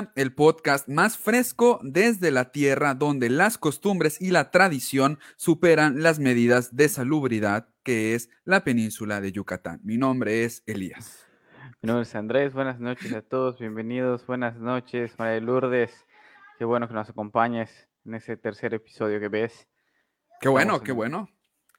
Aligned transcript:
Cultura, 0.00 0.12
el 0.16 0.34
podcast 0.34 0.88
más 0.88 1.18
fresco 1.18 1.78
desde 1.82 2.30
la 2.30 2.52
tierra 2.52 2.94
donde 2.94 3.28
las 3.28 3.58
costumbres 3.58 4.20
y 4.20 4.30
la 4.30 4.50
tradición 4.50 5.18
superan 5.36 6.02
las 6.02 6.18
medidas 6.18 6.74
de 6.74 6.88
salubridad 6.88 7.68
que 7.82 8.14
es 8.14 8.30
la 8.44 8.64
península 8.64 9.20
de 9.20 9.32
Yucatán. 9.32 9.80
Mi 9.82 9.98
nombre 9.98 10.44
es 10.44 10.62
Elías. 10.66 11.26
Mi 11.82 11.88
nombre 11.88 12.02
es 12.02 12.14
Andrés, 12.14 12.54
buenas 12.54 12.80
noches 12.80 13.12
a 13.12 13.22
todos, 13.22 13.58
bienvenidos, 13.58 14.26
buenas 14.26 14.56
noches, 14.56 15.18
María 15.18 15.40
Lourdes, 15.40 16.06
qué 16.58 16.64
bueno 16.64 16.88
que 16.88 16.94
nos 16.94 17.08
acompañes 17.10 17.88
en 18.04 18.14
ese 18.14 18.36
tercer 18.36 18.74
episodio 18.74 19.20
que 19.20 19.28
ves. 19.28 19.68
Qué 20.40 20.48
bueno, 20.48 20.80
qué 20.80 20.92
bueno. 20.92 21.28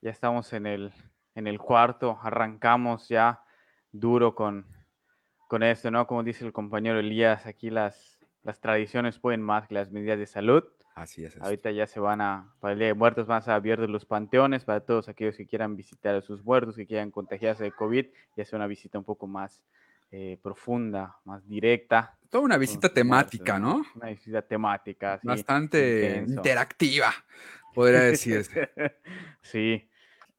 Ya 0.02 0.12
estamos 0.12 0.54
en 0.54 0.66
el, 0.68 0.94
en 1.36 1.48
el 1.48 1.60
cuarto, 1.60 2.20
arrancamos 2.22 3.08
ya 3.10 3.42
duro 3.92 4.36
con, 4.36 4.66
con 5.48 5.64
esto, 5.64 5.92
¿no? 5.92 6.08
Como 6.08 6.24
dice 6.24 6.46
el 6.46 6.54
compañero 6.54 7.00
Elías, 7.00 7.46
aquí 7.46 7.70
las, 7.70 8.11
las 8.44 8.60
tradiciones 8.60 9.20
pueden 9.20 9.42
más 9.42 9.68
que 9.68 9.76
las 9.76 9.92
medidas 9.92 10.18
de 10.18 10.26
salud. 10.26 10.64
Así 10.96 11.24
es. 11.24 11.38
Ahorita 11.42 11.72
ya 11.72 11.88
se 11.88 12.00
van 12.00 12.22
a, 12.22 12.54
para 12.60 12.74
el 12.74 12.80
Día 12.80 12.90
de 12.90 12.94
Muertos, 12.94 13.26
van 13.26 13.38
a 13.38 13.40
estar 13.40 13.56
abiertos 13.56 13.90
los 13.90 14.06
panteones 14.06 14.66
para 14.66 14.82
todos 14.82 15.08
aquellos 15.08 15.38
que 15.38 15.46
quieran 15.46 15.76
visitar 15.76 16.16
a 16.16 16.22
sus 16.22 16.44
muertos, 16.44 16.76
que 16.76 16.86
quieran 16.86 17.12
contagiarse 17.12 17.64
de 17.64 17.72
COVID 17.72 18.06
y 18.36 18.42
hacer 18.42 18.58
una 18.58 18.68
visita 18.68 18.98
un 18.98 19.06
poco 19.06 19.26
más 19.26 19.62
eh, 20.12 20.38
profunda, 20.42 21.16
más 21.24 21.48
directa. 21.48 22.18
Toda 22.30 22.44
una 22.44 22.58
visita 22.58 22.90
temática, 22.90 23.58
¿no? 23.58 23.86
Una 23.96 24.10
visita 24.10 24.42
temática. 24.42 25.20
Bastante 25.24 26.26
interactiva, 26.28 27.14
podría 27.74 28.02
decirse. 28.02 28.70
sí. 29.42 29.88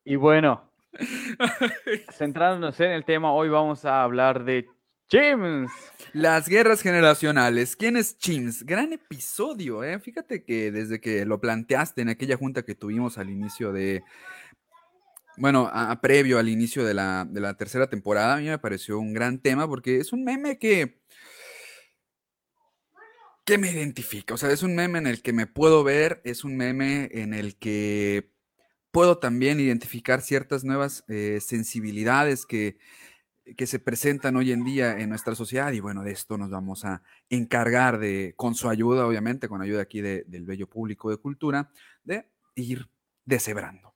Y 0.05 0.16
bueno, 0.16 0.70
centrándonos 2.12 2.78
en 2.81 2.91
el 2.91 3.05
tema, 3.05 3.33
hoy 3.33 3.48
vamos 3.48 3.84
a 3.87 4.03
hablar 4.03 4.44
de 4.44 4.69
Chims. 5.12 5.70
Las 6.14 6.48
guerras 6.48 6.80
generacionales. 6.80 7.77
¿Quién 7.77 7.98
es 7.98 8.16
Chims? 8.16 8.64
Gran 8.64 8.94
episodio, 8.94 9.84
¿eh? 9.84 10.00
Fíjate 10.00 10.42
que 10.42 10.72
desde 10.72 11.02
que 11.02 11.27
lo 11.27 11.38
planteaste 11.38 12.00
en 12.00 12.08
aquella 12.08 12.38
junta 12.38 12.62
que 12.62 12.74
tuvimos 12.74 13.19
al 13.19 13.28
inicio 13.28 13.72
de. 13.72 14.02
Bueno, 15.36 15.70
previo 16.00 16.38
al 16.38 16.48
inicio 16.48 16.82
de 16.82 16.94
la, 16.94 17.27
de 17.28 17.42
la 17.42 17.58
tercera 17.58 17.91
temporada, 17.91 18.36
a 18.36 18.38
mí 18.38 18.48
me 18.48 18.58
pareció 18.58 18.98
un 18.98 19.12
gran 19.12 19.38
tema 19.38 19.69
porque 19.69 19.98
es 19.98 20.14
un 20.14 20.24
meme 20.24 20.58
que. 20.58 21.02
que 23.44 23.58
me 23.58 23.70
identifica. 23.70 24.32
O 24.32 24.38
sea, 24.38 24.50
es 24.50 24.62
un 24.62 24.74
meme 24.74 24.98
en 24.98 25.06
el 25.06 25.20
que 25.20 25.34
me 25.34 25.47
puedo 25.47 25.84
ver, 25.84 26.22
es 26.24 26.42
un 26.42 26.56
meme 26.56 27.10
en 27.12 27.34
el 27.34 27.58
que 27.58 28.32
puedo 28.92 29.19
también 29.19 29.60
identificar 29.60 30.22
ciertas 30.22 30.64
nuevas 30.64 31.04
eh, 31.08 31.38
sensibilidades 31.42 32.47
que 32.47 32.78
que 33.56 33.66
se 33.66 33.78
presentan 33.78 34.36
hoy 34.36 34.52
en 34.52 34.64
día 34.64 34.98
en 34.98 35.08
nuestra 35.08 35.34
sociedad 35.34 35.72
y 35.72 35.80
bueno, 35.80 36.02
de 36.02 36.12
esto 36.12 36.38
nos 36.38 36.50
vamos 36.50 36.84
a 36.84 37.02
encargar 37.28 37.98
de, 37.98 38.34
con 38.36 38.54
su 38.54 38.68
ayuda, 38.68 39.06
obviamente, 39.06 39.48
con 39.48 39.62
ayuda 39.62 39.82
aquí 39.82 40.00
del 40.00 40.44
Bello 40.44 40.68
Público 40.68 41.10
de 41.10 41.16
Cultura, 41.16 41.70
de 42.04 42.28
ir 42.54 42.88
deshebrando. 43.24 43.92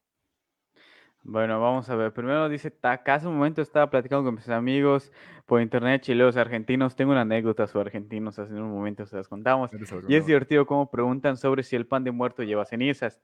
Bueno, 1.28 1.61
vamos 1.61 1.91
a 1.91 1.97
ver. 1.97 2.12
Primero 2.12 2.48
dice, 2.48 2.72
hace 2.83 3.27
un 3.27 3.34
momento 3.34 3.61
estaba 3.61 3.91
platicando 3.91 4.24
con 4.24 4.36
mis 4.36 4.48
amigos 4.48 5.12
por 5.44 5.61
internet 5.61 6.02
chileos 6.02 6.36
argentinos. 6.36 6.94
Tengo 6.94 7.11
una 7.11 7.22
anécdota 7.22 7.67
sobre 7.67 7.89
argentinos, 7.89 8.39
hace 8.39 8.55
un 8.55 8.70
momento 8.70 9.06
se 9.06 9.17
las 9.17 9.27
contamos. 9.27 9.70
Y 10.08 10.14
es 10.14 10.24
divertido 10.24 10.67
cómo 10.67 10.89
preguntan 10.89 11.36
sobre 11.36 11.64
si 11.64 11.74
el 11.74 11.86
pan 11.86 12.05
de 12.05 12.12
muerto 12.12 12.44
lleva 12.44 12.64
cenizas. 12.64 13.20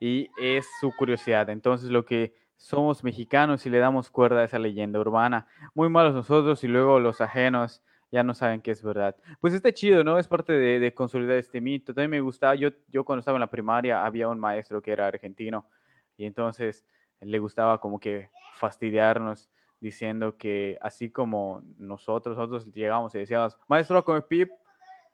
Y 0.00 0.28
es 0.40 0.66
su 0.80 0.92
curiosidad. 0.96 1.50
Entonces 1.50 1.90
lo 1.90 2.06
que 2.06 2.34
somos 2.56 3.04
mexicanos 3.04 3.66
y 3.66 3.70
le 3.70 3.78
damos 3.78 4.10
cuerda 4.10 4.40
a 4.40 4.44
esa 4.44 4.58
leyenda 4.58 4.98
urbana. 4.98 5.46
Muy 5.74 5.88
malos 5.88 6.14
nosotros 6.14 6.62
y 6.64 6.68
luego 6.68 6.98
los 7.00 7.20
ajenos 7.20 7.82
ya 8.10 8.22
no 8.22 8.34
saben 8.34 8.60
que 8.60 8.70
es 8.70 8.82
verdad. 8.82 9.16
Pues 9.40 9.54
está 9.54 9.72
chido, 9.72 10.04
¿no? 10.04 10.18
Es 10.18 10.28
parte 10.28 10.52
de, 10.52 10.94
consolidar 10.94 11.36
este 11.36 11.60
mito. 11.60 11.92
También 11.92 12.10
me 12.10 12.20
gustaba, 12.20 12.54
yo, 12.54 12.70
yo 12.88 13.04
cuando 13.04 13.20
estaba 13.20 13.36
en 13.36 13.40
la 13.40 13.50
primaria 13.50 14.04
había 14.04 14.28
un 14.28 14.38
maestro 14.38 14.80
que 14.80 14.92
era 14.92 15.06
argentino 15.06 15.68
y 16.16 16.24
entonces 16.24 16.84
le 17.20 17.38
gustaba 17.38 17.80
como 17.80 17.98
que 17.98 18.30
fastidiarnos 18.54 19.50
diciendo 19.80 20.36
que 20.36 20.78
así 20.80 21.10
como 21.10 21.62
nosotros, 21.78 22.36
nosotros 22.36 22.72
llegamos 22.72 23.14
y 23.14 23.18
decíamos, 23.18 23.58
maestro 23.68 23.94
va 23.94 24.00
a 24.00 24.04
comer 24.04 24.26
pip, 24.26 24.50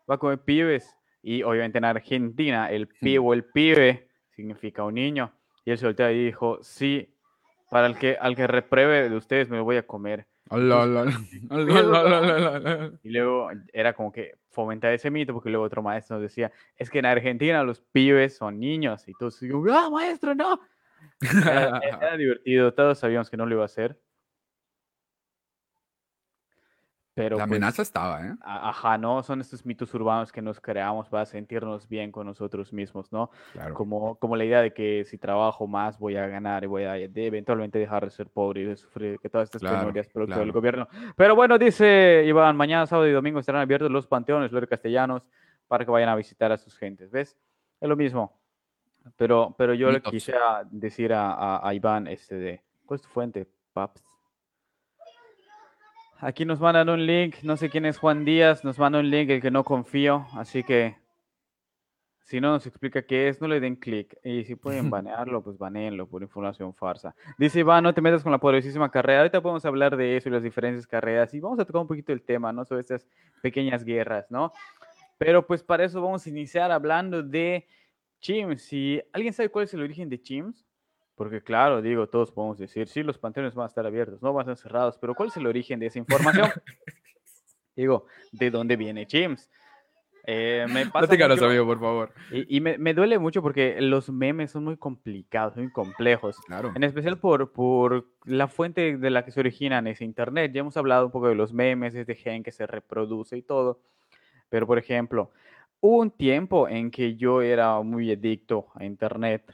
va 0.08 0.14
a 0.14 0.18
comer 0.18 0.38
pibes. 0.40 0.96
Y 1.22 1.42
obviamente 1.42 1.78
en 1.78 1.84
Argentina 1.84 2.70
el 2.70 2.88
pib 2.88 3.24
o 3.24 3.32
el 3.32 3.44
pibe 3.44 4.08
significa 4.30 4.84
un 4.84 4.94
niño. 4.94 5.32
Y 5.64 5.70
él 5.70 5.78
se 5.78 5.86
volteó 5.86 6.10
y 6.10 6.26
dijo, 6.26 6.58
sí, 6.62 7.12
para 7.72 7.86
el 7.86 7.96
que, 7.96 8.18
al 8.20 8.36
que 8.36 8.46
repruebe 8.46 9.08
de 9.08 9.16
ustedes 9.16 9.48
me 9.48 9.56
lo 9.56 9.64
voy 9.64 9.78
a 9.78 9.86
comer. 9.86 10.26
y 13.02 13.08
luego 13.08 13.48
era 13.72 13.94
como 13.94 14.12
que 14.12 14.34
fomentar 14.50 14.92
ese 14.92 15.10
mito, 15.10 15.32
porque 15.32 15.48
luego 15.48 15.64
otro 15.64 15.82
maestro 15.82 16.16
nos 16.16 16.22
decía, 16.22 16.52
es 16.76 16.90
que 16.90 16.98
en 16.98 17.06
Argentina 17.06 17.64
los 17.64 17.80
pibes 17.80 18.36
son 18.36 18.60
niños. 18.60 19.08
Y 19.08 19.14
todos 19.14 19.40
¡ah, 19.72 19.88
maestro, 19.90 20.34
no! 20.34 20.60
era 21.22 21.80
divertido, 22.18 22.74
todos 22.74 22.98
sabíamos 22.98 23.30
que 23.30 23.38
no 23.38 23.46
lo 23.46 23.54
iba 23.54 23.62
a 23.62 23.64
hacer. 23.64 23.98
Pero 27.14 27.36
la 27.36 27.44
pues, 27.44 27.50
amenaza 27.50 27.82
estaba, 27.82 28.26
¿eh? 28.26 28.34
Ajá, 28.40 28.96
¿no? 28.96 29.22
Son 29.22 29.40
estos 29.42 29.66
mitos 29.66 29.92
urbanos 29.92 30.32
que 30.32 30.40
nos 30.40 30.60
creamos 30.60 31.10
para 31.10 31.26
sentirnos 31.26 31.86
bien 31.86 32.10
con 32.10 32.26
nosotros 32.26 32.72
mismos, 32.72 33.12
¿no? 33.12 33.30
Claro. 33.52 33.74
Como, 33.74 34.14
como 34.16 34.34
la 34.34 34.46
idea 34.46 34.62
de 34.62 34.72
que 34.72 35.04
si 35.04 35.18
trabajo 35.18 35.66
más 35.66 35.98
voy 35.98 36.16
a 36.16 36.26
ganar 36.26 36.64
y 36.64 36.68
voy 36.68 36.84
a 36.84 36.96
eventualmente 36.96 37.78
dejar 37.78 38.06
de 38.06 38.10
ser 38.10 38.30
pobre 38.30 38.62
y 38.62 38.64
de 38.64 38.76
sufrir 38.76 39.18
que 39.20 39.28
todas 39.28 39.52
estas 39.52 39.60
penurias 39.70 40.08
producto 40.08 40.38
del 40.38 40.52
gobierno. 40.52 40.88
Pero 41.14 41.36
bueno, 41.36 41.58
dice 41.58 42.24
Iván, 42.26 42.56
mañana, 42.56 42.86
sábado 42.86 43.06
y 43.06 43.12
domingo 43.12 43.40
estarán 43.40 43.60
abiertos 43.60 43.90
los 43.90 44.06
panteones, 44.06 44.50
los 44.50 44.66
castellanos, 44.66 45.22
para 45.68 45.84
que 45.84 45.90
vayan 45.90 46.08
a 46.08 46.16
visitar 46.16 46.50
a 46.50 46.56
sus 46.56 46.78
gentes, 46.78 47.10
¿ves? 47.10 47.36
Es 47.78 47.88
lo 47.88 47.96
mismo. 47.96 48.40
Pero, 49.16 49.54
pero 49.58 49.74
yo 49.74 49.90
le 49.90 50.00
quise 50.00 50.32
decir 50.70 51.12
a, 51.12 51.66
a, 51.66 51.74
Iván, 51.74 52.06
este 52.06 52.36
de, 52.36 52.62
¿cuál 52.86 52.96
es 52.96 53.02
tu 53.02 53.08
fuente, 53.08 53.48
Paps? 53.72 54.11
Aquí 56.24 56.44
nos 56.44 56.60
mandan 56.60 56.88
un 56.88 57.04
link, 57.04 57.42
no 57.42 57.56
sé 57.56 57.68
quién 57.68 57.84
es 57.84 57.98
Juan 57.98 58.24
Díaz, 58.24 58.62
nos 58.62 58.78
manda 58.78 59.00
un 59.00 59.10
link 59.10 59.28
el 59.28 59.42
que 59.42 59.50
no 59.50 59.64
confío, 59.64 60.24
así 60.34 60.62
que 60.62 60.94
si 62.20 62.40
no 62.40 62.52
nos 62.52 62.64
explica 62.64 63.02
qué 63.02 63.26
es, 63.26 63.40
no 63.40 63.48
le 63.48 63.58
den 63.58 63.74
clic. 63.74 64.16
Y 64.22 64.44
si 64.44 64.54
pueden 64.54 64.88
banearlo, 64.90 65.42
pues 65.42 65.58
baneenlo 65.58 66.06
por 66.06 66.22
información 66.22 66.72
farsa. 66.74 67.12
Dice 67.38 67.58
Iván, 67.58 67.82
no 67.82 67.92
te 67.92 68.00
metas 68.00 68.22
con 68.22 68.30
la 68.30 68.38
poderosísima 68.38 68.88
carrera. 68.88 69.22
Ahorita 69.22 69.42
podemos 69.42 69.64
hablar 69.64 69.96
de 69.96 70.16
eso 70.16 70.28
y 70.28 70.32
las 70.32 70.44
diferentes 70.44 70.86
carreras 70.86 71.34
y 71.34 71.40
vamos 71.40 71.58
a 71.58 71.64
tocar 71.64 71.82
un 71.82 71.88
poquito 71.88 72.12
el 72.12 72.22
tema, 72.22 72.52
¿no? 72.52 72.64
Sobre 72.64 72.82
estas 72.82 73.04
pequeñas 73.42 73.82
guerras, 73.82 74.30
¿no? 74.30 74.52
Pero 75.18 75.44
pues 75.44 75.64
para 75.64 75.84
eso 75.84 76.00
vamos 76.00 76.24
a 76.24 76.30
iniciar 76.30 76.70
hablando 76.70 77.24
de 77.24 77.66
Chims. 78.20 78.62
Si 78.62 79.02
alguien 79.12 79.32
sabe 79.32 79.48
cuál 79.48 79.64
es 79.64 79.74
el 79.74 79.82
origen 79.82 80.08
de 80.08 80.22
Chims, 80.22 80.64
porque 81.14 81.42
claro, 81.42 81.82
digo, 81.82 82.08
todos 82.08 82.32
podemos 82.32 82.58
decir, 82.58 82.88
sí, 82.88 83.02
los 83.02 83.18
panteones 83.18 83.54
van 83.54 83.64
a 83.64 83.68
estar 83.68 83.86
abiertos, 83.86 84.22
no 84.22 84.32
van 84.32 84.48
a 84.48 84.52
estar 84.52 84.70
cerrados, 84.70 84.98
pero 84.98 85.14
¿cuál 85.14 85.28
es 85.28 85.36
el 85.36 85.46
origen 85.46 85.80
de 85.80 85.86
esa 85.86 85.98
información? 85.98 86.50
digo, 87.76 88.06
¿de 88.32 88.50
dónde 88.50 88.76
viene 88.76 89.06
James? 89.10 89.50
Eh, 90.24 90.66
me 90.70 90.86
pasa 90.86 91.12
mucho, 91.12 91.46
amigo, 91.46 91.66
por 91.66 91.80
favor. 91.80 92.12
Y, 92.30 92.60
me, 92.60 92.78
me, 92.78 92.94
duele 92.94 93.18
mucho 93.18 93.42
porque 93.42 93.80
los 93.80 94.08
memes 94.08 94.52
son 94.52 94.64
muy 94.64 94.76
complicados, 94.76 95.56
muy 95.56 95.70
complejos. 95.70 96.38
Claro. 96.46 96.72
En 96.76 96.84
especial 96.84 97.18
por, 97.18 97.50
por 97.50 98.06
la 98.24 98.46
fuente 98.46 98.98
de 98.98 99.10
la 99.10 99.24
que 99.24 99.32
se 99.32 99.40
originan, 99.40 99.88
es 99.88 100.00
Internet. 100.00 100.52
Ya 100.54 100.60
hemos 100.60 100.76
hablado 100.76 101.06
un 101.06 101.12
poco 101.12 101.28
de 101.28 101.34
los 101.34 101.52
memes, 101.52 101.94
este 101.94 102.14
gen 102.14 102.44
que 102.44 102.52
se 102.52 102.66
reproduce 102.66 103.36
y 103.36 103.42
todo. 103.42 103.80
Pero, 104.48 104.66
por 104.66 104.78
ejemplo, 104.78 105.32
hubo 105.80 105.98
un 105.98 106.10
tiempo 106.10 106.68
en 106.68 106.90
que 106.90 107.16
yo 107.16 107.42
era 107.42 107.80
muy 107.80 108.12
adicto 108.12 108.68
a 108.74 108.84
Internet 108.84 109.52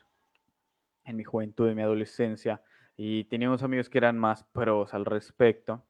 en 1.08 1.16
mi 1.16 1.25
juventud, 1.25 1.69
en 1.69 1.76
mi 1.76 1.82
adolescencia, 1.82 2.62
y 2.96 3.25
tenía 3.25 3.49
amigos 3.49 3.88
que 3.88 3.99
eran 3.99 4.19
más 4.19 4.44
pros 4.44 4.93
al 4.93 5.05
respecto, 5.05 5.84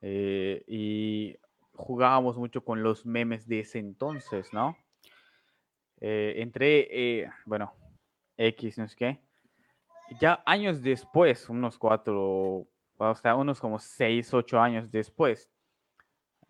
eh, 0.00 0.64
y 0.66 1.36
jugábamos 1.74 2.36
mucho 2.36 2.64
con 2.64 2.82
los 2.82 3.04
memes 3.04 3.46
de 3.46 3.60
ese 3.60 3.78
entonces, 3.78 4.52
¿no? 4.52 4.76
Eh, 6.00 6.34
entré, 6.38 6.88
eh, 6.90 7.30
bueno, 7.44 7.74
X, 8.38 8.78
no 8.78 8.88
sé 8.88 8.96
qué. 8.96 9.20
Ya 10.18 10.42
años 10.46 10.82
después, 10.82 11.48
unos 11.50 11.78
cuatro, 11.78 12.66
o 12.96 13.14
sea, 13.14 13.36
unos 13.36 13.60
como 13.60 13.78
seis, 13.78 14.32
ocho 14.32 14.58
años 14.60 14.90
después, 14.90 15.50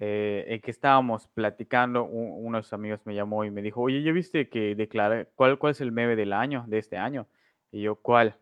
en 0.02 0.60
que 0.62 0.70
estábamos 0.70 1.26
platicando, 1.28 2.04
unos 2.04 2.72
amigos 2.72 3.04
me 3.04 3.14
llamó 3.14 3.44
y 3.44 3.50
me 3.50 3.60
dijo, 3.60 3.82
oye, 3.82 4.02
¿ya 4.02 4.12
viste 4.12 4.48
que 4.48 4.74
declara 4.74 5.26
cuál, 5.34 5.58
cuál 5.58 5.72
es 5.72 5.80
el 5.82 5.92
meme 5.92 6.16
del 6.16 6.32
año, 6.32 6.64
de 6.68 6.78
este 6.78 6.96
año? 6.96 7.28
Y 7.70 7.82
yo, 7.82 7.96
¿cuál? 7.96 8.36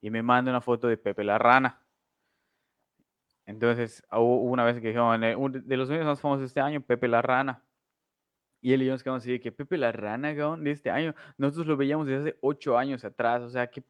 Y 0.00 0.10
me 0.10 0.22
manda 0.22 0.50
una 0.50 0.60
foto 0.60 0.88
de 0.88 0.96
Pepe 0.96 1.24
la 1.24 1.38
Rana. 1.38 1.80
Entonces, 3.46 4.02
hubo 4.10 4.42
una 4.42 4.64
vez 4.64 4.80
que 4.80 4.88
dijeron, 4.88 5.20
de 5.20 5.76
los 5.76 5.88
medios 5.88 6.06
más 6.06 6.20
famosos 6.20 6.40
de 6.40 6.46
este 6.46 6.60
año, 6.60 6.80
Pepe 6.80 7.08
la 7.08 7.22
Rana. 7.22 7.62
Y 8.60 8.72
él 8.72 8.82
y 8.82 8.86
yo 8.86 8.92
nos 8.92 9.02
quedamos 9.02 9.22
así 9.22 9.32
de 9.32 9.40
que 9.40 9.52
Pepe 9.52 9.76
la 9.76 9.92
Rana, 9.92 10.32
de 10.32 10.70
este 10.70 10.90
año, 10.90 11.14
nosotros 11.36 11.66
lo 11.66 11.76
veíamos 11.76 12.06
desde 12.06 12.30
hace 12.30 12.38
ocho 12.40 12.78
años 12.78 13.04
atrás. 13.04 13.42
O 13.42 13.50
sea, 13.50 13.66
¿qué, 13.66 13.84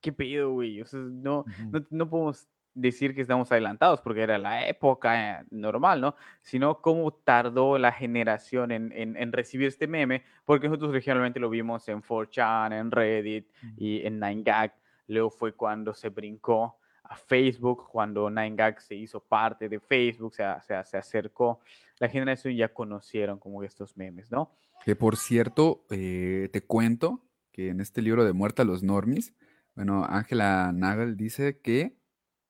qué 0.00 0.12
pedo, 0.12 0.50
güey? 0.52 0.80
O 0.82 0.86
sea, 0.86 0.98
no, 0.98 1.44
no, 1.70 1.86
no, 1.90 2.10
podemos 2.10 2.48
decir 2.76 3.14
que 3.14 3.22
estamos 3.22 3.50
adelantados 3.50 4.00
porque 4.02 4.22
era 4.22 4.38
la 4.38 4.68
época 4.68 5.44
normal, 5.50 6.00
¿no? 6.00 6.14
Sino 6.42 6.80
cómo 6.80 7.10
tardó 7.12 7.78
la 7.78 7.90
generación 7.90 8.70
en, 8.70 8.92
en, 8.94 9.32
recibir 9.32 9.66
este 9.66 9.86
meme, 9.86 10.22
porque 10.44 10.68
nosotros 10.68 10.92
regionalmente 10.92 11.40
lo 11.40 11.50
vimos 11.50 11.88
en 11.88 12.02
4chan, 12.02 12.78
en 12.78 12.90
Reddit 12.90 13.48
y 13.76 14.06
en 14.06 14.20
9gag. 14.20 14.72
Luego 15.08 15.30
fue 15.30 15.54
cuando 15.54 15.94
se 15.94 16.10
brincó 16.10 16.76
a 17.02 17.16
Facebook, 17.16 17.88
cuando 17.88 18.28
9gag 18.28 18.78
se 18.80 18.94
hizo 18.94 19.20
parte 19.20 19.68
de 19.68 19.80
Facebook, 19.80 20.34
se, 20.34 20.44
se, 20.66 20.84
se 20.84 20.96
acercó. 20.98 21.60
La 21.98 22.08
generación 22.08 22.54
ya 22.54 22.68
conocieron 22.68 23.38
como 23.38 23.62
estos 23.62 23.96
memes, 23.96 24.30
¿no? 24.30 24.52
Que 24.84 24.94
por 24.94 25.16
cierto, 25.16 25.84
eh, 25.90 26.50
te 26.52 26.60
cuento 26.60 27.22
que 27.52 27.70
en 27.70 27.80
este 27.80 28.02
libro 28.02 28.24
de 28.24 28.34
Muerta 28.34 28.62
a 28.62 28.66
los 28.66 28.82
Normis, 28.82 29.34
bueno, 29.74 30.04
Ángela 30.04 30.72
Nagel 30.74 31.16
dice 31.16 31.58
que 31.60 31.96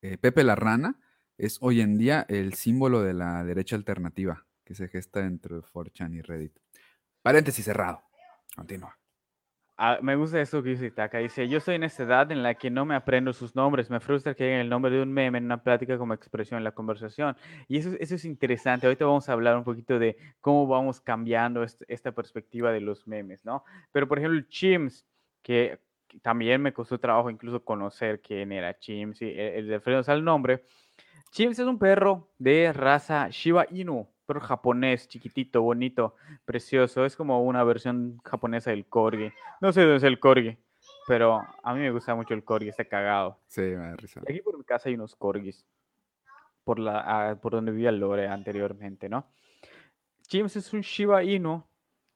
eh, 0.02 0.19
Pepe 0.19 0.44
la 0.44 0.54
Rana 0.54 0.98
es 1.38 1.58
hoy 1.60 1.81
en 1.81 1.98
día 1.98 2.25
el 2.28 2.54
símbolo 2.54 3.02
de 3.02 3.14
la 3.14 3.44
derecha 3.44 3.76
alternativa 3.76 4.46
que 4.64 4.75
se 4.75 4.88
gesta 4.88 5.25
entre 5.25 5.56
4chan 5.56 6.14
y 6.14 6.22
Reddit. 6.22 6.58
Paréntesis 7.22 7.64
cerrado. 7.64 8.02
Continúa. 8.54 8.98
Ah, 9.78 9.98
me 10.00 10.16
gusta 10.16 10.40
eso 10.40 10.62
que 10.62 10.70
dice 10.70 10.90
Taka. 10.90 11.19
Dice, 11.19 11.46
yo 11.48 11.58
estoy 11.58 11.75
en 11.75 11.82
esta 11.82 12.04
edad 12.04 12.32
en 12.32 12.43
la 12.43 12.54
que 12.54 12.70
no 12.70 12.87
me 12.87 12.94
aprendo 12.94 13.34
sus 13.34 13.54
nombres. 13.54 13.90
Me 13.90 14.00
frustra 14.00 14.34
que 14.34 14.44
hagan 14.44 14.60
el 14.60 14.70
nombre 14.70 14.90
de 14.90 15.02
un 15.02 15.12
meme 15.12 15.37
en 15.37 15.44
una 15.44 15.62
plática 15.62 15.98
como 15.98 16.14
expresión 16.14 16.56
en 16.56 16.64
la 16.64 16.72
conversación. 16.72 17.37
Y 17.69 17.76
eso, 17.76 17.90
eso 18.00 18.14
es 18.14 18.25
interesante. 18.25 18.87
Ahorita 18.87 19.04
vamos 19.04 19.28
a 19.28 19.34
hablar 19.34 19.56
un 19.56 19.64
poquito 19.64 19.98
de 19.98 20.16
cómo 20.40 20.66
vamos 20.66 21.00
cambiando 21.02 21.62
esta 21.88 22.12
perspectiva 22.12 22.72
de 22.72 22.81
los 22.81 23.06
memes, 23.06 23.44
¿no? 23.44 23.64
Pero, 23.93 24.08
por 24.08 24.19
ejemplo, 24.19 24.40
Chims, 24.48 25.06
que 25.43 25.78
también 26.22 26.62
me 26.62 26.72
costó 26.72 26.98
trabajo 26.98 27.30
incluso 27.30 27.64
conocer 27.64 28.20
quién 28.20 28.52
era 28.52 28.78
Chims, 28.78 29.22
y 29.22 29.30
el, 29.30 29.38
el 29.38 29.68
referirnos 29.68 30.08
al 30.08 30.24
nombre. 30.24 30.64
Chims 31.30 31.58
es 31.58 31.66
un 31.66 31.78
perro 31.78 32.30
de 32.38 32.72
raza 32.72 33.28
Shiba 33.30 33.66
Inu 33.70 34.08
perro 34.26 34.40
japonés, 34.40 35.08
chiquitito, 35.08 35.62
bonito, 35.62 36.16
precioso. 36.44 37.04
Es 37.04 37.16
como 37.16 37.42
una 37.42 37.64
versión 37.64 38.18
japonesa 38.24 38.70
del 38.70 38.86
corgi. 38.86 39.32
No 39.60 39.72
sé 39.72 39.82
dónde 39.82 39.96
es 39.96 40.02
el 40.02 40.18
corgi, 40.18 40.58
pero 41.06 41.40
a 41.62 41.74
mí 41.74 41.80
me 41.80 41.90
gusta 41.90 42.14
mucho 42.14 42.34
el 42.34 42.44
corgi, 42.44 42.69
está 42.69 42.84
cagado. 42.84 43.38
Sí, 43.46 43.60
me 43.60 43.76
da 43.76 43.96
risa. 43.96 44.20
Aquí 44.28 44.40
por 44.40 44.58
mi 44.58 44.64
casa 44.64 44.88
hay 44.88 44.96
unos 44.96 45.14
corgis, 45.14 45.64
por, 46.64 46.78
la, 46.78 47.00
ah, 47.06 47.40
por 47.40 47.52
donde 47.52 47.70
vivía 47.72 47.92
Lore 47.92 48.26
anteriormente, 48.28 49.08
¿no? 49.08 49.26
James 50.28 50.56
es 50.56 50.72
un 50.72 50.80
Shiba 50.80 51.22
Inu 51.22 51.64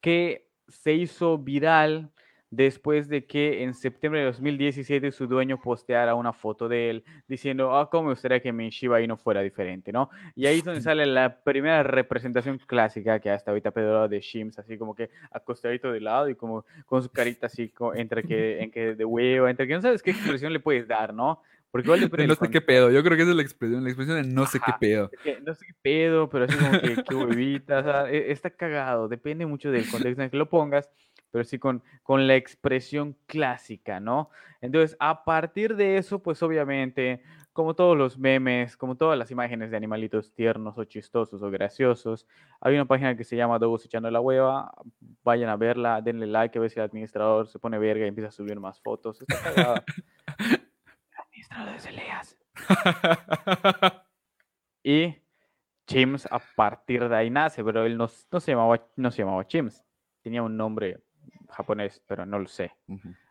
que 0.00 0.50
se 0.67 0.93
hizo 0.93 1.38
viral 1.38 2.11
después 2.50 3.08
de 3.08 3.25
que 3.26 3.62
en 3.62 3.75
septiembre 3.75 4.20
de 4.20 4.26
2017 4.26 5.12
su 5.12 5.26
dueño 5.26 5.61
posteara 5.61 6.14
una 6.14 6.32
foto 6.32 6.69
de 6.69 6.91
él 6.91 7.05
diciendo, 7.29 7.76
ah, 7.76 7.88
cómo 7.88 8.05
me 8.05 8.11
gustaría 8.11 8.41
que 8.41 8.52
mi 8.52 8.70
Shiba 8.70 9.00
Inu 9.00 9.17
fuera 9.17 9.41
diferente, 9.41 9.93
¿no? 9.93 10.11
Y 10.35 10.47
ahí 10.47 10.58
es 10.58 10.64
donde 10.64 10.81
sale 10.81 11.06
la 11.06 11.43
primera 11.43 11.82
representación 11.82 12.58
clásica 12.58 13.20
que 13.20 13.31
hasta 13.31 13.50
ahorita 13.52 13.70
Pedro 13.70 14.08
de 14.08 14.20
Shims, 14.20 14.58
así 14.58 14.76
como 14.76 14.94
que 14.94 15.11
acostadito 15.31 15.93
de 15.93 16.00
lado 16.00 16.29
y 16.29 16.35
como 16.35 16.64
con 16.87 17.02
su 17.02 17.11
carita 17.11 17.47
así 17.47 17.73
entre 17.94 18.25
que, 18.25 18.61
en 18.61 18.70
que 18.70 18.94
de 18.94 19.05
huevo, 19.05 19.49
entre 19.49 19.67
que 19.69 19.75
no 19.75 19.82
sabes 19.82 20.03
qué 20.03 20.11
expresión 20.11 20.53
le 20.53 20.61
puedes 20.61 20.88
dar, 20.88 21.14
¿no? 21.14 21.41
Porque 21.70 21.87
igual 21.87 22.11
no 22.26 22.35
sé 22.35 22.50
qué 22.50 22.61
pedo, 22.61 22.91
yo 22.91 23.00
creo 23.05 23.17
que 23.17 23.23
esa 23.23 23.31
es 23.31 23.37
la 23.37 23.43
expresión, 23.43 23.85
la 23.85 23.91
expresión 23.91 24.20
de 24.20 24.29
no 24.29 24.44
sé 24.46 24.58
qué 24.58 24.73
pedo. 24.81 25.08
no 25.46 25.55
sé 25.55 25.67
qué 25.67 25.75
pedo, 25.81 26.29
pero 26.29 26.46
así 26.46 26.56
como 26.56 26.81
que 26.81 27.05
qué 27.08 27.14
huevita, 27.14 27.79
o 27.79 27.82
sea, 27.85 28.11
e, 28.11 28.32
está 28.32 28.50
cagado, 28.50 29.06
depende 29.06 29.46
mucho 29.46 29.70
del 29.70 29.88
contexto 29.88 30.20
en 30.20 30.25
el 30.25 30.31
que 30.32 30.37
lo 30.37 30.49
pongas 30.49 30.91
pero 31.31 31.44
sí 31.44 31.59
con, 31.59 31.82
con 32.03 32.27
la 32.27 32.37
expresión 32.37 33.17
clásica, 33.27 34.00
¿no? 34.00 34.31
Entonces, 34.61 34.97
a 35.00 35.25
partir 35.25 35.77
de 35.77 35.97
eso, 35.97 36.23
pues 36.23 36.43
obviamente, 36.43 37.23
como 37.53 37.75
todos 37.75 37.97
los 37.97 38.19
memes, 38.19 38.77
como 38.77 38.97
todas 38.97 39.19
las 39.19 39.31
imágenes 39.31 39.71
de 39.71 39.77
animalitos 39.77 40.32
tiernos 40.35 40.77
o 40.79 40.85
chistosos 40.85 41.43
o 41.43 41.50
graciosos, 41.50 42.27
hay 42.61 42.75
una 42.75 42.87
página 42.87 43.17
que 43.17 43.25
se 43.25 43.37
llama 43.37 43.59
Dogos 43.59 43.85
echando 43.85 44.11
la 44.11 44.21
hueva, 44.21 44.73
vayan 45.23 45.50
a 45.50 45.56
verla, 45.56 46.00
denle 46.00 46.27
like, 46.27 46.59
a 46.59 46.61
ver 46.61 46.71
si 46.71 46.79
el 46.79 46.87
administrador 46.87 47.49
se 47.49 47.59
pone 47.59 47.79
verga 47.79 48.05
y 48.05 48.09
empieza 48.09 48.29
a 48.29 48.32
subir 48.32 48.59
más 48.61 48.81
fotos. 48.81 49.21
Está 49.21 49.55
cagada. 49.55 49.85
administrador 51.17 51.81
de 51.81 51.93
Leas. 51.93 52.37
y 54.85 55.15
Chims 55.87 56.27
a 56.31 56.38
partir 56.38 57.09
de 57.09 57.17
ahí 57.17 57.31
nace, 57.31 57.65
pero 57.65 57.85
él 57.85 57.97
no, 57.97 58.09
no, 58.31 58.41
se, 58.41 58.53
llamaba, 58.53 58.87
no 58.97 59.11
se 59.11 59.23
llamaba 59.23 59.47
Chims, 59.47 59.85
tenía 60.23 60.43
un 60.43 60.56
nombre 60.56 61.00
japonés, 61.50 62.02
pero 62.06 62.26
no 62.26 62.38
lo 62.38 62.49
sé. 62.49 62.73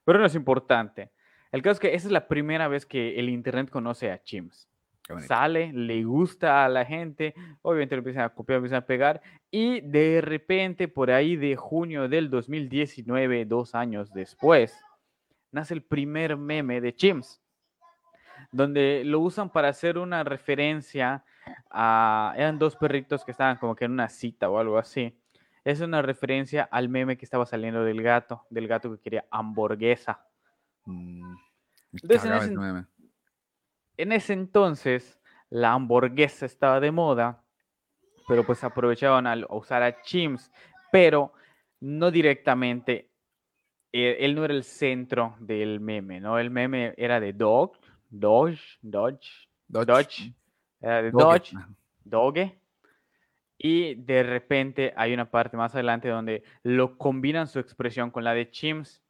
Pero 0.03 0.19
no 0.19 0.25
es 0.25 0.35
importante. 0.35 1.11
El 1.51 1.61
caso 1.61 1.73
es 1.73 1.79
que 1.79 1.95
esa 1.95 2.07
es 2.07 2.11
la 2.11 2.27
primera 2.27 2.67
vez 2.67 2.85
que 2.85 3.19
el 3.19 3.29
Internet 3.29 3.69
conoce 3.69 4.11
a 4.11 4.21
Chims. 4.21 4.69
Sale, 5.25 5.73
le 5.73 6.03
gusta 6.03 6.63
a 6.63 6.69
la 6.69 6.85
gente, 6.85 7.33
obviamente 7.63 7.95
lo 7.95 8.01
empiezan 8.01 8.25
a 8.25 8.29
copiar, 8.29 8.57
empiezan 8.57 8.83
a 8.83 8.85
pegar, 8.85 9.21
y 9.49 9.81
de 9.81 10.21
repente, 10.21 10.87
por 10.87 11.09
ahí 11.09 11.35
de 11.35 11.55
junio 11.55 12.07
del 12.07 12.29
2019, 12.29 13.45
dos 13.45 13.73
años 13.73 14.13
después, 14.13 14.79
nace 15.51 15.73
el 15.73 15.81
primer 15.81 16.37
meme 16.37 16.79
de 16.79 16.93
Chims, 16.93 17.41
donde 18.51 19.01
lo 19.03 19.19
usan 19.21 19.49
para 19.49 19.69
hacer 19.69 19.97
una 19.97 20.23
referencia 20.23 21.23
a... 21.71 22.35
Eran 22.37 22.59
dos 22.59 22.75
perritos 22.75 23.25
que 23.25 23.31
estaban 23.31 23.57
como 23.57 23.75
que 23.75 23.85
en 23.85 23.91
una 23.93 24.09
cita 24.09 24.47
o 24.47 24.59
algo 24.59 24.77
así 24.77 25.18
es 25.69 25.81
una 25.81 26.01
referencia 26.01 26.63
al 26.63 26.89
meme 26.89 27.17
que 27.17 27.25
estaba 27.25 27.45
saliendo 27.45 27.83
del 27.83 28.01
gato, 28.01 28.45
del 28.49 28.67
gato 28.67 28.91
que 28.91 29.01
quería 29.01 29.25
hamburguesa. 29.29 30.25
Mm, 30.85 31.35
en, 33.97 34.11
ese, 34.11 34.33
entonces, 34.33 35.19
la 35.49 35.73
hamburguesa 35.73 36.45
estaba 36.45 36.79
de 36.79 36.91
moda, 36.91 37.43
pero 38.27 38.43
pues 38.45 38.63
aprovechaban 38.63 39.27
al 39.27 39.45
usar 39.49 39.83
a 39.83 40.01
Chims, 40.01 40.51
pero 40.91 41.33
no 41.79 42.09
directamente. 42.09 43.11
Eh, 43.91 44.17
él, 44.19 44.35
no 44.35 44.45
era 44.45 44.53
el 44.53 44.63
centro 44.63 45.35
del 45.39 45.79
meme, 45.79 46.19
¿no? 46.19 46.37
El 46.37 46.51
meme 46.51 46.93
era 46.97 47.19
de 47.19 47.33
Dog, 47.33 47.73
Dodge, 48.09 48.77
Dodge, 48.81 49.47
Dodge, 49.67 50.33
era 50.79 51.01
de 51.01 51.11
Dodge, 51.11 51.55
Doge 52.03 52.58
y 53.61 53.95
de 53.95 54.23
repente 54.23 54.93
hay 54.95 55.13
una 55.13 55.29
parte 55.29 55.57
más 55.57 55.75
adelante 55.75 56.07
donde 56.07 56.43
lo 56.63 56.97
combinan 56.97 57.45
su 57.45 57.59
expresión 57.59 58.09
con 58.09 58.23
la 58.23 58.33
de 58.33 58.49
Chims. 58.49 59.03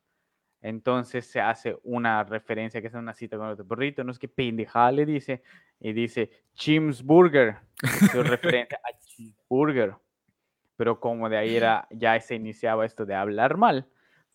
Entonces 0.61 1.27
se 1.27 1.39
hace 1.39 1.77
una 1.83 2.23
referencia 2.23 2.81
que 2.81 2.87
es 2.87 2.93
una 2.95 3.13
cita 3.13 3.37
con 3.37 3.47
otro 3.47 3.67
perrito. 3.67 4.03
No 4.03 4.11
es 4.11 4.17
que 4.17 4.27
pendejada 4.27 4.91
le 4.91 5.05
dice. 5.05 5.43
Y 5.79 5.93
dice 5.93 6.31
Chims 6.55 7.03
Burger. 7.03 7.57
Su 8.11 8.23
referencia 8.23 8.81
a 8.83 8.97
Chims 8.99 9.37
Burger. 9.47 9.93
Pero 10.75 10.99
como 10.99 11.29
de 11.29 11.37
ahí 11.37 11.55
era, 11.55 11.87
ya 11.91 12.19
se 12.19 12.33
iniciaba 12.33 12.87
esto 12.87 13.05
de 13.05 13.13
hablar 13.13 13.55
mal, 13.55 13.85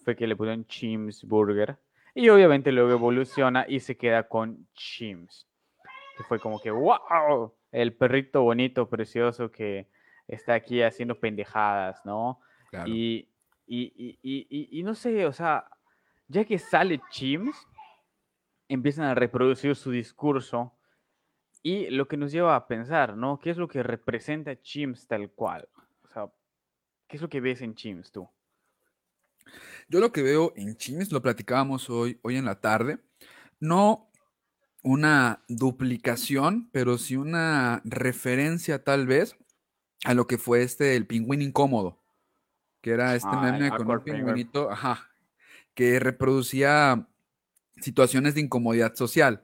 fue 0.04 0.14
que 0.14 0.28
le 0.28 0.37
pusieron 0.37 0.64
Chims 0.66 1.25
Burger. 1.25 1.76
Y 2.14 2.28
obviamente 2.28 2.71
luego 2.71 2.92
evoluciona 2.92 3.64
y 3.66 3.80
se 3.80 3.97
queda 3.97 4.28
con 4.28 4.68
Chims. 4.75 5.49
Que 6.16 6.23
fue 6.23 6.38
como 6.38 6.61
que, 6.61 6.71
wow, 6.71 7.52
el 7.73 7.94
perrito 7.94 8.42
bonito, 8.42 8.88
precioso 8.88 9.50
que 9.50 9.88
está 10.28 10.54
aquí 10.54 10.83
haciendo 10.83 11.19
pendejadas, 11.19 12.04
¿no? 12.04 12.40
Y, 12.87 13.28
y, 13.66 14.83
no 14.83 14.95
sé, 14.95 15.26
o 15.26 15.33
sea, 15.33 15.69
ya 16.28 16.45
que 16.45 16.59
sale 16.59 17.00
Chims, 17.11 17.57
empiezan 18.69 19.07
a 19.07 19.14
reproducir 19.14 19.76
su 19.76 19.90
discurso 19.90 20.76
y 21.62 21.88
lo 21.90 22.09
que 22.09 22.16
nos 22.16 22.33
lleva 22.33 22.57
a 22.57 22.66
pensar, 22.66 23.16
¿no? 23.16 23.38
¿Qué 23.38 23.50
es 23.50 23.57
lo 23.57 23.69
que 23.69 23.83
representa 23.83 24.61
Chims 24.61 25.07
tal 25.07 25.31
cual? 25.31 25.69
O 26.02 26.12
sea, 26.12 26.33
¿qué 27.07 27.16
es 27.16 27.23
lo 27.23 27.28
que 27.28 27.40
ves 27.40 27.62
en 27.62 27.75
Chims 27.75 28.11
tú? 28.11 28.28
Yo 29.88 30.00
lo 30.00 30.12
que 30.12 30.23
veo 30.23 30.52
en 30.57 30.76
Chims, 30.76 31.12
lo 31.12 31.23
platicábamos 31.23 31.88
hoy, 31.90 32.19
hoy 32.23 32.37
en 32.37 32.47
la 32.47 32.61
tarde, 32.61 32.99
no 33.61 34.11
una 34.83 35.43
duplicación, 35.49 36.69
pero 36.71 36.99
sí 36.99 37.16
una 37.16 37.81
referencia 37.85 38.85
tal 38.85 39.07
vez 39.07 39.37
a 40.04 40.14
lo 40.14 40.26
que 40.26 40.38
fue 40.38 40.62
este, 40.62 40.96
el 40.96 41.06
pingüín 41.06 41.42
incómodo, 41.42 41.98
que 42.80 42.90
era 42.90 43.14
este 43.14 43.34
meme 43.36 43.70
con 43.70 43.90
un 43.90 44.02
pingüinito, 44.02 44.70
ajá, 44.70 45.10
que 45.74 45.98
reproducía 46.00 47.06
situaciones 47.80 48.34
de 48.34 48.42
incomodidad 48.42 48.94
social. 48.94 49.42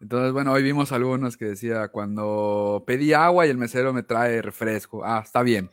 Entonces, 0.00 0.32
bueno, 0.32 0.52
hoy 0.52 0.62
vimos 0.62 0.92
algunos 0.92 1.36
que 1.36 1.46
decía, 1.46 1.88
cuando 1.88 2.84
pedí 2.86 3.12
agua 3.12 3.46
y 3.46 3.50
el 3.50 3.56
mesero 3.56 3.92
me 3.92 4.02
trae 4.02 4.40
refresco, 4.42 5.04
ah, 5.04 5.22
está 5.24 5.42
bien. 5.42 5.70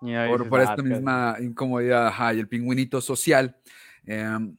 por, 0.00 0.48
por 0.48 0.60
esta 0.60 0.82
misma 0.82 1.36
incomodidad, 1.40 2.08
ajá, 2.08 2.34
y 2.34 2.40
el 2.40 2.48
pingüinito 2.48 3.00
social. 3.00 3.56
Em, 4.04 4.56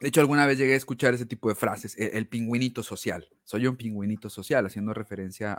de 0.00 0.08
hecho, 0.08 0.20
alguna 0.20 0.46
vez 0.46 0.58
llegué 0.58 0.74
a 0.74 0.76
escuchar 0.76 1.14
ese 1.14 1.26
tipo 1.26 1.48
de 1.48 1.54
frases, 1.54 1.98
e, 1.98 2.16
el, 2.18 2.26
pingüinito 2.26 2.82
social. 2.82 3.28
Soy 3.44 3.66
un 3.66 3.76
pingüinito 3.76 4.28
social, 4.28 4.66
haciendo 4.66 4.92
referencia 4.94 5.58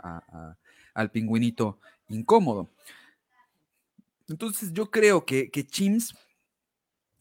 al 0.94 1.10
pingüinito 1.10 1.78
incómodo. 2.08 2.70
Entonces 4.28 4.72
yo 4.72 4.90
creo 4.90 5.24
que, 5.24 5.50
que 5.50 5.66
Chims 5.66 6.14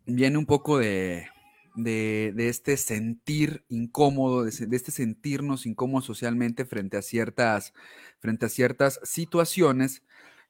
viene 0.06 0.38
un 0.38 0.46
poco 0.46 0.80
de, 0.80 1.28
de, 1.76 2.34
este 2.50 2.78
sentir 2.78 3.64
incómodo, 3.70 4.44
de, 4.44 4.50
este 4.50 4.92
sentirnos 4.92 5.66
incómodos 5.66 6.06
socialmente 6.06 6.66
frente 6.66 6.98
a 6.98 7.02
ciertas, 7.02 7.74
frente 8.20 8.46
a 8.46 8.50
ciertas 8.50 9.00
situaciones. 9.04 10.04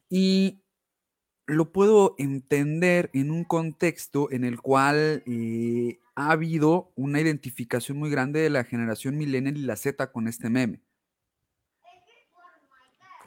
Y 0.10 0.62
lo 1.48 1.72
puedo 1.72 2.16
entender 2.18 3.10
en 3.14 3.32
un 3.32 3.44
contexto 3.44 4.32
en 4.32 4.44
el 4.44 4.62
cual 4.62 5.24
eh, 5.26 6.00
ha 6.16 6.32
habido 6.32 6.92
una 6.96 7.20
identificación 7.22 7.98
muy 7.98 8.10
grande 8.10 8.40
de 8.40 8.50
la 8.50 8.64
generación 8.64 9.18
millennial 9.18 9.58
y 9.58 9.62
la 9.62 9.76
Z 9.76 10.12
con 10.12 10.28
este 10.28 10.50
meme. 10.50 10.82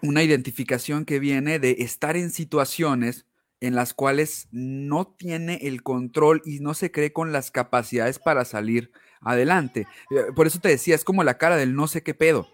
Una 0.03 0.23
identificación 0.23 1.05
que 1.05 1.19
viene 1.19 1.59
de 1.59 1.77
estar 1.81 2.17
en 2.17 2.31
situaciones 2.31 3.27
en 3.61 3.75
las 3.75 3.95
cuales 3.95 4.49
no 4.53 5.07
tiene 5.07 5.59
el 5.63 5.83
control 5.83 6.43
y 6.45 6.61
no 6.61 6.75
se 6.75 6.93
cree 6.93 7.13
con 7.13 7.33
las 7.33 7.51
capacidades 7.51 8.19
para 8.19 8.45
salir 8.45 8.93
adelante. 9.21 9.87
Eh, 10.11 10.33
por 10.35 10.47
eso 10.47 10.61
te 10.61 10.69
decía, 10.69 10.95
es 10.95 11.05
como 11.05 11.25
la 11.25 11.39
cara 11.39 11.57
del 11.57 11.75
no 11.75 11.89
sé 11.89 12.03
qué 12.03 12.15
pedo. 12.15 12.49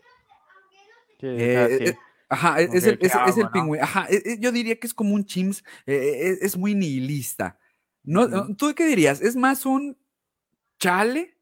Ajá, 2.29 2.61
es, 2.61 2.85
el, 2.85 2.99
pingüino. 3.53 3.85
Ajá, 3.85 4.07
e, 4.09 4.17
e, 4.25 4.39
yo 4.41 4.51
diría 4.51 4.79
que 4.81 4.87
es 4.87 4.95
como 4.95 5.15
un 5.15 5.25
chimps, 5.25 5.63
eh, 5.87 6.39
es, 6.41 6.57
muy 6.57 6.75
nihilista. 6.75 7.59
No, 8.03 8.55
¿Tú 8.57 8.75
qué 8.75 8.87
dirías? 8.87 9.21
¿Es 9.21 9.37
más 9.37 9.67
un 9.67 9.97
chale? 10.79 11.39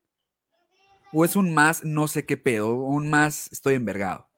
¿O 1.13 1.25
es 1.25 1.37
un 1.37 1.55
más 1.55 1.85
no 1.85 2.09
sé 2.09 2.25
qué 2.25 2.37
pedo? 2.37 2.75
un 2.75 3.11
más 3.11 3.51
estoy 3.53 3.75
envergado? 3.75 4.29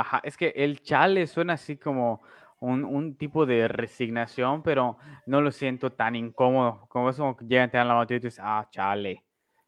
Ajá, 0.00 0.20
es 0.22 0.36
que 0.36 0.52
el 0.56 0.82
chale 0.82 1.26
suena 1.26 1.54
así 1.54 1.76
como 1.76 2.22
un, 2.60 3.16
tipo 3.16 3.46
de 3.46 3.68
resignación, 3.68 4.62
pero 4.62 4.98
no 5.26 5.40
lo 5.40 5.50
siento 5.50 5.92
tan 5.92 6.16
incómodo. 6.16 6.86
Como 6.88 7.10
eso 7.10 7.36
llegan, 7.40 7.70
te 7.70 7.78
dan 7.78 7.88
la 7.88 7.94
botella 7.94 8.16
y 8.16 8.20
dices, 8.20 8.40
ah, 8.42 8.66
chale, 8.70 9.24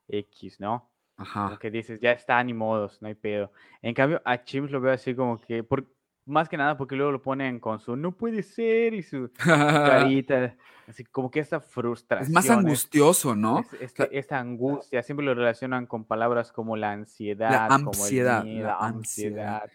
X, 0.08 0.60
¿no? 0.60 0.90
Ajá. 1.16 1.58
Que 1.60 1.70
dices, 1.70 2.00
ya 2.00 2.12
está, 2.12 2.42
ni 2.42 2.54
modos, 2.54 3.00
no 3.02 3.08
hay 3.08 3.14
pedo. 3.14 3.52
En 3.82 3.94
cambio, 3.94 4.22
a 4.24 4.42
Chimps 4.42 4.70
lo 4.70 4.80
veo 4.80 4.92
así 4.92 5.14
como 5.14 5.38
que, 5.38 5.62
por, 5.62 5.86
más 6.26 6.48
que 6.48 6.56
nada 6.56 6.76
porque 6.76 6.96
luego 6.96 7.12
lo 7.12 7.22
ponen 7.22 7.58
con 7.58 7.80
su 7.80 7.96
no 7.96 8.12
puede 8.12 8.42
ser 8.42 8.94
y 8.94 9.02
su 9.02 9.30
carita, 9.36 10.56
así 10.86 11.04
como 11.04 11.30
que 11.30 11.40
esta 11.40 11.60
frustración. 11.60 12.28
Es 12.28 12.34
más 12.34 12.48
angustioso, 12.48 13.34
¿no? 13.34 13.64
Este, 13.80 14.18
esta 14.18 14.38
angustia, 14.38 15.02
siempre 15.02 15.26
lo 15.26 15.34
relacionan 15.34 15.86
con 15.86 16.04
palabras 16.04 16.52
como 16.52 16.76
la 16.76 16.92
ansiedad, 16.92 17.50
la 17.50 17.66
ansiedad, 17.66 18.42
como 18.42 18.62
la 18.62 18.78
ansiedad. 18.78 19.70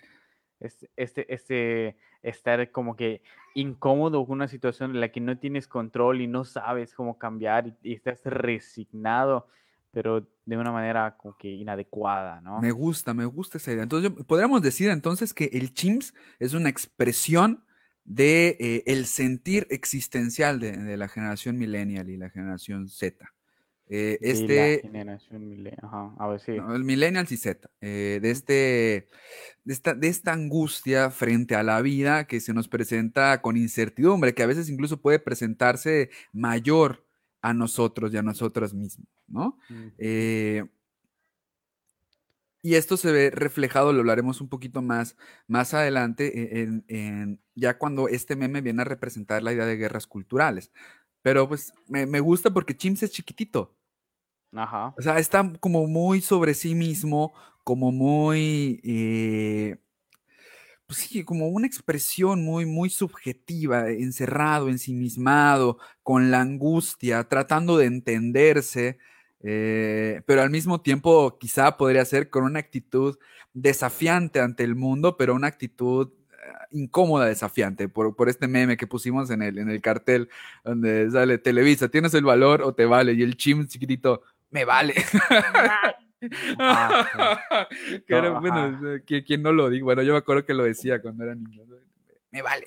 Este, 0.59 0.89
este, 0.95 1.33
este, 1.33 1.97
estar 2.23 2.71
como 2.71 2.95
que 2.95 3.21
incómodo 3.53 4.25
con 4.25 4.35
una 4.37 4.47
situación 4.47 4.91
en 4.91 5.01
la 5.01 5.09
que 5.09 5.19
no 5.19 5.37
tienes 5.37 5.67
control 5.67 6.21
y 6.21 6.27
no 6.27 6.45
sabes 6.45 6.93
cómo 6.93 7.17
cambiar 7.17 7.75
y, 7.83 7.93
estás 7.93 8.21
resignado, 8.23 9.47
pero 9.91 10.27
de 10.45 10.57
una 10.57 10.71
manera 10.71 11.17
como 11.17 11.37
que 11.37 11.49
inadecuada, 11.49 12.41
¿no? 12.41 12.61
Me 12.61 12.71
gusta, 12.71 13.13
me 13.13 13.25
gusta 13.25 13.57
esa 13.57 13.71
idea. 13.71 13.83
Entonces, 13.83 14.11
podríamos 14.25 14.61
decir 14.61 14.89
entonces 14.89 15.33
que 15.33 15.49
el 15.53 15.73
chimps 15.73 16.13
es 16.39 16.53
una 16.53 16.69
expresión 16.69 17.63
de 18.05 18.55
eh, 18.59 18.83
el 18.85 19.05
sentir 19.07 19.67
existencial 19.69 20.59
de, 20.59 20.77
de, 20.77 20.95
la 20.95 21.07
generación 21.07 21.57
millennial 21.57 22.09
y 22.09 22.17
la 22.17 22.29
generación 22.29 22.87
Z. 22.87 23.34
Eh, 23.87 24.17
este, 24.21 24.79
generación 24.81 25.69
A 26.17 26.27
ver, 26.27 26.39
sí. 26.39 26.53
el 26.53 26.83
millennial 26.83 27.27
y 27.29 27.37
Z. 27.37 27.69
Eh, 27.81 28.19
de, 28.21 28.31
este, 28.31 29.07
de, 29.63 29.73
esta, 29.73 29.93
de 29.93 30.07
esta 30.07 30.33
angustia 30.33 31.11
frente 31.11 31.55
a 31.55 31.63
la 31.63 31.81
vida 31.81 32.25
que 32.25 32.39
se 32.39 32.53
nos 32.53 32.67
presenta 32.67 33.41
con 33.41 33.57
incertidumbre, 33.57 34.33
que 34.33 34.43
a 34.43 34.47
veces 34.47 34.69
incluso 34.69 35.01
puede 35.01 35.19
presentarse 35.19 36.09
mayor 36.33 37.05
a 37.41 37.53
nosotros 37.53 38.11
y 38.11 38.17
a 38.17 38.23
nosotras 38.23 38.73
mismos, 38.73 39.07
¿no? 39.27 39.59
Eh, 39.99 40.63
y 42.63 42.73
esto 42.73 42.97
se 42.97 43.11
ve 43.11 43.29
reflejado, 43.29 43.93
lo 43.93 43.99
hablaremos 43.99 44.41
un 44.41 44.49
poquito 44.49 44.81
más, 44.81 45.15
más 45.45 45.75
adelante, 45.75 46.59
e, 46.59 46.81
en, 46.87 47.39
ya 47.53 47.77
cuando 47.77 48.07
este 48.07 48.35
meme 48.35 48.61
viene 48.61 48.81
a 48.81 48.85
representar 48.85 49.43
la 49.43 49.53
idea 49.53 49.67
de 49.67 49.77
guerras 49.77 50.07
culturales. 50.07 50.71
Pero 51.25 51.47
pues 51.47 51.73
me, 51.87 52.19
gusta 52.19 52.51
porque 52.51 52.77
Chimps 52.77 53.01
es 53.01 53.09
chiquitito. 53.09 53.75
Ajá. 54.53 54.93
O 54.95 55.01
sea, 55.01 55.17
está 55.17 55.51
como 55.59 55.87
muy 55.87 56.21
sobre 56.21 56.53
sí 56.53 56.75
mismo, 56.75 57.33
como 57.63 57.91
muy, 57.91 58.79
eh, 58.83 59.77
pues 60.85 60.99
sí, 60.99 61.23
como 61.23 61.47
una 61.47 61.65
expresión 61.65 62.43
muy, 62.43 62.67
muy 62.67 62.91
subjetiva, 62.91 63.89
encerrado, 63.89 64.69
ensimismado, 64.69 65.79
con 66.03 66.29
la 66.29 66.41
angustia, 66.41 67.23
tratando 67.23 67.77
de 67.77 67.87
entenderse, 67.87 68.99
eh, 69.41 70.21
pero 70.27 70.43
al 70.43 70.51
mismo 70.51 70.81
tiempo 70.81 71.39
quizá 71.39 71.75
podría 71.75 72.05
ser 72.05 72.29
con 72.29 72.43
una 72.43 72.59
actitud 72.59 73.17
desafiante 73.51 74.41
ante 74.41 74.63
el 74.63 74.75
mundo, 74.75 75.17
pero 75.17 75.33
una 75.33 75.47
actitud 75.47 76.11
incómoda, 76.71 77.25
desafiante, 77.25 77.89
por, 77.89 78.15
por, 78.15 78.29
este 78.29 78.47
meme 78.47 78.77
que 78.77 78.87
pusimos 78.87 79.29
en 79.29 79.41
el, 79.41 79.57
en 79.57 79.69
el 79.69 79.81
cartel, 79.81 80.29
donde 80.63 81.09
sale 81.11 81.37
Televisa, 81.37 81.89
¿tienes 81.89 82.13
el 82.13 82.23
valor 82.23 82.61
o 82.61 82.73
te 82.73 82.85
vale? 82.85 83.13
Y 83.13 83.23
el 83.23 83.37
chim 83.37 83.67
chiquitito, 83.67 84.21
me 84.51 84.65
vale. 84.65 84.95
Ah, 86.57 87.67
bueno, 88.39 88.99
quien, 89.05 89.43
no 89.43 89.51
lo 89.51 89.69
digo, 89.69 89.85
bueno, 89.85 90.01
yo 90.01 90.13
me 90.13 90.17
acuerdo 90.17 90.43
que 90.43 90.55
lo 90.55 90.63
decía 90.63 90.99
cuando 90.99 91.23
era 91.23 91.35
niño, 91.35 91.63
me 92.31 92.41
vale. 92.41 92.65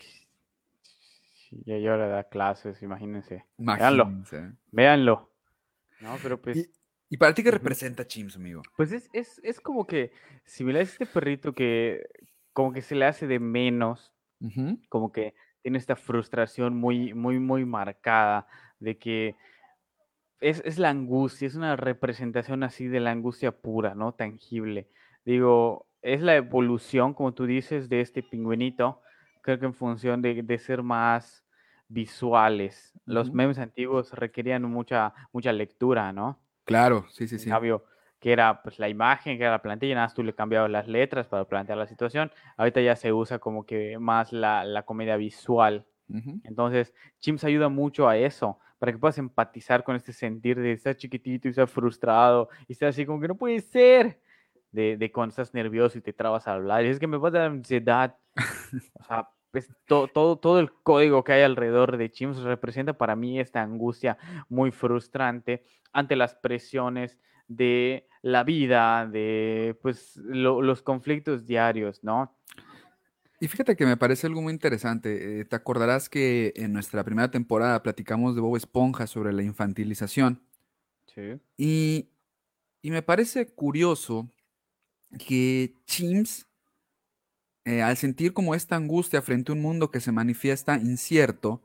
y 1.50 1.86
ahora 1.86 2.06
da 2.08 2.24
clases, 2.24 2.80
imagínense. 2.82 3.46
Véanlo. 3.56 4.12
Véanlo. 4.70 5.32
No, 6.00 6.16
pero 6.22 6.40
pues... 6.40 6.70
¿Y, 7.10 7.16
para 7.16 7.34
ti 7.34 7.42
qué 7.42 7.50
representa 7.50 8.06
Chims, 8.06 8.36
amigo? 8.36 8.62
Pues 8.76 8.92
es, 8.92 9.08
es, 9.12 9.40
es 9.42 9.60
como 9.60 9.86
que 9.86 10.12
similar 10.44 10.80
a 10.80 10.84
este 10.84 11.06
perrito 11.06 11.52
que, 11.52 12.06
como 12.58 12.72
que 12.72 12.82
se 12.82 12.96
le 12.96 13.04
hace 13.04 13.28
de 13.28 13.38
menos, 13.38 14.12
como 14.88 15.12
que 15.12 15.36
tiene 15.62 15.78
esta 15.78 15.94
frustración 15.94 16.76
muy, 16.76 17.14
muy, 17.14 17.38
muy 17.38 17.64
marcada 17.64 18.48
de 18.80 18.98
que 18.98 19.36
es, 20.40 20.76
la 20.76 20.90
angustia, 20.90 21.46
es 21.46 21.54
una 21.54 21.76
representación 21.76 22.64
así 22.64 22.88
de 22.88 22.98
la 22.98 23.12
angustia 23.12 23.52
pura, 23.52 23.94
¿no? 23.94 24.10
Tangible. 24.10 24.88
Digo, 25.24 25.86
es 26.02 26.20
la 26.20 26.34
evolución, 26.34 27.14
como 27.14 27.32
tú 27.32 27.46
dices, 27.46 27.88
de 27.88 28.00
este 28.00 28.24
pingüinito, 28.24 29.02
creo 29.40 29.60
que 29.60 29.66
en 29.66 29.74
función 29.74 30.20
de, 30.20 30.58
ser 30.58 30.82
más 30.82 31.44
visuales. 31.86 32.92
Los 33.04 33.32
memes 33.32 33.60
antiguos 33.60 34.12
requerían 34.14 34.64
mucha, 34.64 35.14
mucha 35.32 35.52
lectura, 35.52 36.12
¿no? 36.12 36.40
Claro, 36.64 37.06
sí, 37.10 37.28
sí, 37.28 37.38
sí 37.38 37.52
que 38.20 38.32
era 38.32 38.62
pues 38.62 38.78
la 38.78 38.88
imagen, 38.88 39.36
que 39.38 39.44
era 39.44 39.52
la 39.52 39.62
plantilla, 39.62 39.94
nada 39.94 40.06
más 40.06 40.14
tú 40.14 40.22
le 40.22 40.34
cambiabas 40.34 40.70
las 40.70 40.88
letras 40.88 41.26
para 41.26 41.44
plantear 41.44 41.78
la 41.78 41.86
situación. 41.86 42.30
Ahorita 42.56 42.80
ya 42.80 42.96
se 42.96 43.12
usa 43.12 43.38
como 43.38 43.64
que 43.64 43.98
más 43.98 44.32
la, 44.32 44.64
la 44.64 44.84
comedia 44.84 45.16
visual. 45.16 45.86
Entonces, 46.44 46.94
Chimps 47.18 47.44
ayuda 47.44 47.68
mucho 47.68 48.08
a 48.08 48.16
eso, 48.16 48.58
para 48.78 48.92
que 48.92 48.98
puedas 48.98 49.18
empatizar 49.18 49.84
con 49.84 49.94
este 49.94 50.14
sentir 50.14 50.58
de 50.58 50.72
estar 50.72 50.96
chiquitito 50.96 51.48
y 51.48 51.50
estar 51.50 51.68
frustrado 51.68 52.48
y 52.66 52.72
estar 52.72 52.88
así 52.88 53.04
como 53.04 53.20
que 53.20 53.28
no 53.28 53.36
puede 53.36 53.60
ser. 53.60 54.20
De, 54.70 54.98
de 54.98 55.10
cuando 55.10 55.30
estás 55.30 55.54
nervioso 55.54 55.96
y 55.96 56.02
te 56.02 56.12
trabas 56.12 56.46
a 56.46 56.52
hablar. 56.52 56.84
Y 56.84 56.88
es 56.88 56.98
que 56.98 57.06
me 57.06 57.16
va 57.16 57.28
a 57.28 57.30
dar 57.30 57.50
ansiedad. 57.50 58.16
o 59.00 59.04
sea, 59.04 59.30
pues, 59.50 59.70
todo, 59.86 60.08
todo, 60.08 60.36
todo 60.36 60.60
el 60.60 60.72
código 60.72 61.24
que 61.24 61.32
hay 61.32 61.42
alrededor 61.42 61.96
de 61.96 62.10
Chimps 62.10 62.42
representa 62.42 62.92
para 62.92 63.16
mí 63.16 63.40
esta 63.40 63.62
angustia 63.62 64.18
muy 64.48 64.70
frustrante 64.70 65.64
ante 65.92 66.16
las 66.16 66.34
presiones 66.34 67.18
de 67.48 68.06
la 68.22 68.44
vida, 68.44 69.06
de 69.06 69.76
pues 69.82 70.16
los 70.16 70.82
conflictos 70.82 71.46
diarios, 71.46 72.04
¿no? 72.04 72.34
Y 73.40 73.46
fíjate 73.46 73.76
que 73.76 73.86
me 73.86 73.96
parece 73.96 74.26
algo 74.26 74.42
muy 74.42 74.52
interesante. 74.52 75.40
Eh, 75.40 75.44
te 75.44 75.54
acordarás 75.54 76.08
que 76.08 76.52
en 76.56 76.72
nuestra 76.72 77.04
primera 77.04 77.30
temporada 77.30 77.82
platicamos 77.82 78.34
de 78.34 78.40
Bob 78.40 78.56
Esponja 78.56 79.06
sobre 79.06 79.32
la 79.32 79.42
infantilización. 79.42 80.42
Sí. 81.14 81.40
Y, 81.56 82.08
me 82.82 83.02
parece 83.02 83.46
curioso 83.46 84.30
que 85.26 85.74
Chimps, 85.84 86.46
eh, 87.64 87.82
al 87.82 87.96
sentir 87.96 88.32
como 88.32 88.54
esta 88.54 88.76
angustia 88.76 89.20
frente 89.20 89.52
a 89.52 89.54
un 89.54 89.60
mundo 89.60 89.90
que 89.90 90.00
se 90.00 90.10
manifiesta 90.10 90.76
incierto, 90.76 91.62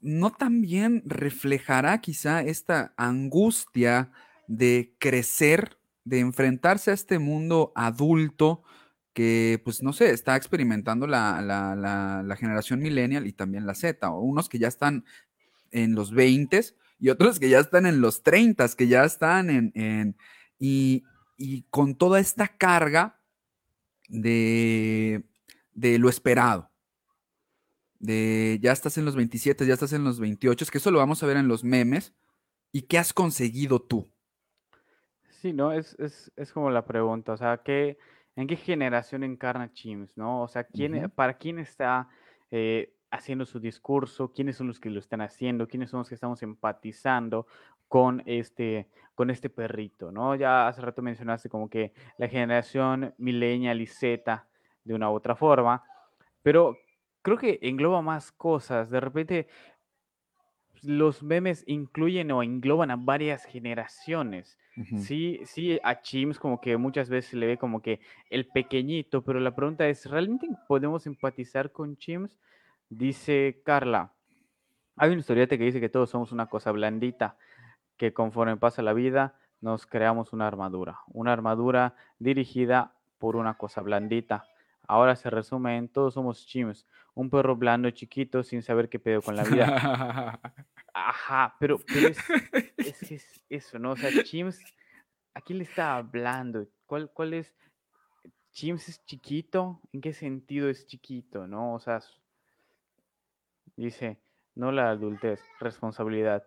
no 0.00 0.32
también 0.32 1.02
reflejará 1.06 2.00
quizá 2.00 2.42
esta 2.42 2.92
angustia 2.96 4.10
de 4.46 4.94
crecer, 4.98 5.78
de 6.04 6.20
enfrentarse 6.20 6.90
a 6.90 6.94
este 6.94 7.18
mundo 7.18 7.72
adulto 7.74 8.62
que, 9.12 9.60
pues, 9.64 9.82
no 9.82 9.92
sé, 9.92 10.10
está 10.10 10.36
experimentando 10.36 11.06
la, 11.06 12.36
generación 12.38 12.80
millennial 12.80 13.26
y 13.26 13.32
también 13.32 13.66
la 13.66 13.74
Z, 13.74 14.10
o 14.10 14.20
unos 14.20 14.48
que 14.48 14.58
ya 14.58 14.68
están 14.68 15.04
en 15.70 15.94
los 15.94 16.12
20 16.12 16.62
y 16.98 17.08
otros 17.08 17.38
que 17.38 17.48
ya 17.48 17.58
están 17.58 17.86
en 17.86 18.00
los 18.00 18.22
30, 18.22 18.68
que 18.76 18.88
ya 18.88 19.04
están 19.04 19.50
en... 19.50 20.16
y, 20.58 21.04
con 21.70 21.96
toda 21.96 22.20
esta 22.20 22.46
carga 22.46 23.18
de, 24.08 25.24
de 25.74 25.98
lo 25.98 26.08
esperado. 26.08 26.70
De 27.98 28.58
ya 28.62 28.72
estás 28.72 28.96
en 28.98 29.04
los 29.04 29.16
27, 29.16 29.66
ya 29.66 29.74
estás 29.74 29.92
en 29.92 30.04
los 30.04 30.20
28, 30.20 30.64
es 30.64 30.70
que 30.70 30.78
eso 30.78 30.90
lo 30.90 30.98
vamos 30.98 31.22
a 31.22 31.26
ver 31.26 31.36
en 31.36 31.48
los 31.48 31.64
memes, 31.64 32.14
¿Y 32.72 32.82
qué 32.82 32.98
has 32.98 33.12
conseguido 33.12 33.82
tú? 33.82 34.10
Sí, 35.42 35.52
¿no? 35.52 35.72
Es, 35.72 36.30
como 36.54 36.70
la 36.70 36.84
pregunta, 36.84 37.32
o 37.32 37.36
sea, 37.36 37.58
¿qué, 37.64 37.98
¿en 38.36 38.46
qué 38.46 38.54
generación 38.54 39.24
encarna 39.24 39.72
Chims, 39.72 40.16
no? 40.16 40.42
O 40.42 40.46
sea, 40.46 40.62
¿quién, 40.62 41.10
¿para 41.10 41.36
quién 41.36 41.58
está 41.58 42.08
eh, 42.52 42.94
haciendo 43.10 43.44
su 43.44 43.58
discurso? 43.58 44.32
¿Quiénes 44.32 44.54
son 44.56 44.68
los 44.68 44.78
que 44.78 44.88
lo 44.88 45.00
están 45.00 45.20
haciendo? 45.20 45.66
¿Quiénes 45.66 45.90
son 45.90 45.98
los 45.98 46.08
que 46.08 46.14
estamos 46.14 46.44
empatizando 46.44 47.48
con 47.88 48.22
este, 48.24 48.88
con 49.16 49.30
este 49.30 49.50
perrito, 49.50 50.12
no? 50.12 50.36
Ya 50.36 50.68
hace 50.68 50.80
rato 50.80 51.02
mencionaste 51.02 51.48
como 51.48 51.68
que 51.68 51.92
la 52.18 52.28
generación 52.28 53.12
millennial 53.18 53.80
y 53.80 53.88
Z 53.88 54.46
de 54.84 54.94
una 54.94 55.10
u 55.10 55.14
otra 55.14 55.34
forma, 55.34 55.82
pero 56.42 56.76
creo 57.20 57.36
que 57.36 57.58
engloba 57.62 58.00
más 58.00 58.30
cosas. 58.30 58.90
De 58.90 59.00
repente, 59.00 59.48
los 60.82 61.22
memes 61.22 61.64
incluyen 61.66 62.30
o 62.32 62.42
engloban 62.42 62.90
a 62.90 62.96
varias 62.96 63.44
generaciones. 63.44 64.58
Sí, 64.98 65.40
sí, 65.44 65.78
a 65.84 66.00
Chims 66.00 66.38
como 66.38 66.60
que 66.60 66.78
muchas 66.78 67.10
veces 67.10 67.32
se 67.32 67.36
le 67.36 67.46
ve 67.46 67.58
como 67.58 67.82
que 67.82 68.00
el 68.30 68.46
pequeñito, 68.46 69.22
pero 69.22 69.38
la 69.38 69.54
pregunta 69.54 69.86
es, 69.86 70.06
¿realmente 70.06 70.48
podemos 70.66 71.06
empatizar 71.06 71.72
con 71.72 71.96
Chims? 71.98 72.38
Dice 72.88 73.60
Carla, 73.64 74.12
hay 74.96 75.10
una 75.10 75.20
historieta 75.20 75.58
que 75.58 75.64
dice 75.64 75.80
que 75.80 75.90
todos 75.90 76.10
somos 76.10 76.32
una 76.32 76.46
cosa 76.46 76.72
blandita, 76.72 77.36
que 77.98 78.12
conforme 78.14 78.56
pasa 78.56 78.82
la 78.82 78.94
vida 78.94 79.38
nos 79.60 79.86
creamos 79.86 80.32
una 80.32 80.46
armadura, 80.46 81.00
una 81.06 81.32
armadura 81.32 81.94
dirigida 82.18 82.94
por 83.18 83.36
una 83.36 83.54
cosa 83.54 83.80
blandita. 83.80 84.44
Ahora 84.86 85.16
se 85.16 85.30
resume 85.30 85.76
en 85.76 85.88
todos 85.88 86.14
somos 86.14 86.46
Chims, 86.46 86.86
un 87.14 87.30
perro 87.30 87.56
blando 87.56 87.90
chiquito 87.90 88.42
sin 88.42 88.62
saber 88.62 88.88
qué 88.88 88.98
pedo 88.98 89.22
con 89.22 89.36
la 89.36 89.44
vida. 89.44 90.40
Ajá, 90.94 91.56
pero, 91.58 91.78
es, 91.86 93.10
es, 93.10 93.44
eso, 93.48 93.78
¿no? 93.78 93.92
O 93.92 93.96
sea, 93.96 94.10
Chims, 94.24 94.60
¿a 95.34 95.40
quién 95.40 95.58
le 95.58 95.64
está 95.64 95.96
hablando? 95.96 96.66
¿Cuál, 96.86 97.10
cuál 97.10 97.34
es? 97.34 97.54
¿Chims 98.50 98.88
es 98.88 99.04
chiquito? 99.06 99.80
¿En 99.92 100.00
qué 100.00 100.12
sentido 100.12 100.68
es 100.68 100.86
chiquito, 100.86 101.46
no? 101.46 101.74
O 101.74 101.80
sea, 101.80 102.00
dice, 103.76 104.20
no 104.54 104.72
la 104.72 104.90
adultez, 104.90 105.40
responsabilidad. 105.60 106.44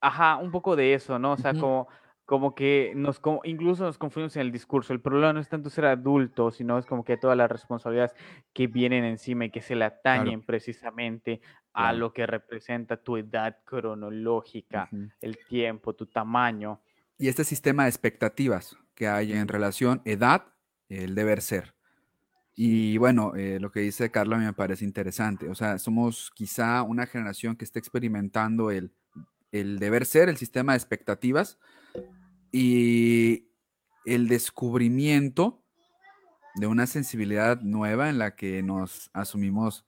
Ajá, 0.00 0.36
un 0.36 0.50
poco 0.50 0.74
de 0.76 0.94
eso, 0.94 1.18
¿no? 1.18 1.32
O 1.32 1.36
sea, 1.36 1.54
como 1.54 1.88
como 2.24 2.54
que 2.54 2.92
nos 2.96 3.20
incluso 3.44 3.84
nos 3.84 3.98
confundimos 3.98 4.36
en 4.36 4.42
el 4.42 4.52
discurso. 4.52 4.92
El 4.92 5.00
problema 5.00 5.32
no 5.32 5.40
es 5.40 5.48
tanto 5.48 5.68
ser 5.68 5.84
adulto, 5.84 6.50
sino 6.50 6.78
es 6.78 6.86
como 6.86 7.04
que 7.04 7.16
todas 7.16 7.36
las 7.36 7.50
responsabilidades 7.50 8.14
que 8.52 8.66
vienen 8.66 9.04
encima 9.04 9.44
y 9.44 9.50
que 9.50 9.60
se 9.60 9.74
le 9.74 9.84
atañen 9.84 10.42
precisamente 10.42 11.40
a 11.74 11.92
lo 11.92 12.12
que 12.12 12.26
representa 12.26 12.96
tu 12.96 13.16
edad 13.16 13.58
cronológica, 13.64 14.88
el 15.20 15.38
tiempo, 15.48 15.94
tu 15.94 16.06
tamaño. 16.06 16.80
Y 17.18 17.28
este 17.28 17.44
sistema 17.44 17.84
de 17.84 17.90
expectativas 17.90 18.76
que 18.94 19.08
hay 19.08 19.32
en 19.32 19.48
relación 19.48 20.00
edad, 20.04 20.46
el 20.88 21.14
deber 21.14 21.42
ser. 21.42 21.74
Y 22.56 22.96
bueno, 22.98 23.34
eh, 23.34 23.58
lo 23.60 23.72
que 23.72 23.80
dice 23.80 24.10
Carla 24.10 24.38
me 24.38 24.52
parece 24.52 24.84
interesante. 24.84 25.48
O 25.48 25.54
sea, 25.56 25.78
somos 25.78 26.30
quizá 26.34 26.82
una 26.82 27.06
generación 27.06 27.56
que 27.56 27.64
está 27.64 27.80
experimentando 27.80 28.70
el, 28.70 28.92
el 29.54 29.78
deber 29.78 30.04
ser, 30.04 30.28
el 30.28 30.36
sistema 30.36 30.72
de 30.72 30.78
expectativas, 30.78 31.58
y 32.50 33.48
el 34.04 34.28
descubrimiento 34.28 35.62
de 36.56 36.66
una 36.66 36.86
sensibilidad 36.86 37.60
nueva 37.60 38.08
en 38.10 38.18
la 38.18 38.34
que 38.34 38.62
nos 38.62 39.10
asumimos 39.12 39.86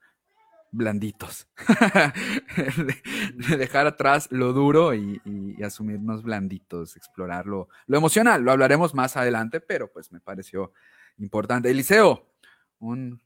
blanditos. 0.71 1.49
de, 2.77 3.57
dejar 3.57 3.87
atrás 3.87 4.29
lo 4.31 4.53
duro 4.53 4.95
y, 4.95 5.21
asumirnos 5.65 6.23
blanditos, 6.23 6.97
explorar 6.97 7.47
lo, 7.47 7.69
emocional. 7.89 8.43
Lo 8.43 8.53
hablaremos 8.53 8.95
más 8.95 9.17
adelante, 9.17 9.61
pero 9.61 9.93
pues 9.93 10.13
me 10.13 10.21
pareció 10.21 10.73
importante. 11.19 11.71
Eliseo, 11.71 12.33
un, 12.79 13.21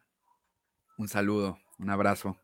un 0.96 1.08
saludo, 1.08 1.58
un 1.78 1.90
abrazo. 1.90 2.38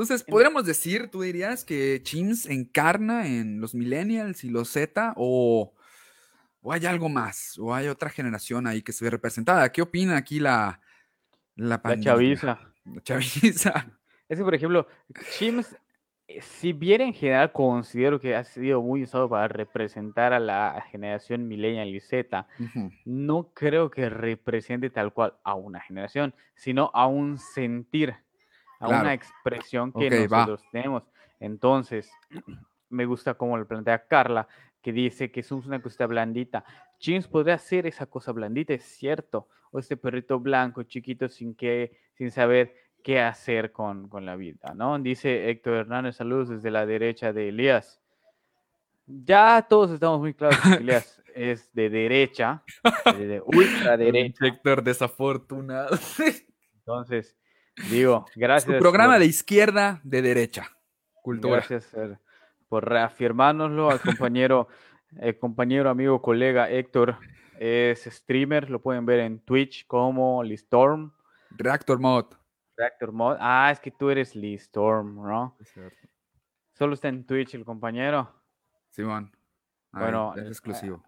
Entonces, 0.00 0.24
podríamos 0.24 0.64
decir, 0.64 1.10
tú 1.10 1.20
dirías 1.20 1.62
que 1.62 2.00
Chims 2.02 2.46
encarna 2.46 3.26
en 3.26 3.60
los 3.60 3.74
millennials 3.74 4.44
y 4.44 4.48
los 4.48 4.70
Z 4.70 5.12
o, 5.14 5.74
hay 6.64 6.86
algo 6.86 7.10
más, 7.10 7.58
o 7.58 7.74
hay 7.74 7.88
otra 7.88 8.08
generación 8.08 8.66
ahí 8.66 8.80
que 8.80 8.92
se 8.92 9.04
ve 9.04 9.10
representada. 9.10 9.70
¿Qué 9.70 9.82
opina 9.82 10.16
aquí 10.16 10.40
la 10.40 10.80
la, 11.54 11.82
la 11.84 12.00
chaviza? 12.00 12.58
La 12.86 13.02
chaviza. 13.02 13.92
Es 14.30 14.38
que, 14.38 14.44
por 14.44 14.54
ejemplo, 14.54 14.86
Chims, 15.32 15.76
eh, 16.28 16.40
si 16.40 16.72
bien 16.72 17.02
en 17.02 17.12
general 17.12 17.52
considero 17.52 18.20
que 18.20 18.36
ha 18.36 18.44
sido 18.44 18.80
muy 18.80 19.02
usado 19.02 19.28
para 19.28 19.48
representar 19.48 20.32
a 20.32 20.40
la 20.40 20.82
generación 20.90 21.46
millennial 21.46 21.88
y 21.88 22.00
Z, 22.00 22.46
no 23.04 23.50
creo 23.52 23.90
que 23.90 24.08
represente 24.08 24.88
tal 24.88 25.12
cual 25.12 25.34
a 25.42 25.56
una 25.56 25.80
generación, 25.80 26.32
sino 26.54 26.90
a 26.94 27.06
un 27.06 27.36
sentir 27.36 28.14
a 28.80 28.88
una 28.88 29.14
expresión 29.14 29.92
que 29.92 30.10
nosotros 30.10 30.62
tenemos. 30.72 31.04
Entonces, 31.38 32.10
me 32.88 33.06
gusta 33.06 33.34
como 33.34 33.56
lo 33.56 33.66
plantea 33.66 34.06
Carla, 34.06 34.48
que 34.82 34.92
dice 34.92 35.30
que 35.30 35.42
somos 35.42 35.66
una 35.66 35.80
cosa 35.80 36.06
blandita. 36.06 36.64
James 37.00 37.28
podría 37.28 37.54
hacer 37.54 37.86
esa 37.86 38.06
cosa 38.06 38.32
blandita, 38.32 38.74
es 38.74 38.84
cierto. 38.84 39.48
O 39.70 39.78
este 39.78 39.96
perrito 39.96 40.40
blanco, 40.40 40.82
chiquito, 40.82 41.28
sin, 41.28 41.54
que, 41.54 41.96
sin 42.14 42.30
saber 42.30 42.74
qué 43.02 43.20
hacer 43.20 43.72
con, 43.72 44.08
la 44.24 44.36
vida, 44.36 44.74
¿no? 44.74 44.98
Dice 44.98 45.50
Héctor 45.50 45.74
Hernández, 45.74 46.16
saludos 46.16 46.48
desde 46.48 46.70
la 46.70 46.86
derecha 46.86 47.32
de 47.32 47.48
Elías. 47.48 48.00
Ya 49.06 49.66
todos 49.68 49.90
estamos 49.90 50.20
muy 50.20 50.34
claros 50.34 50.58
que 50.60 50.74
Elías 50.82 51.22
es 51.34 51.72
de 51.72 51.88
derecha, 51.90 52.62
de 53.16 53.40
ultraderecha. 53.44 54.46
Héctor 54.46 54.82
desafortunado. 54.82 55.96
Entonces, 56.78 57.36
Digo, 57.88 58.26
gracias. 58.34 58.76
Su 58.76 58.80
programa 58.80 59.18
de 59.18 59.26
izquierda, 59.26 60.00
de 60.02 60.22
derecha. 60.22 60.70
Cultura. 61.22 61.56
Gracias 61.56 61.94
por 62.70 62.88
reafirmárnoslo 62.88 63.90
al 63.90 64.00
compañero, 64.00 64.68
el 65.20 65.38
compañero, 65.38 65.90
amigo, 65.90 66.22
colega 66.22 66.70
Héctor. 66.70 67.16
Es 67.58 68.04
streamer, 68.04 68.70
lo 68.70 68.80
pueden 68.80 69.04
ver 69.04 69.20
en 69.20 69.40
Twitch 69.40 69.86
como 69.86 70.42
Listorm. 70.42 71.12
Reactor 71.50 71.98
Mod. 71.98 72.26
Reactor 72.76 73.12
Mod. 73.12 73.36
Ah, 73.38 73.70
es 73.70 73.80
que 73.80 73.90
tú 73.90 74.08
eres 74.08 74.34
Listorm, 74.34 75.16
¿no? 75.16 75.56
Es 75.60 75.68
cierto. 75.72 76.08
Solo 76.72 76.94
está 76.94 77.08
en 77.08 77.26
Twitch 77.26 77.54
el 77.54 77.64
compañero. 77.66 78.32
Simón. 78.88 79.30
bueno, 79.92 80.34
es 80.36 80.46
exclusivo. 80.46 81.02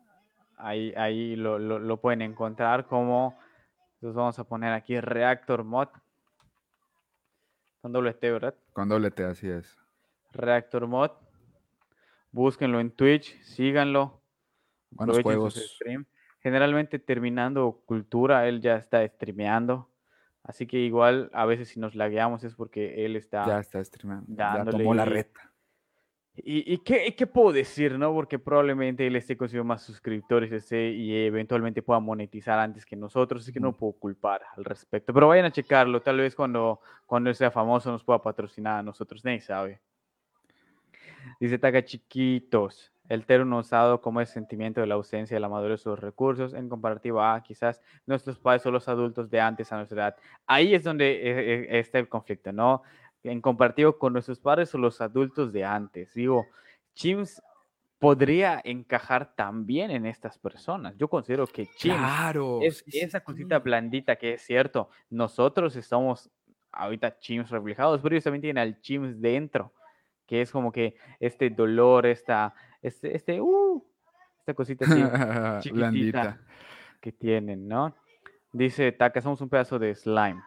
Ahí, 0.58 0.92
ahí 0.96 1.36
lo, 1.36 1.58
lo, 1.58 1.78
lo 1.78 2.00
pueden 2.00 2.22
encontrar 2.22 2.86
como. 2.86 3.38
Entonces 3.94 4.16
vamos 4.16 4.38
a 4.38 4.44
poner 4.44 4.72
aquí 4.72 5.00
Reactor 5.00 5.64
Mod. 5.64 5.88
Con 7.82 7.92
doble 7.92 8.14
T, 8.14 8.30
¿verdad? 8.30 8.54
Con 8.72 8.88
doble 8.88 9.10
T, 9.10 9.24
así 9.24 9.48
es. 9.48 9.76
Reactor 10.32 10.86
Mod. 10.86 11.10
Búsquenlo 12.30 12.78
en 12.78 12.92
Twitch, 12.92 13.36
síganlo. 13.42 14.22
Buenos 14.90 15.20
juegos. 15.20 15.54
Stream. 15.54 16.06
Generalmente 16.40 17.00
terminando 17.00 17.82
cultura, 17.84 18.46
él 18.46 18.60
ya 18.60 18.76
está 18.76 19.06
streameando. 19.08 19.90
Así 20.44 20.68
que 20.68 20.78
igual 20.78 21.28
a 21.32 21.44
veces 21.44 21.70
si 21.70 21.80
nos 21.80 21.96
lagueamos 21.96 22.44
es 22.44 22.54
porque 22.54 23.04
él 23.04 23.16
está. 23.16 23.46
Ya 23.46 23.58
está 23.58 23.84
streameando. 23.84 24.26
Ya 24.28 24.64
tomó 24.64 24.94
la 24.94 25.04
reta. 25.04 25.51
¿Y, 26.34 26.78
qué, 26.78 27.14
qué, 27.14 27.26
puedo 27.26 27.52
decir, 27.52 27.98
no? 27.98 28.10
Porque 28.14 28.38
probablemente 28.38 29.06
él 29.06 29.16
esté 29.16 29.36
consiguiendo 29.36 29.68
más 29.68 29.82
suscriptores 29.82 30.50
ese, 30.50 30.88
y 30.88 31.14
eventualmente 31.26 31.82
pueda 31.82 32.00
monetizar 32.00 32.58
antes 32.58 32.86
que 32.86 32.96
nosotros, 32.96 33.42
así 33.42 33.52
que 33.52 33.60
no 33.60 33.76
puedo 33.76 33.92
culpar 33.92 34.40
al 34.56 34.64
respecto. 34.64 35.12
Pero 35.12 35.28
vayan 35.28 35.44
a 35.44 35.52
checarlo, 35.52 36.00
tal 36.00 36.16
vez 36.16 36.34
cuando, 36.34 36.80
cuando 37.04 37.28
él 37.28 37.36
sea 37.36 37.50
famoso 37.50 37.92
nos 37.92 38.02
pueda 38.02 38.22
patrocinar 38.22 38.78
a 38.78 38.82
nosotros, 38.82 39.22
nadie 39.24 39.42
sabe. 39.42 39.80
Dice 41.38 41.58
Taca 41.58 41.84
Chiquitos, 41.84 42.92
el 43.10 43.26
término 43.26 43.58
usado 43.58 44.00
como 44.00 44.20
el 44.20 44.26
sentimiento 44.26 44.80
de 44.80 44.86
la 44.86 44.94
ausencia 44.94 45.34
de 45.34 45.40
la 45.40 45.50
madurez 45.50 45.80
de 45.80 45.82
sus 45.82 45.98
recursos 45.98 46.54
en 46.54 46.70
comparativa 46.70 47.34
a 47.34 47.42
quizás 47.42 47.82
nuestros 48.06 48.38
padres 48.38 48.64
o 48.64 48.70
los 48.70 48.88
adultos 48.88 49.28
de 49.28 49.38
antes 49.38 49.70
a 49.70 49.76
nuestra 49.76 50.04
edad. 50.04 50.16
Ahí 50.46 50.74
es 50.74 50.82
donde 50.82 51.12
eh, 51.12 51.66
eh, 51.68 51.78
está 51.78 51.98
el 51.98 52.08
conflicto, 52.08 52.52
¿no? 52.52 52.82
En 53.24 53.40
compartido 53.40 53.98
con 53.98 54.12
nuestros 54.12 54.40
padres 54.40 54.74
o 54.74 54.78
los 54.78 55.00
adultos 55.00 55.52
de 55.52 55.64
antes. 55.64 56.12
Digo, 56.14 56.46
Chims 56.94 57.42
podría 57.98 58.60
encajar 58.64 59.32
también 59.36 59.90
en 59.92 60.06
estas 60.06 60.38
personas. 60.38 60.96
Yo 60.96 61.08
considero 61.08 61.46
que 61.46 61.68
Chims 61.76 62.00
es 62.62 62.84
esa 62.92 63.20
cosita 63.20 63.60
blandita 63.60 64.16
que 64.16 64.34
es 64.34 64.42
cierto. 64.42 64.90
Nosotros 65.08 65.76
estamos 65.76 66.28
ahorita 66.72 67.18
Chims 67.18 67.50
reflejados, 67.50 68.00
pero 68.00 68.14
ellos 68.14 68.24
también 68.24 68.42
tienen 68.42 68.58
al 68.58 68.80
Chims 68.80 69.20
dentro, 69.20 69.72
que 70.26 70.40
es 70.40 70.50
como 70.50 70.72
que 70.72 70.96
este 71.20 71.50
dolor, 71.50 72.06
esta, 72.06 72.54
este, 72.82 73.14
este, 73.14 73.40
uh, 73.40 73.84
esta 74.40 74.54
cosita 74.54 74.84
así 74.84 75.00
chiquitita 75.70 76.40
que 77.00 77.12
tienen, 77.12 77.68
¿no? 77.68 77.94
Dice 78.52 78.90
Taka, 78.90 79.20
somos 79.20 79.40
un 79.40 79.48
pedazo 79.48 79.78
de 79.78 79.94
slime. 79.94 80.42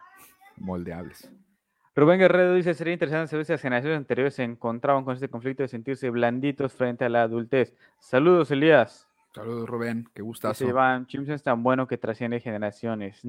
Moldeables. 0.58 1.30
Rubén 1.96 2.18
Guerrero 2.18 2.54
dice, 2.54 2.74
sería 2.74 2.92
interesante 2.92 3.30
saber 3.30 3.46
si 3.46 3.52
las 3.52 3.62
generaciones 3.62 3.96
anteriores 3.96 4.34
se 4.34 4.44
encontraban 4.44 5.02
con 5.04 5.14
este 5.14 5.30
conflicto 5.30 5.62
de 5.62 5.68
sentirse 5.68 6.10
blanditos 6.10 6.74
frente 6.74 7.06
a 7.06 7.08
la 7.08 7.22
adultez. 7.22 7.72
Saludos, 7.98 8.50
Elías. 8.50 9.08
Saludos, 9.34 9.66
Rubén, 9.66 10.06
qué 10.14 10.20
gustazo. 10.20 10.68
Iván, 10.68 11.06
Chimps 11.06 11.30
es 11.30 11.42
tan 11.42 11.62
bueno 11.62 11.88
que 11.88 11.96
trasciende 11.96 12.40
generaciones. 12.40 13.22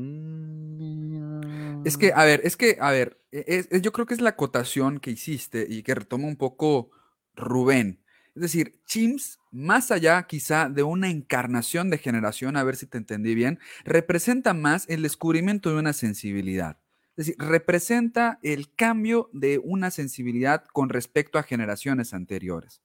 Es 1.86 1.98
que, 1.98 2.12
a 2.14 2.26
ver, 2.26 2.42
es 2.44 2.58
que, 2.58 2.78
a 2.82 2.92
ver, 2.92 3.18
e, 3.32 3.64
yo 3.82 3.94
creo 3.94 4.06
que 4.06 4.14
es 4.14 4.22
la 4.22 4.32
acotación 4.32 5.00
que 5.00 5.12
hiciste 5.12 5.66
y 5.70 5.82
que 5.84 5.96
retoma 5.96 6.28
un 6.28 6.36
poco 6.36 6.92
Rubén. 7.36 8.02
Es 8.36 8.42
decir, 8.42 8.82
Chimps, 8.86 9.40
más 9.50 9.92
allá 9.92 10.24
quizá 10.24 10.68
de 10.68 10.84
una 10.84 11.10
encarnación 11.10 11.90
de 11.90 12.00
generación, 12.00 12.58
a 12.58 12.64
ver 12.66 12.76
si 12.76 12.86
te 12.86 12.98
entendí 12.98 13.34
bien, 13.34 13.60
representa 13.86 14.54
más 14.54 14.90
el 14.90 15.04
descubrimiento 15.04 15.70
de 15.70 15.80
una 15.80 15.94
sensibilidad. 15.94 16.78
Es 17.18 17.26
decir, 17.26 17.36
representa 17.40 18.40
el 18.44 18.74
cambio 18.74 19.30
de 19.34 19.60
una 19.64 19.90
sensibilidad 19.90 20.64
con 20.72 20.90
respecto 20.90 21.40
a 21.40 21.44
generaciones 21.44 22.14
anteriores. 22.14 22.82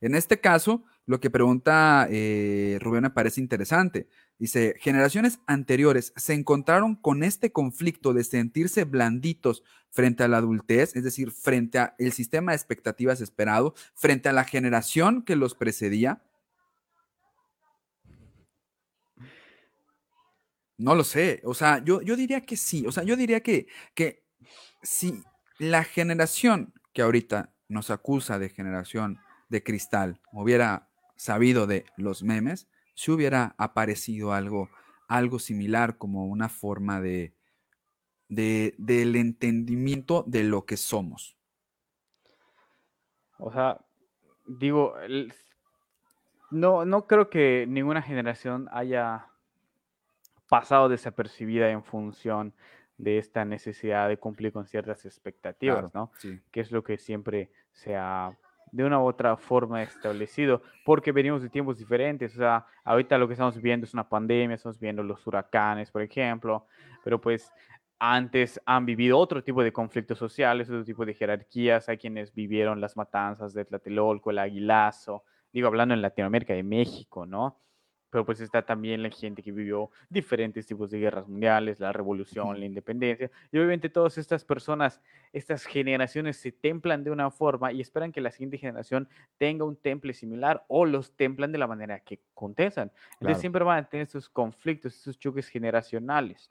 En 0.00 0.14
este 0.14 0.40
caso, 0.40 0.84
lo 1.06 1.20
que 1.20 1.30
pregunta 1.30 2.06
eh, 2.10 2.78
Rubén 2.80 3.02
me 3.02 3.10
parece 3.10 3.40
interesante. 3.40 4.08
Dice, 4.38 4.74
generaciones 4.78 5.40
anteriores 5.46 6.12
se 6.16 6.34
encontraron 6.34 6.96
con 6.96 7.22
este 7.22 7.50
conflicto 7.50 8.12
de 8.14 8.24
sentirse 8.24 8.84
blanditos 8.84 9.62
frente 9.90 10.22
a 10.22 10.28
la 10.28 10.36
adultez, 10.36 10.94
es 10.94 11.04
decir, 11.04 11.30
frente 11.30 11.78
al 11.78 12.12
sistema 12.12 12.52
de 12.52 12.56
expectativas 12.56 13.20
esperado, 13.20 13.74
frente 13.94 14.28
a 14.28 14.32
la 14.32 14.44
generación 14.44 15.22
que 15.22 15.36
los 15.36 15.54
precedía. 15.54 16.22
No 20.78 20.94
lo 20.94 21.04
sé, 21.04 21.40
o 21.44 21.54
sea, 21.54 21.82
yo, 21.84 22.00
yo 22.02 22.16
diría 22.16 22.40
que 22.42 22.56
sí, 22.56 22.86
o 22.86 22.92
sea, 22.92 23.02
yo 23.02 23.16
diría 23.16 23.40
que, 23.40 23.66
que 23.94 24.24
si 24.82 25.22
la 25.58 25.82
generación 25.82 26.72
que 26.92 27.02
ahorita 27.02 27.52
nos 27.68 27.90
acusa 27.90 28.38
de 28.38 28.48
generación 28.48 29.18
de 29.48 29.62
cristal 29.62 30.20
hubiera 30.32 30.88
sabido 31.16 31.66
de 31.66 31.84
los 31.96 32.22
memes, 32.22 32.68
si 32.94 33.10
hubiera 33.10 33.54
aparecido 33.58 34.32
algo, 34.32 34.70
algo 35.08 35.38
similar 35.38 35.98
como 35.98 36.26
una 36.26 36.48
forma 36.48 37.00
de, 37.00 37.34
de, 38.28 38.74
del 38.78 39.16
entendimiento 39.16 40.24
de 40.26 40.44
lo 40.44 40.64
que 40.64 40.76
somos. 40.76 41.36
O 43.38 43.52
sea, 43.52 43.84
digo, 44.46 44.94
no, 46.50 46.84
no 46.84 47.06
creo 47.06 47.30
que 47.30 47.66
ninguna 47.68 48.02
generación 48.02 48.68
haya 48.72 49.27
pasado 50.48 50.88
desapercibida 50.88 51.70
en 51.70 51.82
función 51.82 52.54
de 52.96 53.18
esta 53.18 53.44
necesidad 53.44 54.08
de 54.08 54.16
cumplir 54.16 54.52
con 54.52 54.66
ciertas 54.66 55.04
expectativas, 55.04 55.94
¿no? 55.94 56.10
Que 56.50 56.60
es 56.60 56.72
lo 56.72 56.82
que 56.82 56.98
siempre 56.98 57.50
se 57.72 57.96
ha 57.96 58.36
de 58.72 58.84
una 58.84 59.00
u 59.00 59.06
otra 59.06 59.36
forma 59.36 59.82
establecido, 59.82 60.62
porque 60.84 61.12
venimos 61.12 61.42
de 61.42 61.48
tiempos 61.48 61.78
diferentes, 61.78 62.34
o 62.34 62.38
sea, 62.38 62.66
ahorita 62.84 63.16
lo 63.16 63.26
que 63.26 63.32
estamos 63.32 63.60
viendo 63.62 63.84
es 63.84 63.94
una 63.94 64.08
pandemia, 64.08 64.56
estamos 64.56 64.78
viendo 64.78 65.02
los 65.02 65.26
huracanes, 65.26 65.90
por 65.90 66.02
ejemplo, 66.02 66.66
pero 67.02 67.20
pues 67.20 67.50
antes 67.98 68.60
han 68.66 68.84
vivido 68.84 69.18
otro 69.18 69.42
tipo 69.42 69.62
de 69.62 69.72
conflictos 69.72 70.18
sociales, 70.18 70.68
otro 70.68 70.84
tipo 70.84 71.06
de 71.06 71.14
jerarquías, 71.14 71.88
hay 71.88 71.98
quienes 71.98 72.34
vivieron 72.34 72.80
las 72.80 72.96
matanzas 72.96 73.54
de 73.54 73.64
Tlatelolco, 73.64 74.30
el 74.30 74.38
Aguilazo, 74.38 75.24
digo, 75.52 75.68
hablando 75.68 75.94
en 75.94 76.02
Latinoamérica, 76.02 76.52
de 76.52 76.62
México, 76.62 77.26
¿no? 77.26 77.58
Pero 78.10 78.24
pues 78.24 78.40
está 78.40 78.62
también 78.62 79.02
la 79.02 79.10
gente 79.10 79.42
que 79.42 79.52
vivió 79.52 79.90
diferentes 80.08 80.66
tipos 80.66 80.90
de 80.90 80.98
guerras 80.98 81.28
mundiales, 81.28 81.80
la 81.80 81.92
revolución, 81.92 82.58
la 82.58 82.66
independencia, 82.66 83.30
y 83.52 83.58
obviamente 83.58 83.88
todas 83.88 84.18
estas 84.18 84.44
personas, 84.44 85.00
estas 85.32 85.64
generaciones 85.64 86.36
se 86.36 86.52
templan 86.52 87.04
de 87.04 87.10
una 87.10 87.30
forma 87.30 87.72
y 87.72 87.80
esperan 87.80 88.12
que 88.12 88.20
la 88.20 88.30
siguiente 88.30 88.58
generación 88.58 89.08
tenga 89.36 89.64
un 89.64 89.76
temple 89.76 90.12
similar 90.14 90.64
o 90.68 90.86
los 90.86 91.16
templan 91.16 91.52
de 91.52 91.58
la 91.58 91.66
manera 91.66 92.00
que 92.00 92.20
contestan. 92.34 92.90
Entonces 93.14 93.40
siempre 93.40 93.64
van 93.64 93.84
a 93.84 93.88
tener 93.88 94.06
estos 94.06 94.28
conflictos, 94.28 94.94
estos 94.94 95.18
choques 95.18 95.48
generacionales. 95.48 96.50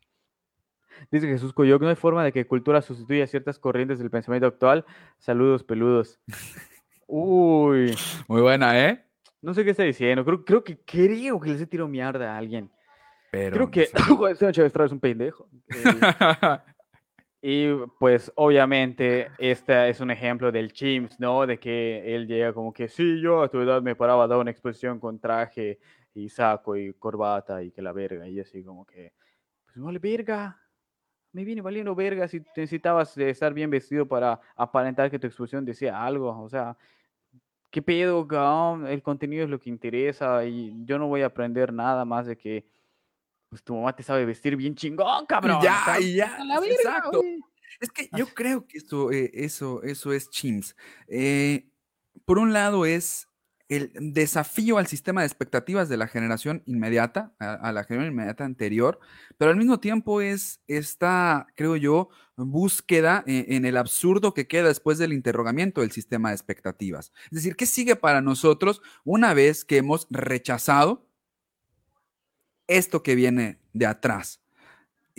Dice 1.12 1.28
Jesús 1.28 1.54
Coyoc, 1.54 1.82
no 1.82 1.90
hay 1.90 1.96
forma 1.96 2.24
de 2.24 2.32
que 2.32 2.48
cultura 2.48 2.82
sustituya 2.82 3.28
ciertas 3.28 3.60
corrientes 3.60 4.00
del 4.00 4.10
pensamiento 4.10 4.48
actual. 4.48 4.86
Saludos, 5.18 5.64
peludos. 5.64 6.20
Uy. 7.08 7.96
Muy 8.28 8.42
buena, 8.42 8.88
¿eh? 8.88 9.07
No 9.42 9.54
sé 9.54 9.64
qué 9.64 9.72
está 9.72 9.84
diciendo. 9.84 10.26
Creo, 10.26 10.44
creo 10.44 10.64
que 10.64 10.78
creo 10.80 11.40
que 11.40 11.50
les 11.50 11.62
he 11.62 11.68
tirado 11.68 11.88
mierda 11.88 12.34
a 12.34 12.38
alguien. 12.38 12.72
Pero. 13.32 13.56
Creo 13.56 13.72
que 13.72 13.84
este 14.32 14.52
Chávez 14.52 14.74
es 14.76 14.92
un 14.92 15.00
pendejo. 15.00 15.48
y 17.42 17.74
pues 18.00 18.32
obviamente 18.36 19.30
este 19.38 19.90
es 19.90 20.00
un 20.00 20.12
ejemplo 20.12 20.52
del 20.52 20.74
Chimps, 20.74 21.20
¿no? 21.20 21.46
De 21.46 21.60
que 21.60 22.16
él 22.16 22.28
llega 22.28 22.54
como 22.54 22.74
que 22.74 22.88
sí, 22.88 23.22
yo 23.22 23.42
a 23.44 23.50
tu 23.50 23.60
edad 23.62 23.82
me 23.82 23.96
paraba 23.96 24.24
a 24.24 24.28
dar 24.28 24.40
una 24.40 24.52
exposición 24.52 25.00
con 25.00 25.20
traje 25.20 25.80
y 26.14 26.30
saco 26.30 26.76
y 26.76 26.94
corbata 26.94 27.62
y 27.62 27.72
que 27.72 27.82
la 27.82 27.92
verga. 27.92 28.28
Y 28.28 28.40
así 28.40 28.64
como 28.64 28.86
que, 28.86 29.14
pues 29.66 29.78
no 29.78 29.86
vale 29.86 30.00
verga. 30.00 30.60
Me 31.32 31.44
viene 31.44 31.62
valiendo 31.62 31.94
verga 31.94 32.28
si 32.28 32.40
necesitabas 32.56 33.16
estar 33.18 33.54
bien 33.54 33.70
vestido 33.70 34.08
para 34.08 34.40
aparentar 34.56 35.12
que 35.12 35.20
tu 35.20 35.28
exposición 35.28 35.66
decía 35.66 36.04
algo. 36.04 36.42
O 36.42 36.50
sea, 36.50 36.76
¿qué 37.70 37.82
pedo, 37.82 38.28
cabrón? 38.28 38.88
El 38.88 39.02
contenido 39.02 39.44
es 39.44 39.50
lo 39.50 39.60
que 39.60 39.70
interesa 39.70 40.46
y 40.46 40.74
yo 40.86 40.98
no 40.98 41.08
voy 41.08 41.22
a 41.22 41.28
aprender 41.28 41.74
nada 41.74 42.06
más 42.06 42.28
de 42.28 42.38
que 42.38 42.66
pues 43.50 43.64
tu 43.64 43.76
mamá 43.76 43.96
te 43.96 44.04
sabe 44.04 44.26
vestir 44.26 44.56
bien 44.56 44.76
chingón, 44.76 45.26
cabrón. 45.26 45.62
Ya, 45.62 46.00
ya, 46.00 46.38
exacto. 46.66 47.22
Es 47.80 47.92
que 47.92 48.10
yo 48.14 48.28
creo 48.28 48.68
que 48.68 48.80
eso, 48.80 49.12
eh, 49.12 49.32
eso, 49.34 49.84
eso 49.84 50.12
es 50.12 50.30
chimps. 50.30 50.76
Eh, 51.08 51.70
por 52.26 52.40
un 52.40 52.52
lado 52.52 52.86
es 52.86 53.28
el 53.70 53.92
desafío 54.14 54.78
al 54.78 54.88
sistema 54.88 55.22
de 55.22 55.28
expectativas 55.28 55.90
de 55.90 55.98
la 55.98 56.08
generación 56.08 56.64
inmediata, 56.66 57.34
a, 57.40 57.72
la 57.72 57.84
generación 57.84 58.14
inmediata 58.14 58.46
anterior, 58.46 59.00
pero 59.38 59.52
al 59.52 59.58
mismo 59.58 59.80
tiempo 59.80 60.22
es 60.22 60.62
esta, 60.68 61.48
creo 61.56 61.76
yo, 61.76 62.10
búsqueda 62.38 63.24
en, 63.28 63.46
en, 63.54 63.66
el 63.66 63.78
absurdo 63.78 64.34
que 64.34 64.48
queda 64.48 64.68
después 64.68 64.98
del 64.98 65.12
interrogamiento 65.12 65.82
del 65.82 65.92
sistema 65.92 66.30
de 66.30 66.36
expectativas. 66.36 67.12
Es 67.26 67.32
decir, 67.32 67.56
¿qué 67.56 67.66
sigue 67.66 67.96
para 67.96 68.22
nosotros 68.22 68.82
una 69.04 69.34
vez 69.34 69.66
que 69.66 69.78
hemos 69.78 70.08
rechazado 70.10 71.06
esto 72.68 73.04
que 73.04 73.16
viene 73.16 73.60
de 73.74 73.86
atrás? 73.86 74.42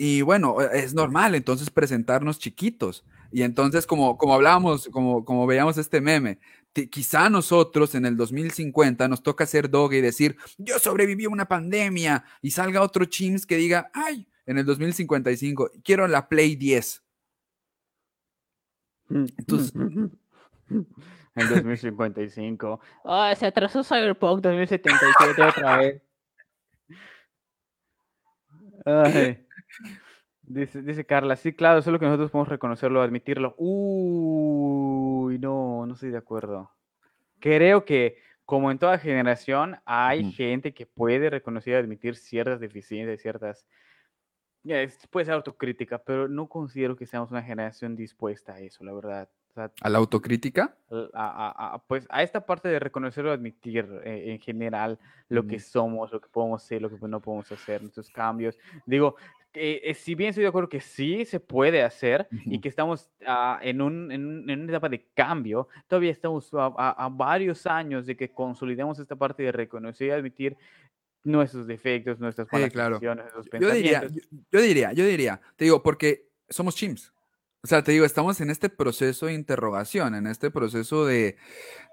Y 0.01 0.21
bueno, 0.21 0.61
es 0.61 0.93
normal 0.93 1.35
entonces 1.35 1.69
presentarnos 1.69 2.39
chiquitos. 2.39 3.03
Y 3.33 3.43
entonces, 3.43 3.85
como, 3.85 4.17
como 4.17 4.33
hablábamos, 4.33 4.87
como, 4.93 5.25
como 5.25 5.45
veíamos 5.45 5.77
este 5.77 5.99
meme, 5.99 6.39
quizá 6.91 7.29
nosotros 7.29 7.95
en 7.95 8.05
el 8.05 8.15
2050 8.15 9.07
nos 9.07 9.23
toca 9.23 9.45
ser 9.45 9.69
dog 9.69 9.93
y 9.93 10.01
decir, 10.01 10.37
yo 10.57 10.79
sobreviví 10.79 11.25
a 11.25 11.29
una 11.29 11.47
pandemia, 11.47 12.23
y 12.41 12.51
salga 12.51 12.81
otro 12.81 13.05
Chims 13.05 13.45
que 13.45 13.57
diga, 13.57 13.89
ay, 13.93 14.27
en 14.45 14.57
el 14.57 14.65
2055, 14.65 15.71
quiero 15.83 16.07
la 16.07 16.27
Play 16.27 16.55
10. 16.55 17.03
Entonces... 19.09 19.73
En 21.35 21.49
2055. 21.49 22.79
Oh, 23.03 23.35
se 23.35 23.45
atrasó 23.45 23.83
Cyberpunk 23.83 24.41
2077 24.41 25.43
otra 25.43 25.77
vez. 25.77 26.01
Ay. 28.85 29.45
Dice, 30.49 30.81
dice 30.81 31.05
Carla, 31.05 31.35
sí, 31.35 31.53
claro, 31.53 31.83
solo 31.83 31.99
que 31.99 32.07
nosotros 32.07 32.31
podemos 32.31 32.49
reconocerlo, 32.49 33.03
admitirlo. 33.03 33.53
Uy, 33.59 35.37
no, 35.37 35.85
no 35.85 35.93
estoy 35.93 36.09
de 36.09 36.17
acuerdo. 36.17 36.71
Creo 37.39 37.85
que, 37.85 38.17
como 38.45 38.71
en 38.71 38.79
toda 38.79 38.97
generación, 38.97 39.77
hay 39.85 40.31
gente 40.31 40.73
que 40.73 40.87
puede 40.87 41.29
reconocer 41.29 41.73
y 41.73 41.75
admitir 41.75 42.15
ciertas 42.15 42.59
deficiencias, 42.59 43.21
ciertas... 43.21 43.67
puede 45.11 45.25
ser 45.25 45.35
autocrítica, 45.35 45.99
pero 45.99 46.27
no 46.27 46.49
considero 46.49 46.95
que 46.95 47.05
seamos 47.05 47.29
una 47.29 47.43
generación 47.43 47.95
dispuesta 47.95 48.55
a 48.55 48.59
eso, 48.59 48.83
la 48.83 48.93
verdad. 48.93 49.29
¿A 49.81 49.89
la 49.89 49.97
autocrítica? 49.97 50.75
A, 51.13 51.81
pues 51.87 52.07
a 52.09 52.23
esta 52.23 52.45
parte 52.45 52.69
de 52.69 52.79
reconocerlo, 52.79 53.31
admitir 53.31 53.87
eh, 54.03 54.31
en 54.31 54.39
general 54.39 54.97
lo 55.27 55.45
que 55.45 55.59
somos, 55.59 56.11
lo 56.11 56.19
que 56.21 56.27
podemos 56.29 56.63
ser, 56.63 56.81
lo 56.81 56.89
que 56.89 57.07
no 57.07 57.19
podemos 57.19 57.51
hacer, 57.51 57.81
nuestros 57.81 58.09
cambios. 58.09 58.57
Digo, 58.85 59.15
eh, 59.53 59.95
si 59.95 60.13
bien 60.13 60.29
estoy 60.29 60.43
de 60.43 60.49
acuerdo 60.49 60.69
que 60.69 60.79
sí 60.79 61.25
se 61.25 61.39
puede 61.39 61.81
hacer 61.81 62.27
y 62.45 62.59
que 62.59 62.69
estamos 62.69 63.09
ah, 63.25 63.59
en, 63.63 63.81
un, 63.81 64.11
en, 64.11 64.47
una 64.47 64.63
etapa 64.71 64.89
de 64.89 65.07
cambio, 65.15 65.67
todavía 65.87 66.11
estamos 66.11 66.51
a, 66.53 67.09
varios 67.11 67.65
años 67.65 68.05
de 68.05 68.15
que 68.15 68.29
consolidemos 68.29 68.99
esta 68.99 69.15
parte 69.15 69.41
de 69.41 69.51
reconocer 69.51 70.07
y 70.07 70.11
admitir 70.11 70.55
nuestros 71.23 71.65
defectos, 71.65 72.19
nuestras 72.19 72.47
malas 72.51 72.71
yo 72.71 73.71
diría, 73.71 74.07
yo, 74.51 74.61
diría, 74.61 74.93
yo 74.93 75.05
diría, 75.05 75.41
te 75.55 75.65
digo, 75.65 75.81
porque 75.81 76.27
somos 76.47 76.75
chimps. 76.75 77.11
O 77.61 77.67
sea, 77.67 77.83
te 77.83 77.91
digo, 77.91 78.05
estamos 78.05 78.39
en 78.39 78.49
este 78.49 78.69
proceso 78.69 79.25
de 79.25 79.33
interrogación, 79.33 80.15
en 80.15 80.27
este 80.27 80.49
proceso 80.49 81.05
de, 81.05 81.35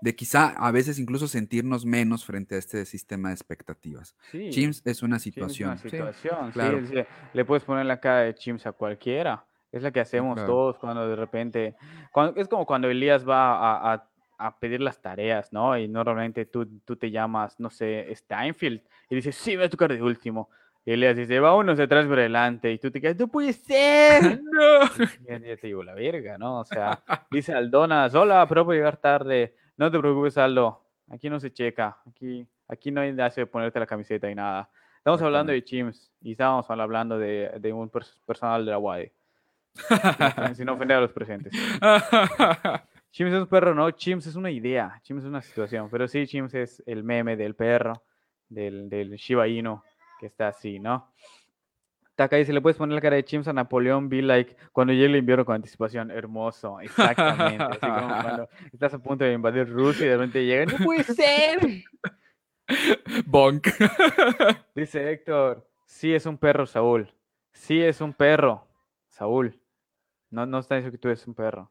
de 0.00 0.14
quizá 0.14 0.50
a 0.50 0.70
veces 0.70 1.00
incluso 1.00 1.26
sentirnos 1.26 1.85
menos 1.85 2.24
frente 2.24 2.55
a 2.55 2.59
este 2.59 2.85
sistema 2.85 3.29
de 3.29 3.35
expectativas. 3.35 4.14
Chimps 4.31 4.83
es 4.85 5.02
una 5.02 5.18
situación. 5.18 5.76
situación, 5.79 6.52
claro. 6.52 6.81
le 7.33 7.44
puedes 7.44 7.64
poner 7.64 7.85
la 7.85 7.98
cara 7.98 8.20
de 8.20 8.35
Chimps 8.35 8.64
a 8.66 8.72
cualquiera 8.72 9.44
Es 9.72 9.83
la 9.83 9.90
que 9.90 9.98
hacemos 9.98 10.37
todos 10.46 10.79
cuando 10.79 11.09
de 11.09 11.16
repente, 11.16 11.74
cuando, 12.12 12.40
es 12.40 12.46
como 12.46 12.64
cuando 12.64 12.88
Elías 12.88 13.29
va 13.29 13.92
a, 13.92 14.09
a, 14.38 14.59
pedir 14.61 14.81
las 14.81 15.02
tareas, 15.02 15.52
¿no? 15.52 15.76
Y 15.76 15.88
normalmente 15.88 16.46
tú, 16.46 16.81
tú 16.85 16.94
te 16.94 17.11
llamas, 17.11 17.59
no 17.59 17.70
sé, 17.70 18.07
Steinfeld, 18.14 18.83
y 19.11 19.16
dices, 19.16 19.35
sí, 19.35 19.52
me 19.52 19.62
va 19.62 19.64
a 19.64 19.70
tocar 19.70 19.92
de 19.92 20.00
último. 20.00 20.48
Y 20.87 20.92
Elías 20.92 21.16
dice, 21.16 21.40
va 21.40 21.57
uno 21.57 21.72
atrás 21.72 22.07
por 22.07 22.16
delante, 22.16 22.70
y 22.70 22.79
tú 22.79 22.92
te 22.92 23.01
quedas, 23.01 23.18
no 23.18 23.27
puede 23.27 23.53
ser. 23.53 24.40
no. 24.40 24.85
Y 25.25 25.49
ya 25.49 25.57
te 25.57 25.66
digo, 25.66 25.83
la 25.83 25.94
verga, 25.94 26.38
¿no? 26.38 26.61
O 26.61 26.64
sea, 26.64 27.03
dice 27.29 27.53
Aldonas, 27.53 28.14
hola, 28.14 28.46
pero 28.49 28.70
a 28.70 28.72
llegar 28.72 28.96
tarde. 28.96 29.57
No 29.77 29.90
te 29.90 29.99
preocupes, 29.99 30.38
Aldo, 30.38 30.87
aquí 31.11 31.29
no 31.29 31.40
se 31.40 31.53
checa, 31.53 31.99
aquí, 32.07 32.46
aquí 32.68 32.92
no 32.92 33.01
hay 33.01 33.11
necesidad 33.12 33.46
de 33.46 33.46
ponerte 33.51 33.81
la 33.81 33.87
camiseta 33.87 34.31
y 34.31 34.37
nada. 34.37 34.70
Estamos 34.99 35.20
hablando 35.22 35.53
de 35.53 35.64
Chims 35.64 36.12
y 36.20 36.33
estábamos 36.33 36.70
hablando 36.70 37.18
de, 37.18 37.51
de 37.59 37.72
un 37.72 37.90
personal 38.25 38.64
de 38.64 38.70
la 38.70 38.79
UAE. 38.79 39.12
sin 40.55 40.68
ofender 40.68 40.99
a 40.99 41.01
los 41.01 41.11
presentes. 41.11 41.53
Chims 43.11 43.33
es 43.33 43.40
un 43.40 43.49
perro, 43.49 43.75
no, 43.75 43.90
Chims 43.90 44.29
es 44.29 44.37
una 44.37 44.53
idea, 44.53 45.01
Chims 45.03 45.25
es 45.25 45.29
una 45.29 45.42
situación, 45.42 45.88
pero 45.90 46.07
sí, 46.07 46.29
Chims 46.29 46.55
es 46.55 46.81
el 46.87 47.03
meme 47.03 47.37
del 47.37 47.57
perro, 47.57 48.05
del, 48.49 48.88
del 48.88 49.16
Shiba 49.16 49.49
Inu, 49.49 49.83
que 50.18 50.26
está 50.26 50.48
así, 50.48 50.79
¿no? 50.79 51.12
Taka 52.16 52.37
dice, 52.37 52.52
le 52.52 52.62
puedes 52.62 52.79
poner 52.79 52.94
la 52.94 53.00
cara 53.02 53.16
de 53.16 53.24
Chims 53.24 53.46
a 53.46 53.52
Napoleón, 53.52 54.09
be 54.09 54.22
like, 54.22 54.57
cuando 54.72 54.94
llegue 54.94 55.07
el 55.07 55.16
invierno 55.16 55.44
con 55.44 55.55
anticipación, 55.55 56.11
hermoso, 56.11 56.81
exactamente, 56.81 57.62
así 57.62 57.79
como 57.79 58.09
cuando 58.22 58.48
estás 58.72 58.94
a 58.94 58.98
punto 58.98 59.24
de 59.24 59.35
invadir 59.35 59.68
Rusia 59.68 60.07
y 60.07 60.09
de 60.09 60.16
repente 60.16 60.46
llega, 60.46 60.64
no 60.64 60.85
puede 60.85 61.05
ser. 61.05 61.59
Bonk. 63.26 63.68
Dice 64.74 65.12
Héctor, 65.12 65.68
sí 65.85 66.14
es 66.14 66.24
un 66.24 66.38
perro, 66.38 66.66
Saúl. 66.66 67.12
Sí 67.52 67.83
es 67.83 68.00
un 68.00 68.14
perro, 68.14 68.66
Saúl. 69.09 69.61
No, 70.31 70.46
no 70.46 70.59
está 70.59 70.76
diciendo 70.76 70.96
que 70.96 71.00
tú 71.00 71.09
eres 71.09 71.26
un 71.26 71.35
perro. 71.35 71.70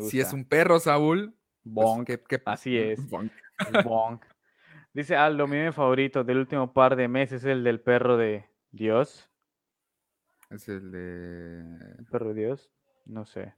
Si 0.00 0.20
es 0.20 0.32
un 0.32 0.44
perro, 0.44 0.78
Saúl. 0.78 1.34
Pues, 1.62 1.86
bonk. 1.86 2.10
Así 2.46 2.78
es. 2.78 3.08
Bonk. 3.10 3.32
Bonk. 3.84 4.24
Dice 4.94 5.16
Aldo, 5.16 5.48
mi 5.48 5.72
favorito 5.72 6.22
del 6.22 6.38
último 6.38 6.72
par 6.72 6.94
de 6.94 7.08
meses 7.08 7.42
es 7.42 7.50
el 7.50 7.64
del 7.64 7.80
perro 7.80 8.16
de 8.16 8.48
Dios. 8.70 9.28
Es 10.50 10.68
el 10.68 10.92
de. 10.92 11.60
¿El 11.98 12.04
perro 12.06 12.32
de 12.32 12.42
Dios? 12.42 12.70
No 13.04 13.26
sé. 13.26 13.54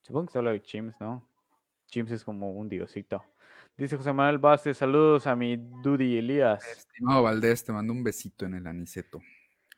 Supongo 0.00 0.26
que 0.26 0.32
se 0.32 0.38
habla 0.38 0.52
de 0.52 0.62
Chims, 0.62 0.98
¿no? 1.00 1.28
Chims 1.86 2.10
es 2.12 2.24
como 2.24 2.52
un 2.52 2.68
diosito. 2.68 3.22
Dice 3.76 3.98
José 3.98 4.14
Manuel 4.14 4.38
Vázquez, 4.38 4.78
saludos 4.78 5.26
a 5.26 5.36
mi 5.36 5.56
Dudy 5.56 6.16
Elías. 6.16 6.66
Estimado 6.66 7.24
Valdés, 7.24 7.62
te 7.62 7.72
mando 7.72 7.92
un 7.92 8.02
besito 8.02 8.46
en 8.46 8.54
el 8.54 8.66
aniceto. 8.66 9.20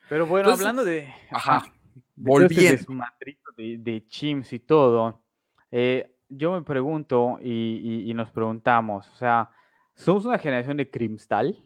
Pero 0.07 0.25
bueno, 0.25 0.51
hablando 0.51 0.85
de. 0.85 1.13
Ajá. 1.31 1.65
volviendo. 2.15 2.95
De, 3.57 3.77
de, 3.77 4.07
Chims 4.07 4.53
y 4.53 4.59
todo. 4.59 5.21
Eh, 5.69 6.15
yo 6.29 6.53
me 6.53 6.61
pregunto 6.61 7.39
y, 7.41 8.11
nos 8.15 8.31
preguntamos, 8.31 9.07
o 9.09 9.15
sea, 9.15 9.49
¿somos 9.97 10.25
una 10.25 10.37
generación 10.39 10.77
de 10.77 10.89
cristal? 10.89 11.61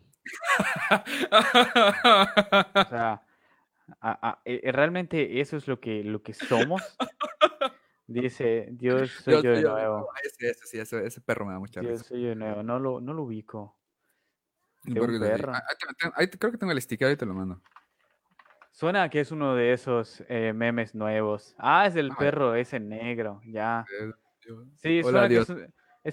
o 1.32 2.90
sea, 2.90 3.22
eh, 4.46 4.72
¿realmente 4.72 5.40
eso 5.40 5.58
es 5.58 5.68
lo 5.68 5.80
que, 5.80 6.04
lo 6.04 6.24
que 6.24 6.34
somos? 6.34 6.82
Dice, 8.08 8.68
Dios 8.72 9.12
soy 9.24 9.42
yo, 9.42 9.52
de 9.52 9.62
nuevo. 9.62 10.10
ese, 10.24 10.50
ese, 10.50 10.66
sí, 10.66 10.80
ese, 10.80 11.06
ese, 11.06 11.22
perro 11.22 11.46
me 11.46 11.54
da 11.54 11.60
mucha 11.60 11.80
Dios 11.82 12.02
soy 12.02 12.24
yo 12.24 12.30
de 12.30 12.36
nuevo, 12.36 12.64
no 12.64 12.80
lo, 12.80 13.00
no 13.00 13.14
lo 13.14 13.24
ubico. 13.24 13.78
De 14.84 15.00
un 15.00 15.20
perro. 15.20 15.54
Ahí, 16.16 16.28
creo 16.28 16.52
que 16.52 16.58
tengo 16.58 16.74
el 16.74 16.82
sticker, 16.82 17.08
ahí 17.08 17.16
te 17.16 17.26
lo 17.26 17.34
mando. 17.34 17.62
Suena 18.72 19.10
que 19.10 19.20
es 19.20 19.32
uno 19.32 19.54
de 19.54 19.74
esos 19.74 20.24
eh, 20.28 20.54
memes 20.54 20.96
nuevos. 20.96 21.56
Ah, 21.58 21.86
es 21.86 21.96
el 21.96 22.10
perro 22.16 22.56
ese 22.56 22.80
negro, 22.80 23.42
ya. 23.46 23.86
Sí, 24.78 25.04
suena 25.04 25.28
que 25.28 25.38
es, 25.38 25.54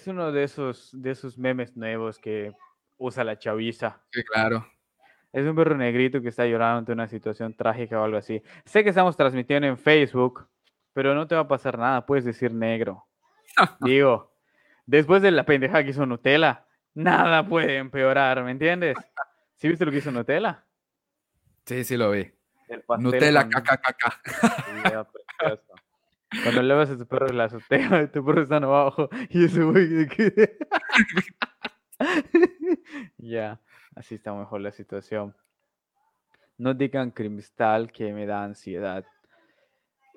uno 0.07 0.33
de 0.33 0.45
esos, 0.45 0.91
de 0.93 1.11
esos 1.11 1.39
memes 1.39 1.77
nuevos 1.77 2.19
que 2.19 2.53
usa 2.99 3.25
la 3.25 3.39
chaviza. 3.39 4.03
Sí, 4.11 4.23
claro. 4.25 4.67
Es 5.33 5.47
un 5.47 5.55
perro 5.55 5.77
negrito 5.77 6.21
que 6.23 6.29
está 6.29 6.47
llorando 6.47 6.79
ante 6.79 6.93
una 6.93 7.07
situación 7.07 7.55
trágica 7.55 8.01
o 8.01 8.05
algo 8.05 8.17
así. 8.17 8.43
Sé 8.65 8.83
que 8.83 8.91
estamos 8.91 9.17
transmitiendo 9.17 9.67
en 9.67 9.79
Facebook, 9.79 10.49
pero 10.93 11.15
no 11.15 11.27
te 11.27 11.35
va 11.35 11.43
a 11.43 11.49
pasar 11.49 11.79
nada, 11.79 12.07
puedes 12.07 12.25
decir 12.25 12.53
negro. 12.53 13.07
Digo, 13.81 14.35
después 14.87 15.23
de 15.23 15.31
la 15.31 15.45
pendeja 15.45 15.85
que 15.85 15.91
hizo 15.91 16.07
Nutella, 16.07 16.67
nada 16.95 17.47
puede 17.47 17.77
empeorar, 17.77 18.43
¿me 18.43 18.51
entiendes? 18.51 18.97
¿Sí 19.57 19.69
viste 19.69 19.85
lo 19.85 19.91
que 19.91 19.99
hizo 19.99 20.11
Nutella? 20.11 20.65
Sí, 21.67 21.85
sí 21.85 21.97
lo 21.97 22.11
vi. 22.11 22.31
Nutella, 22.99 23.49
caca, 23.49 23.77
caca. 23.77 24.21
Cuando 26.43 26.63
le 26.63 26.75
vas 26.75 26.91
a 26.91 26.99
tu 26.99 27.07
perro 27.07 27.29
la 27.29 27.45
azotea, 27.45 28.11
tu 28.13 28.25
perro 28.25 28.43
está 28.43 28.57
abajo 28.57 29.09
y 29.31 29.45
ese 29.45 29.63
güey 29.63 30.07
ya, 33.19 33.61
así 33.95 34.15
está 34.17 34.33
mejor 34.35 34.61
la 34.61 34.71
situación. 34.71 35.35
No 36.57 36.75
digan 36.75 37.11
cristal 37.11 37.91
que 37.93 38.13
me 38.13 38.27
da 38.27 38.45
ansiedad 38.45 39.05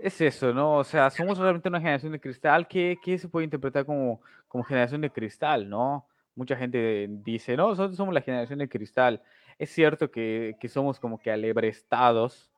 es 0.01 0.19
eso, 0.21 0.53
¿no? 0.53 0.77
O 0.77 0.83
sea, 0.83 1.09
somos 1.09 1.37
realmente 1.37 1.69
una 1.69 1.79
generación 1.79 2.11
de 2.11 2.19
cristal. 2.19 2.67
¿Qué, 2.67 2.97
se 3.17 3.29
puede 3.29 3.45
interpretar 3.45 3.85
como, 3.85 4.21
como 4.47 4.63
generación 4.63 5.01
de 5.01 5.11
cristal, 5.11 5.69
no? 5.69 6.07
Mucha 6.35 6.55
gente 6.55 7.07
dice, 7.09 7.55
no, 7.55 7.69
nosotros 7.69 7.95
somos 7.97 8.13
la 8.13 8.21
generación 8.21 8.59
de 8.59 8.69
cristal. 8.69 9.21
Es 9.59 9.69
cierto 9.69 10.09
que, 10.09 10.57
somos 10.69 10.99
como 10.99 11.19
que 11.19 11.31
alebrestados, 11.31 12.50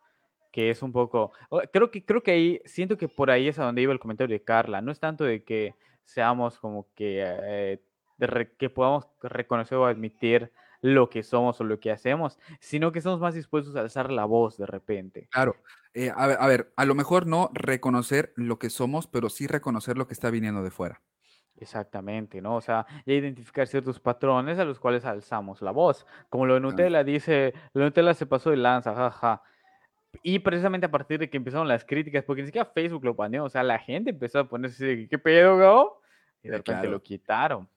que 0.53 0.69
es 0.69 0.83
un 0.83 0.93
poco... 0.93 1.33
Creo 1.73 1.89
que, 1.89 2.05
creo 2.05 2.21
que 2.21 2.31
ahí, 2.31 2.61
siento 2.63 2.95
que 2.95 3.09
por 3.09 3.31
ahí 3.31 3.47
es 3.47 3.57
a 3.57 3.65
donde 3.65 3.81
iba 3.81 3.91
el 3.91 3.99
comentario 3.99 4.33
de 4.33 4.43
Carla. 4.43 4.81
No 4.81 4.91
es 4.91 4.99
tanto 4.99 5.23
de 5.23 5.43
que 5.43 5.73
seamos 6.05 6.59
como 6.59 6.87
que, 6.93 7.23
eh, 7.25 7.81
que 8.59 8.69
podamos 8.69 9.07
reconocer 9.23 9.79
o 9.79 9.87
admitir 9.87 10.51
lo 10.79 11.09
que 11.09 11.23
somos 11.23 11.59
o 11.59 11.63
lo 11.63 11.79
que 11.79 11.91
hacemos, 11.91 12.37
sino 12.59 12.91
que 12.91 12.99
estamos 12.99 13.19
más 13.19 13.33
dispuestos 13.33 13.75
a 13.75 13.79
alzar 13.79 14.11
la 14.11 14.25
voz 14.25 14.57
de 14.57 14.67
repente. 14.67 15.27
Claro. 15.31 15.55
Eh, 15.95 16.11
a, 16.15 16.47
ver, 16.47 16.71
a, 16.75 16.85
lo 16.85 16.93
mejor 16.93 17.25
no 17.25 17.49
reconocer 17.53 18.31
lo 18.35 18.59
que 18.59 18.69
somos, 18.69 19.07
pero 19.07 19.29
sí 19.29 19.47
reconocer 19.47 19.97
lo 19.97 20.07
que 20.07 20.13
está 20.13 20.29
viniendo 20.29 20.61
de 20.61 20.71
fuera. 20.71 21.01
Exactamente, 21.55 22.41
¿no? 22.41 22.57
O 22.57 22.61
sea, 22.61 22.85
ya 23.05 23.13
identificar 23.13 23.67
ciertos 23.67 23.99
patrones 23.99 24.59
a 24.59 24.65
los 24.65 24.79
cuales 24.79 25.05
alzamos 25.05 25.61
la 25.61 25.71
voz. 25.71 26.05
Como 26.29 26.45
lo 26.45 26.55
de 26.55 26.59
Nutella 26.59 27.03
dice, 27.03 27.53
lo 27.73 27.79
de 27.79 27.85
Nutella 27.85 28.13
se 28.13 28.25
pasó 28.25 28.51
de 28.51 28.57
lanza, 28.57 28.93
jaja. 28.93 29.41
Y 30.25 30.39
precisamente 30.39 30.85
a 30.85 30.91
partir 30.91 31.19
de 31.19 31.29
que 31.29 31.35
empezaron 31.35 31.67
las 31.67 31.83
críticas, 31.83 32.23
porque 32.23 32.41
ni 32.41 32.47
siquiera 32.47 32.71
Facebook 32.73 33.03
lo 33.03 33.13
baneó, 33.13 33.43
o 33.43 33.49
sea, 33.49 33.61
la 33.61 33.77
gente 33.77 34.11
empezó 34.11 34.39
a 34.39 34.47
ponerse 34.47 34.93
así, 34.93 35.07
¿qué 35.09 35.17
pedo, 35.19 35.57
go? 35.57 36.01
Y 36.41 36.47
de 36.47 36.57
repente 36.57 36.87
lo 36.87 37.03
quitaron. 37.03 37.69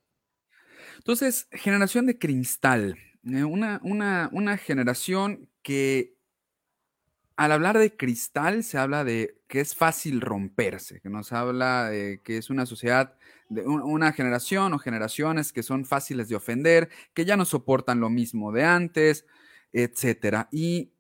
Entonces, 0.97 1.49
generación 1.51 2.07
de 2.07 2.19
cristal, 2.19 2.97
eh, 3.25 3.45
una, 3.45 3.81
una, 3.83 4.57
generación 4.57 5.49
que 5.63 6.15
al 7.37 7.51
hablar 7.51 7.79
de 7.79 7.97
cristal 7.97 8.63
se 8.63 8.79
habla 8.79 9.03
de 9.03 9.41
que 9.49 9.61
es 9.61 9.75
fácil 9.75 10.21
romperse, 10.21 11.01
que 11.01 11.11
nos 11.11 11.33
habla 11.33 11.91
de 11.91 12.21
que 12.23 12.39
es 12.39 12.49
una 12.49 12.65
sociedad, 12.65 13.17
de 13.49 13.63
una 13.63 14.13
generación 14.13 14.73
o 14.73 14.79
generaciones 14.79 15.53
que 15.53 15.63
son 15.65 15.85
fáciles 15.85 16.29
de 16.29 16.37
ofender, 16.37 16.89
que 17.13 17.25
ya 17.25 17.37
no 17.37 17.45
soportan 17.45 18.01
lo 18.01 18.09
mismo 18.09 18.53
de 18.53 18.65
antes, 18.65 19.27
etcétera. 19.73 20.49
Y 20.51 20.93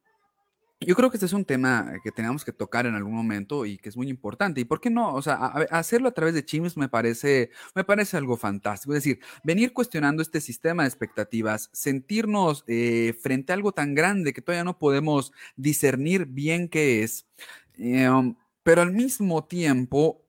yo 0.86 0.94
creo 0.94 1.10
que 1.10 1.16
este 1.16 1.26
es 1.26 1.32
un 1.32 1.44
tema 1.44 1.94
que 2.04 2.12
tenemos 2.12 2.44
que 2.44 2.52
tocar 2.52 2.86
en 2.86 2.94
algún 2.94 3.14
momento 3.14 3.66
y 3.66 3.76
que 3.76 3.88
es 3.88 3.96
muy 3.96 4.08
importante. 4.08 4.60
¿Y 4.60 4.64
por 4.64 4.80
qué 4.80 4.88
no? 4.88 5.14
O 5.14 5.20
sea, 5.20 5.34
hacerlo 5.70 6.08
a 6.08 6.12
través 6.12 6.32
de 6.34 6.44
Chims 6.44 6.76
me 6.76 6.88
parece, 6.88 7.50
me 7.74 7.82
parece 7.82 8.16
algo 8.16 8.36
fantástico. 8.36 8.92
Es 8.94 9.02
decir, 9.02 9.20
venir 9.42 9.72
cuestionando 9.72 10.22
este 10.22 10.40
sistema 10.40 10.84
de 10.84 10.88
expectativas, 10.88 11.70
sentirnos 11.72 12.62
eh, 12.68 13.14
frente 13.20 13.52
a 13.52 13.56
algo 13.56 13.72
tan 13.72 13.94
grande 13.94 14.32
que 14.32 14.42
todavía 14.42 14.64
no 14.64 14.78
podemos 14.78 15.32
discernir 15.56 16.26
bien 16.26 16.68
qué 16.68 17.02
es, 17.02 17.26
em, 17.74 18.36
pero 18.62 18.82
al 18.82 18.92
mismo 18.92 19.44
tiempo 19.44 20.25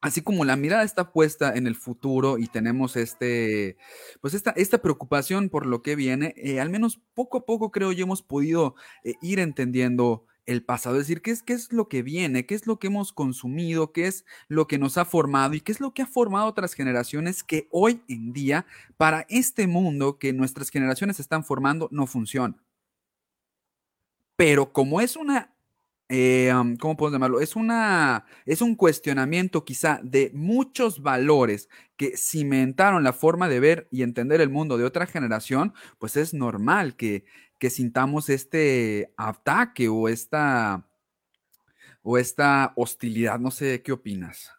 así 0.00 0.22
como 0.22 0.44
la 0.44 0.56
mirada 0.56 0.82
está 0.84 1.12
puesta 1.12 1.54
en 1.54 1.66
el 1.66 1.74
futuro 1.74 2.38
y 2.38 2.46
tenemos 2.48 2.96
este, 2.96 3.76
pues 4.20 4.34
esta, 4.34 4.50
esta 4.52 4.78
preocupación 4.78 5.48
por 5.48 5.66
lo 5.66 5.82
que 5.82 5.96
viene, 5.96 6.34
eh, 6.36 6.60
al 6.60 6.70
menos 6.70 7.00
poco 7.14 7.38
a 7.38 7.46
poco 7.46 7.70
creo 7.70 7.92
yo 7.92 8.04
hemos 8.04 8.22
podido 8.22 8.74
eh, 9.04 9.14
ir 9.22 9.38
entendiendo 9.38 10.26
el 10.46 10.62
pasado, 10.64 10.96
es 10.96 11.02
decir, 11.02 11.22
qué 11.22 11.32
es, 11.32 11.42
qué 11.42 11.52
es 11.54 11.72
lo 11.72 11.88
que 11.88 12.02
viene, 12.02 12.46
qué 12.46 12.54
es 12.54 12.66
lo 12.66 12.78
que 12.78 12.86
hemos 12.86 13.12
consumido, 13.12 13.92
qué 13.92 14.06
es 14.06 14.24
lo 14.48 14.68
que 14.68 14.78
nos 14.78 14.96
ha 14.96 15.04
formado 15.04 15.54
y 15.54 15.60
qué 15.60 15.72
es 15.72 15.80
lo 15.80 15.92
que 15.92 16.02
ha 16.02 16.06
formado 16.06 16.46
otras 16.46 16.74
generaciones 16.74 17.42
que 17.42 17.66
hoy 17.72 18.02
en 18.08 18.32
día 18.32 18.64
para 18.96 19.26
este 19.28 19.66
mundo 19.66 20.18
que 20.18 20.32
nuestras 20.32 20.70
generaciones 20.70 21.18
están 21.18 21.44
formando 21.44 21.88
no 21.90 22.06
funciona. 22.06 22.56
Pero 24.36 24.72
como 24.72 25.00
es 25.00 25.16
una 25.16 25.55
eh, 26.08 26.52
¿cómo 26.80 26.96
podemos 26.96 27.14
llamarlo? 27.14 27.40
Es, 27.40 27.56
una, 27.56 28.26
es 28.44 28.62
un 28.62 28.76
cuestionamiento 28.76 29.64
quizá 29.64 29.98
de 30.02 30.30
muchos 30.34 31.02
valores 31.02 31.68
que 31.96 32.16
cimentaron 32.16 33.02
la 33.02 33.12
forma 33.12 33.48
de 33.48 33.60
ver 33.60 33.88
y 33.90 34.02
entender 34.02 34.40
el 34.40 34.50
mundo 34.50 34.78
de 34.78 34.84
otra 34.84 35.06
generación, 35.06 35.74
pues 35.98 36.16
es 36.16 36.32
normal 36.32 36.94
que, 36.94 37.24
que 37.58 37.70
sintamos 37.70 38.28
este 38.28 39.12
ataque 39.16 39.88
o 39.88 40.08
esta, 40.08 40.86
o 42.02 42.18
esta 42.18 42.72
hostilidad. 42.76 43.40
No 43.40 43.50
sé, 43.50 43.82
¿qué 43.82 43.92
opinas? 43.92 44.52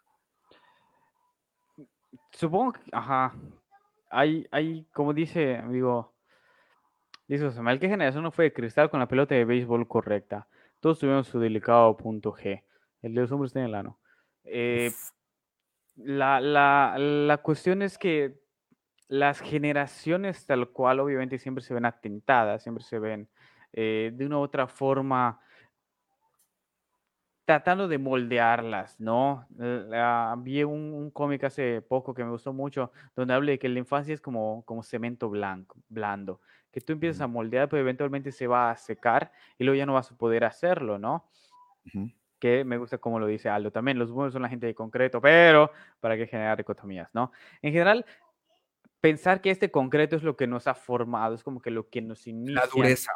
Supongo 2.32 2.72
que, 2.72 2.80
ajá, 2.92 3.34
hay, 4.10 4.46
hay, 4.50 4.86
como 4.92 5.14
dice, 5.14 5.62
digo, 5.70 6.14
dice 7.26 7.50
Samuel, 7.50 7.80
¿qué 7.80 7.88
generación 7.88 8.22
no 8.22 8.32
fue 8.32 8.44
de 8.44 8.52
cristal 8.52 8.90
con 8.90 9.00
la 9.00 9.08
pelota 9.08 9.34
de 9.34 9.44
béisbol 9.44 9.88
correcta? 9.88 10.46
Todos 10.80 10.98
tuvieron 10.98 11.24
su 11.24 11.38
delicado 11.38 11.96
punto 11.96 12.32
G. 12.32 12.62
El 13.02 13.14
de 13.14 13.20
los 13.20 13.32
hombres 13.32 13.52
tiene 13.52 13.68
el 13.68 13.74
ano. 13.74 13.98
Eh, 14.44 14.90
la, 15.96 16.40
la, 16.40 16.96
la 16.98 17.38
cuestión 17.38 17.82
es 17.82 17.98
que 17.98 18.40
las 19.08 19.40
generaciones 19.40 20.46
tal 20.46 20.68
cual 20.70 21.00
obviamente 21.00 21.38
siempre 21.38 21.64
se 21.64 21.74
ven 21.74 21.86
atentadas, 21.86 22.62
siempre 22.62 22.84
se 22.84 22.98
ven 22.98 23.28
eh, 23.72 24.12
de 24.14 24.26
una 24.26 24.38
u 24.38 24.42
otra 24.42 24.66
forma 24.66 25.40
tratando 27.44 27.88
de 27.88 27.96
moldearlas, 27.96 29.00
¿no? 29.00 29.46
vi 30.38 30.64
un, 30.64 31.10
cómic 31.10 31.44
hace 31.44 31.80
poco 31.80 32.12
que 32.12 32.22
me 32.22 32.30
gustó 32.30 32.52
mucho, 32.52 32.92
donde 33.16 33.32
habla 33.32 33.52
de 33.52 33.58
que 33.58 33.70
la 33.70 33.78
infancia 33.78 34.12
es 34.12 34.20
como, 34.20 34.62
como 34.66 34.82
cemento 34.82 35.30
blanco, 35.30 35.78
blando, 35.88 36.42
que 36.78 36.84
tú 36.86 36.92
empiezas 36.92 37.20
a 37.20 37.26
moldear, 37.26 37.68
pero 37.68 37.80
eventualmente 37.80 38.32
se 38.32 38.46
va 38.46 38.70
a 38.70 38.76
secar 38.76 39.32
y 39.58 39.64
luego 39.64 39.76
ya 39.76 39.86
no 39.86 39.94
vas 39.94 40.10
a 40.10 40.16
poder 40.16 40.44
hacerlo, 40.44 40.98
¿no? 40.98 41.28
Que 42.38 42.64
me 42.64 42.78
gusta 42.78 42.98
como 42.98 43.18
lo 43.18 43.26
dice 43.26 43.48
Aldo 43.48 43.70
también, 43.70 43.98
los 43.98 44.10
buenos 44.10 44.32
son 44.32 44.42
la 44.42 44.48
gente 44.48 44.66
de 44.66 44.74
concreto, 44.74 45.20
pero 45.20 45.70
para 46.00 46.16
qué 46.16 46.26
generar 46.26 46.56
dicotomías, 46.56 47.08
¿no? 47.14 47.32
En 47.62 47.72
general, 47.72 48.04
pensar 49.00 49.40
que 49.40 49.50
este 49.50 49.70
concreto 49.70 50.16
es 50.16 50.22
lo 50.22 50.36
que 50.36 50.46
nos 50.46 50.66
ha 50.66 50.74
formado, 50.74 51.34
es 51.34 51.42
como 51.42 51.60
que 51.60 51.70
lo 51.70 51.88
que 51.88 52.02
nos 52.02 52.26
inicia. 52.26 52.62
La 52.62 52.66
dureza, 52.66 53.12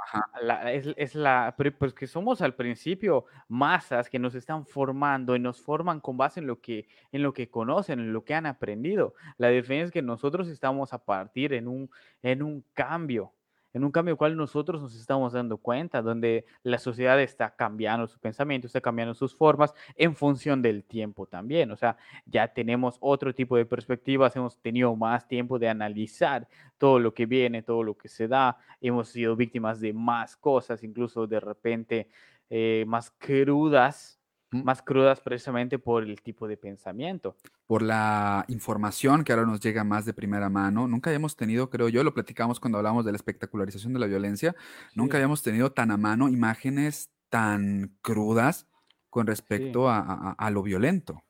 es, 0.96 1.14
la, 1.14 1.54
pues 1.78 1.92
que 1.92 2.06
somos 2.06 2.40
al 2.40 2.54
principio 2.54 3.26
masas 3.48 4.08
que 4.08 4.18
nos 4.18 4.34
están 4.34 4.64
formando 4.66 5.34
y 5.34 5.40
nos 5.40 5.60
forman 5.60 6.00
con 6.00 6.16
base 6.16 6.40
en 6.40 6.46
lo 6.46 6.60
que, 6.60 6.86
en 7.10 7.22
lo 7.22 7.32
que 7.32 7.50
conocen, 7.50 7.98
en 7.98 8.12
lo 8.12 8.24
que 8.24 8.34
han 8.34 8.46
aprendido. 8.46 9.14
La 9.38 9.48
diferencia 9.48 9.86
es 9.86 9.90
que 9.90 10.02
nosotros 10.02 10.48
estamos 10.48 10.92
a 10.92 11.04
partir 11.04 11.52
en 11.52 11.68
un, 11.68 11.90
en 12.22 12.42
un 12.42 12.64
cambio 12.74 13.32
en 13.74 13.84
un 13.84 13.90
cambio 13.90 14.16
cual 14.16 14.36
nosotros 14.36 14.82
nos 14.82 14.94
estamos 14.94 15.32
dando 15.32 15.56
cuenta, 15.56 16.02
donde 16.02 16.44
la 16.62 16.78
sociedad 16.78 17.20
está 17.20 17.54
cambiando 17.54 18.06
su 18.06 18.18
pensamiento, 18.18 18.66
está 18.66 18.80
cambiando 18.80 19.14
sus 19.14 19.34
formas 19.34 19.74
en 19.96 20.14
función 20.14 20.62
del 20.62 20.84
tiempo 20.84 21.26
también. 21.26 21.70
O 21.70 21.76
sea, 21.76 21.96
ya 22.26 22.48
tenemos 22.48 22.96
otro 23.00 23.34
tipo 23.34 23.56
de 23.56 23.66
perspectivas, 23.66 24.36
hemos 24.36 24.56
tenido 24.58 24.94
más 24.96 25.26
tiempo 25.26 25.58
de 25.58 25.68
analizar 25.68 26.48
todo 26.78 26.98
lo 26.98 27.14
que 27.14 27.26
viene, 27.26 27.62
todo 27.62 27.82
lo 27.82 27.96
que 27.96 28.08
se 28.08 28.28
da, 28.28 28.58
hemos 28.80 29.08
sido 29.08 29.36
víctimas 29.36 29.80
de 29.80 29.92
más 29.92 30.36
cosas, 30.36 30.82
incluso 30.82 31.26
de 31.26 31.40
repente 31.40 32.08
eh, 32.50 32.84
más 32.86 33.10
crudas 33.10 34.21
más 34.52 34.82
crudas 34.82 35.20
precisamente 35.20 35.78
por 35.78 36.02
el 36.02 36.20
tipo 36.20 36.46
de 36.46 36.56
pensamiento. 36.56 37.36
Por 37.66 37.82
la 37.82 38.44
información 38.48 39.24
que 39.24 39.32
ahora 39.32 39.46
nos 39.46 39.60
llega 39.60 39.82
más 39.82 40.04
de 40.04 40.12
primera 40.12 40.48
mano. 40.50 40.86
Nunca 40.86 41.10
habíamos 41.10 41.36
tenido, 41.36 41.70
creo 41.70 41.88
yo, 41.88 42.04
lo 42.04 42.14
platicamos 42.14 42.60
cuando 42.60 42.78
hablamos 42.78 43.04
de 43.04 43.12
la 43.12 43.16
espectacularización 43.16 43.92
de 43.92 43.98
la 43.98 44.06
violencia, 44.06 44.54
nunca 44.94 45.16
habíamos 45.16 45.42
tenido 45.42 45.72
tan 45.72 45.90
a 45.90 45.96
mano 45.96 46.28
imágenes 46.28 47.10
tan 47.30 47.96
crudas 48.02 48.68
con 49.08 49.26
respecto 49.26 49.88
a, 49.88 50.50
lo 50.50 50.62
violento. 50.62 51.22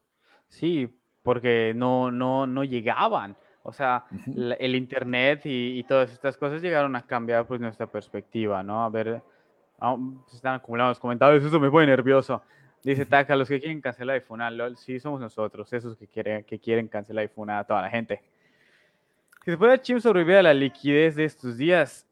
Sí, 0.49 1.01
porque 1.23 1.73
no, 1.75 2.11
no, 2.11 2.47
no 2.47 2.65
llegaban. 2.65 3.37
O 3.65 3.73
sea, 3.73 4.05
el 4.59 4.75
Internet 4.75 5.43
y, 5.45 5.83
todas 5.85 6.13
estas 6.13 6.37
cosas 6.37 6.61
llegaron 6.61 6.97
a 6.97 7.07
cambiar 7.07 7.47
pues, 7.47 7.61
nuestra 7.61 7.87
perspectiva, 7.87 8.63
¿no? 8.63 8.85
A 8.85 8.89
ver, 8.89 9.23
ah, 9.81 9.97
se 10.29 10.37
están 10.37 10.55
acumulando 10.55 10.91
los 10.91 10.99
comentarios, 10.99 11.45
eso 11.45 11.61
me 11.61 11.71
pone 11.71 11.87
nervioso. 11.87 12.43
Dice 12.83 13.07
Taka, 13.07 13.37
los 13.37 13.49
que 13.49 13.61
quieren 13.61 13.81
cancelar 13.81 14.17
y 14.17 14.21
funar, 14.21 14.53
LOL, 14.53 14.77
sí 14.77 14.99
somos 14.99 15.21
nosotros, 15.21 15.73
esos 15.73 15.97
que 15.97 16.09
quieren, 16.09 16.45
que 16.45 16.59
quieren 16.59 16.89
cancelar 16.89 17.25
y 17.25 17.29
funar 17.29 17.61
a 17.61 17.65
toda 17.65 17.83
la 17.83 17.91
gente. 17.91 18.21
Si 19.45 19.53
se 19.53 19.57
puede 19.57 19.81
Chim 19.81 20.01
sobrevivir 20.01 20.37
a 20.37 20.43
la 20.43 20.55
liquidez 20.55 21.15
de 21.15 21.25
estos 21.25 21.57
días. 21.57 22.07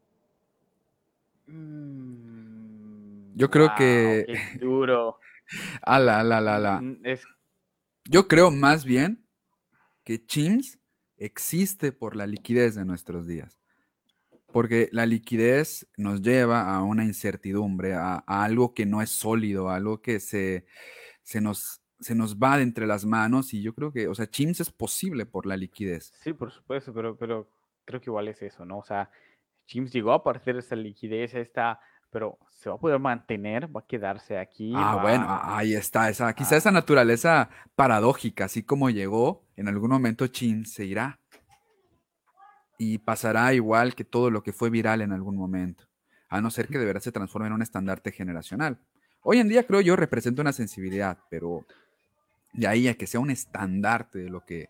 Mm, 1.47 3.37
Yo 3.37 3.51
creo 3.51 3.73
que. 3.77 4.25
Qué 4.27 4.59
duro. 4.59 5.19
ala, 5.83 6.21
ala, 6.21 6.39
ala, 6.39 6.57
ala. 6.57 6.81
Mm, 6.81 7.03
Yo 8.05 8.29
creo 8.29 8.51
más 8.53 8.85
bien 8.85 9.25
que 10.05 10.25
Chims 10.25 10.79
existe 11.17 11.93
por 11.93 12.15
la 12.15 12.27
liquidez 12.27 12.77
de 12.77 12.85
nuestros 12.85 13.27
días 13.27 13.60
porque 14.53 14.89
la 14.93 15.07
liquidez 15.07 15.89
nos 15.97 16.23
lleva 16.23 16.75
a 16.75 16.83
una 16.83 17.05
incertidumbre, 17.05 17.95
a, 17.95 18.17
algo 18.27 18.75
que 18.75 18.87
no 18.87 19.03
es 19.03 19.11
sólido, 19.11 19.69
a 19.69 19.77
algo 19.77 20.01
que 20.01 20.21
se, 20.21 20.67
se, 21.23 21.41
nos, 21.41 21.83
se 22.01 22.15
nos 22.15 22.37
va 22.37 22.57
de 22.57 22.63
entre 22.63 22.87
las 22.87 23.05
manos 23.05 23.55
y 23.55 23.63
yo 23.63 23.75
creo 23.75 23.93
que, 23.93 24.09
o 24.09 24.15
sea, 24.15 24.29
Chims 24.29 24.61
es 24.61 24.71
posible 24.71 25.27
por 25.27 25.47
la 25.47 25.57
liquidez. 25.57 26.13
Sí, 26.23 26.33
por 26.33 26.51
supuesto, 26.51 26.93
pero, 26.93 27.17
pero 27.17 27.49
creo 27.85 28.01
que 28.01 28.11
igual 28.11 28.29
es 28.29 28.43
eso, 28.43 28.65
¿no? 28.65 28.79
O 28.79 28.85
sea, 28.85 29.11
Chims 29.67 29.93
llegó 29.93 30.13
a 30.13 30.25
partir 30.25 30.55
de 30.55 30.61
esa 30.61 30.77
liquidez, 30.77 31.35
esta, 31.35 31.81
pero 32.11 32.39
se 32.51 32.69
va 32.69 32.77
a 32.77 32.79
poder 32.79 32.99
mantener, 32.99 33.75
va 33.75 33.81
a 33.81 33.87
quedarse 33.87 34.37
aquí. 34.37 34.73
Ah, 34.75 34.99
bueno, 35.01 35.27
ahí 35.29 35.75
está, 35.75 36.09
esa, 36.09 36.33
quizá 36.35 36.57
esa 36.57 36.73
naturaleza 36.73 37.51
paradójica, 37.77 38.47
así 38.47 38.63
como 38.63 38.91
llegó, 38.91 39.45
en 39.57 39.69
algún 39.69 39.91
momento 39.91 40.27
Chims 40.27 40.73
se 40.73 40.85
irá 40.85 41.21
y 42.81 42.97
pasará 42.97 43.53
igual 43.53 43.95
que 43.95 44.05
todo 44.05 44.31
lo 44.31 44.43
que 44.43 44.55
fue 44.55 44.71
viral 44.71 45.03
en 45.03 45.13
algún 45.13 45.37
momento, 45.37 45.85
a 46.31 46.41
no 46.41 46.51
ser 46.51 46.67
que 46.67 46.79
de 46.79 46.87
verdad 46.87 47.03
se 47.03 47.13
transforme 47.13 47.49
en 47.49 47.53
un 47.53 47.61
estandarte 47.61 48.11
generacional. 48.11 48.79
Hoy 49.21 49.39
en 49.39 49.49
día 49.49 49.67
creo 49.67 49.83
yo 49.83 49.97
representa 49.97 50.41
una 50.41 50.55
sensibilidad, 50.55 51.19
pero 51.29 51.67
de 52.55 52.67
ahí 52.67 52.89
a 52.89 52.95
que 52.95 53.07
sea 53.07 53.21
un 53.21 53.31
estandarte 53.31 54.21
de 54.21 54.31
lo 54.31 54.47
que, 54.47 54.69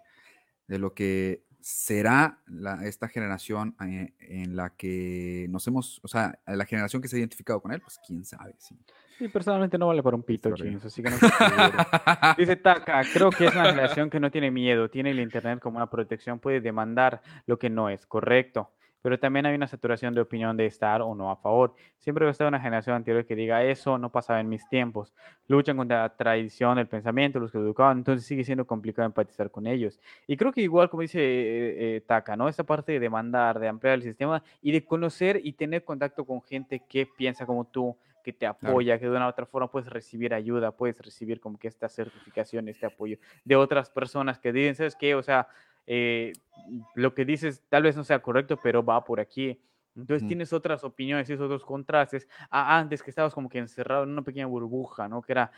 de 0.67 0.81
lo 0.81 0.93
que 0.93 1.45
será 1.61 2.41
esta 2.83 3.07
generación 3.07 3.77
eh, 3.87 4.13
en 4.19 4.57
la 4.57 4.71
que 4.71 5.47
nos 5.49 5.65
hemos, 5.69 6.01
o 6.03 6.09
sea, 6.09 6.37
la 6.49 6.65
generación 6.65 7.01
que 7.01 7.07
se 7.07 7.15
ha 7.15 7.21
identificado 7.21 7.63
con 7.63 7.71
él, 7.71 7.81
pues 7.81 8.01
quién 8.05 8.25
sabe. 8.25 8.57
Sí, 8.59 8.77
sí 9.21 9.29
personalmente 9.29 9.77
no 9.77 9.87
vale 9.87 10.03
para 10.03 10.17
un 10.17 10.23
pito, 10.23 10.51
James, 10.57 10.83
así 10.83 11.03
que 11.03 11.11
no 11.11 11.17
Dice 12.39 12.57
Taka, 12.57 13.03
creo 13.13 13.31
que 13.31 13.47
es 13.47 13.55
una 13.55 13.67
generación 13.67 14.09
que 14.09 14.19
no 14.19 14.31
tiene 14.31 14.51
miedo, 14.51 14.89
tiene 14.89 15.11
el 15.11 15.21
Internet 15.21 15.61
como 15.61 15.77
una 15.77 15.91
protección, 15.91 16.39
puede 16.39 16.63
demandar 16.63 17.21
lo 17.47 17.59
que 17.59 17.69
no 17.69 17.91
es 17.91 18.07
correcto 18.07 18.71
pero 19.03 19.19
también 19.19 19.47
hay 19.47 19.55
una 19.55 19.67
saturación 19.67 20.15
de 20.15 20.21
opinión 20.21 20.57
de 20.57 20.67
estar 20.67 21.03
o 21.03 21.15
no 21.15 21.31
a 21.31 21.37
favor. 21.37 21.75
Siempre 21.99 22.25
va 22.25 22.31
a 22.31 22.33
estar 22.33 22.47
una 22.47 22.61
generación 22.61 22.97
anterior 22.97 23.25
que 23.25 23.35
diga 23.35 23.65
eso 23.65 23.99
no 23.99 24.11
pasaba 24.11 24.41
en 24.41 24.49
mis 24.49 24.69
tiempos. 24.69 25.15
Luchan 25.49 25.77
contra 25.77 26.03
la 26.03 26.17
tradición 26.17 26.77
del 26.77 26.87
pensamiento, 26.87 27.41
los 27.41 27.51
que 27.51 27.59
educaban, 27.59 27.99
entonces 27.99 28.27
sigue 28.27 28.45
siendo 28.45 28.67
complicado 28.67 29.07
empatizar 29.07 29.51
con 29.51 29.67
ellos. 29.67 29.99
Y 30.27 30.37
creo 30.37 30.53
que 30.53 30.61
igual, 30.61 30.91
como 30.91 31.03
dice 31.03 31.21
eh, 31.21 31.97
eh, 31.97 32.01
Taka, 32.07 32.37
¿no? 32.37 32.49
Esa 32.49 32.65
parte 32.65 32.93
de 32.93 33.01
demandar, 33.01 33.59
de 33.59 33.69
ampliar 33.69 33.95
el 33.95 34.03
sistema 34.03 34.43
y 34.61 34.73
de 34.73 34.85
conocer 34.85 35.41
y 35.43 35.53
tener 35.55 35.85
contacto 35.85 36.25
con 36.25 36.43
gente 36.43 36.83
que 36.89 37.07
piensa 37.07 37.47
como 37.47 37.65
tú, 37.65 37.97
que 38.23 38.33
te 38.33 38.47
apoya, 38.47 38.99
que 38.99 39.07
de 39.07 39.17
una 39.17 39.27
u 39.27 39.31
otra 39.31 39.47
forma 39.47 39.71
puedes 39.71 39.89
recibir 39.89 40.35
ayuda, 40.35 40.73
puedes 40.73 40.99
recibir 40.99 41.41
como 41.41 41.59
que 41.59 41.69
esta 41.69 41.89
certificación, 41.89 42.69
este 42.69 42.87
apoyo 42.87 43.19
de 43.45 43.57
otras 43.57 43.91
personas 43.91 44.39
que 44.39 44.53
dicen, 44.53 44.75
¿sabes 44.75 44.97
qué? 44.97 45.15
O 45.15 45.23
sea, 45.23 45.49
eh, 45.87 46.33
lo 46.95 47.15
que 47.15 47.25
dices 47.25 47.63
tal 47.69 47.83
vez 47.85 47.97
no 47.97 48.05
sea 48.05 48.21
correcto, 48.21 48.59
pero 48.63 48.85
va 48.85 49.05
por 49.05 49.21
aquí. 49.21 49.61
Entonces 49.97 50.27
tienes 50.27 50.53
otras 50.53 50.85
opiniones 50.85 51.29
y 51.29 51.33
otros 51.33 51.65
contrastes. 51.65 52.29
antes 52.51 53.03
que 53.03 53.11
estabas 53.11 53.35
como 53.35 53.49
que 53.49 53.59
encerrado 53.59 54.05
en 54.05 54.11
una 54.11 54.23
pequeña 54.23 54.47
burbuja, 54.47 55.09
¿no? 55.09 55.21
Que 55.21 55.33
era 55.33 55.51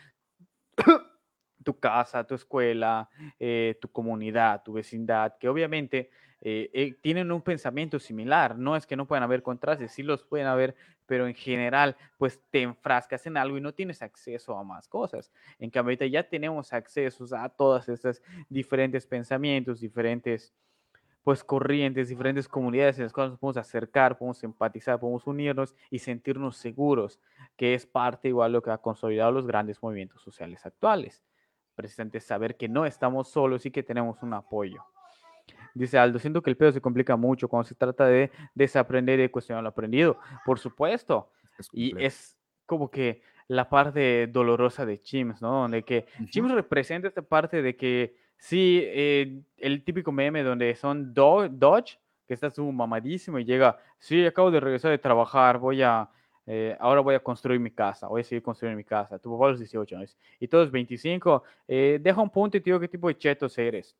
tu 1.62 1.78
casa, 1.78 2.24
tu 2.24 2.34
escuela, 2.34 3.08
eh, 3.38 3.78
tu 3.80 3.88
comunidad, 3.88 4.62
tu 4.62 4.72
vecindad, 4.72 5.36
que 5.38 5.48
obviamente 5.48 6.10
eh, 6.40 6.70
eh, 6.72 6.96
tienen 7.00 7.30
un 7.30 7.42
pensamiento 7.42 7.98
similar. 7.98 8.58
No 8.58 8.76
es 8.76 8.86
que 8.86 8.96
no 8.96 9.06
puedan 9.06 9.22
haber 9.22 9.42
contrastes, 9.42 9.92
sí 9.92 10.02
los 10.02 10.24
pueden 10.24 10.46
haber, 10.46 10.74
pero 11.12 11.26
en 11.26 11.34
general, 11.34 11.94
pues 12.16 12.40
te 12.48 12.62
enfrascas 12.62 13.26
en 13.26 13.36
algo 13.36 13.58
y 13.58 13.60
no 13.60 13.74
tienes 13.74 14.00
acceso 14.00 14.56
a 14.56 14.64
más 14.64 14.88
cosas. 14.88 15.30
En 15.58 15.68
cambio, 15.68 15.90
ahorita 15.90 16.06
ya 16.06 16.26
tenemos 16.26 16.72
acceso 16.72 17.26
a 17.36 17.50
todas 17.50 17.86
estas 17.90 18.22
diferentes 18.48 19.06
pensamientos, 19.06 19.80
diferentes 19.80 20.54
pues 21.22 21.44
corrientes, 21.44 22.08
diferentes 22.08 22.48
comunidades 22.48 22.96
en 22.96 23.04
las 23.04 23.12
cuales 23.12 23.32
nos 23.32 23.40
podemos 23.40 23.58
acercar, 23.58 24.16
podemos 24.16 24.42
empatizar, 24.42 24.98
podemos 24.98 25.26
unirnos 25.26 25.74
y 25.90 25.98
sentirnos 25.98 26.56
seguros, 26.56 27.20
que 27.58 27.74
es 27.74 27.84
parte 27.84 28.28
igual 28.28 28.52
lo 28.52 28.62
que 28.62 28.70
ha 28.70 28.78
consolidado 28.78 29.32
los 29.32 29.46
grandes 29.46 29.82
movimientos 29.82 30.22
sociales 30.22 30.64
actuales. 30.64 31.22
Precisamente 31.74 32.20
saber 32.20 32.56
que 32.56 32.70
no 32.70 32.86
estamos 32.86 33.28
solos 33.28 33.66
y 33.66 33.70
que 33.70 33.82
tenemos 33.82 34.22
un 34.22 34.32
apoyo. 34.32 34.82
Dice 35.74 35.98
Aldo, 35.98 36.18
siento 36.18 36.42
que 36.42 36.50
el 36.50 36.56
pedo 36.56 36.72
se 36.72 36.80
complica 36.80 37.16
mucho 37.16 37.48
cuando 37.48 37.68
se 37.68 37.74
trata 37.74 38.06
de 38.06 38.30
desaprender 38.54 39.18
y 39.18 39.22
de 39.22 39.30
cuestionar 39.30 39.62
lo 39.62 39.70
aprendido. 39.70 40.18
Por 40.44 40.58
supuesto. 40.58 41.30
y 41.72 41.94
es 42.02 42.36
como 42.66 42.90
que 42.90 43.22
la 43.48 43.68
parte 43.68 44.26
dolorosa 44.28 44.86
de 44.86 45.00
Chims, 45.00 45.42
¿no? 45.42 45.62
Donde 45.62 45.82
que 45.82 46.06
Chims 46.30 46.52
representa 46.52 47.08
esta 47.08 47.22
parte 47.22 47.62
de 47.62 47.76
que 47.76 48.16
sí, 48.38 48.80
eh, 48.82 49.42
el 49.58 49.84
típico 49.84 50.10
meme 50.10 50.42
donde 50.42 50.74
son 50.74 51.12
Dodge, 51.12 51.98
que 52.26 52.34
está 52.34 52.50
su 52.50 52.70
mamadísimo 52.72 53.38
y 53.38 53.44
llega, 53.44 53.78
sí, 53.98 54.24
acabo 54.24 54.50
de 54.50 54.60
regresar 54.60 54.90
de 54.90 54.98
trabajar, 54.98 55.58
voy 55.58 55.82
a, 55.82 56.08
eh, 56.46 56.76
ahora 56.80 57.00
voy 57.00 57.14
a 57.14 57.20
construir 57.20 57.60
mi 57.60 57.70
casa, 57.70 58.08
voy 58.08 58.22
a 58.22 58.24
seguir 58.24 58.42
construyendo 58.42 58.76
mi 58.76 58.84
casa. 58.84 59.18
Tu 59.18 59.30
papá 59.30 59.46
a 59.46 59.50
los 59.50 59.58
18 59.58 59.96
años 59.96 60.16
y 60.40 60.48
todos 60.48 60.70
25, 60.70 61.42
eh, 61.68 61.98
deja 62.00 62.20
un 62.20 62.30
punto 62.30 62.56
y 62.56 62.60
te 62.60 62.70
digo 62.70 62.80
qué 62.80 62.88
tipo 62.88 63.08
de 63.08 63.18
chetos 63.18 63.56
eres. 63.58 63.96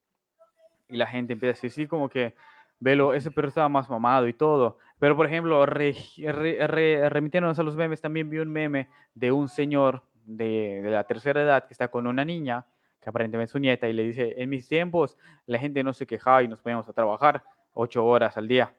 Y 0.92 0.96
la 0.98 1.06
gente 1.06 1.32
empieza 1.32 1.58
a 1.58 1.62
decir 1.62 1.88
como 1.88 2.08
que, 2.08 2.34
velo, 2.78 3.14
ese 3.14 3.30
perro 3.30 3.48
estaba 3.48 3.68
más 3.68 3.88
mamado 3.88 4.28
y 4.28 4.34
todo. 4.34 4.78
Pero, 4.98 5.16
por 5.16 5.26
ejemplo, 5.26 5.64
remitiéndonos 5.66 7.58
a 7.58 7.62
los 7.62 7.74
memes, 7.74 8.00
también 8.00 8.30
vi 8.30 8.38
un 8.38 8.52
meme 8.52 8.88
de 9.14 9.32
un 9.32 9.48
señor 9.48 10.02
de, 10.24 10.80
de 10.82 10.90
la 10.90 11.04
tercera 11.04 11.42
edad 11.42 11.66
que 11.66 11.74
está 11.74 11.88
con 11.88 12.06
una 12.06 12.24
niña, 12.24 12.66
que 13.00 13.08
aparentemente 13.08 13.46
es 13.46 13.50
su 13.50 13.58
nieta, 13.58 13.88
y 13.88 13.94
le 13.94 14.04
dice, 14.04 14.34
en 14.36 14.50
mis 14.50 14.68
tiempos 14.68 15.16
la 15.46 15.58
gente 15.58 15.82
no 15.82 15.92
se 15.92 16.06
quejaba 16.06 16.42
y 16.42 16.48
nos 16.48 16.60
poníamos 16.60 16.88
a 16.88 16.92
trabajar 16.92 17.42
ocho 17.72 18.04
horas 18.04 18.36
al 18.36 18.46
día. 18.46 18.72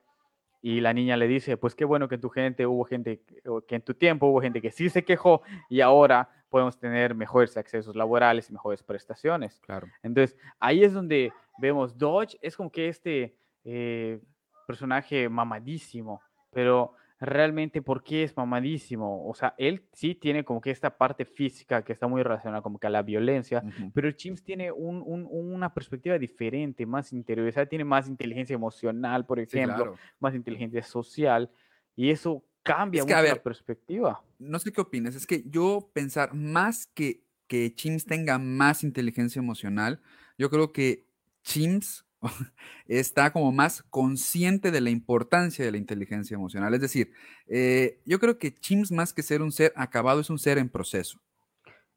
Y 0.66 0.80
la 0.80 0.94
niña 0.94 1.18
le 1.18 1.28
dice, 1.28 1.58
pues 1.58 1.76
qué 1.76 1.84
bueno 1.84 2.08
que 2.08 2.16
en 2.16 2.22
tu 2.22 2.30
gente 2.30 2.66
hubo 2.66 2.86
gente, 2.86 3.22
que 3.68 3.76
en 3.76 3.82
tu 3.82 3.94
tiempo 3.94 4.28
hubo 4.28 4.40
gente 4.40 4.62
que 4.62 4.72
sí 4.72 4.90
se 4.90 5.04
quejó 5.04 5.42
y 5.70 5.82
ahora 5.82 6.30
podemos 6.48 6.80
tener 6.80 7.16
mejores 7.16 7.58
accesos 7.58 7.98
laborales 7.98 8.50
y 8.50 8.54
mejores 8.54 8.82
prestaciones. 8.82 9.60
Claro. 9.60 9.88
Entonces, 10.04 10.38
ahí 10.62 10.86
es 10.86 10.94
donde 10.94 11.34
vemos 11.58 11.98
Dodge, 11.98 12.38
es 12.42 12.56
como 12.56 12.72
que 12.72 12.88
este 12.88 13.36
eh, 13.66 14.22
personaje 14.66 15.28
mamadísimo, 15.28 16.22
pero 16.50 16.94
realmente 17.26 17.82
por 17.82 18.04
qué 18.04 18.24
es 18.24 18.36
mamadísimo. 18.38 19.28
O 19.28 19.34
sea, 19.34 19.56
él 19.58 19.84
sí 19.94 20.16
tiene 20.16 20.44
como 20.44 20.62
que 20.62 20.72
esta 20.72 20.98
parte 20.98 21.26
física 21.26 21.84
que 21.84 21.94
está 21.94 22.08
muy 22.08 22.22
relacionada 22.24 22.62
como 22.62 22.80
que 22.80 22.88
a 22.88 22.90
la 22.90 23.02
violencia, 23.02 23.64
pero 23.94 24.12
Chims 24.12 24.44
tiene 24.44 24.72
una 24.72 25.74
perspectiva 25.74 26.18
diferente, 26.18 26.86
más 26.86 27.14
interiorizada, 27.14 27.66
tiene 27.66 27.86
más 27.86 28.08
inteligencia 28.08 28.54
emocional, 28.54 29.26
por 29.26 29.40
ejemplo, 29.40 29.96
más 30.20 30.36
inteligencia 30.36 30.84
social, 30.84 31.50
y 31.96 32.10
eso 32.10 32.44
cambia 32.64 33.04
mucho 33.04 33.22
la 33.22 33.42
perspectiva. 33.42 34.24
No 34.40 34.60
sé 34.60 34.72
qué 34.72 34.82
opinas, 34.82 35.16
es 35.16 35.26
que 35.26 35.44
yo 35.46 35.90
pensar 35.94 36.34
más 36.34 36.88
que 36.88 37.24
que 37.48 37.76
Chims 37.76 38.06
tenga 38.06 38.40
más 38.40 38.84
inteligencia 38.84 39.40
emocional, 39.40 40.02
yo 40.38 40.50
creo 40.50 40.72
que 40.72 41.06
Chims 41.44 42.06
está 42.88 43.32
como 43.32 43.52
más 43.52 43.84
consciente 43.84 44.72
de 44.72 44.82
la 44.82 44.90
importancia 44.90 45.64
de 45.64 45.72
la 45.72 45.78
inteligencia 45.78 46.36
emocional. 46.36 46.74
Es 46.74 46.82
decir, 46.82 47.12
eh, 47.48 48.02
yo 48.06 48.20
creo 48.20 48.38
que 48.38 48.54
Chims 48.54 48.92
más 48.92 49.14
que 49.14 49.24
ser 49.24 49.42
un 49.42 49.52
ser 49.52 49.74
acabado 49.76 50.22
es 50.22 50.30
un 50.30 50.40
ser 50.40 50.58
en 50.58 50.70
proceso. 50.70 51.20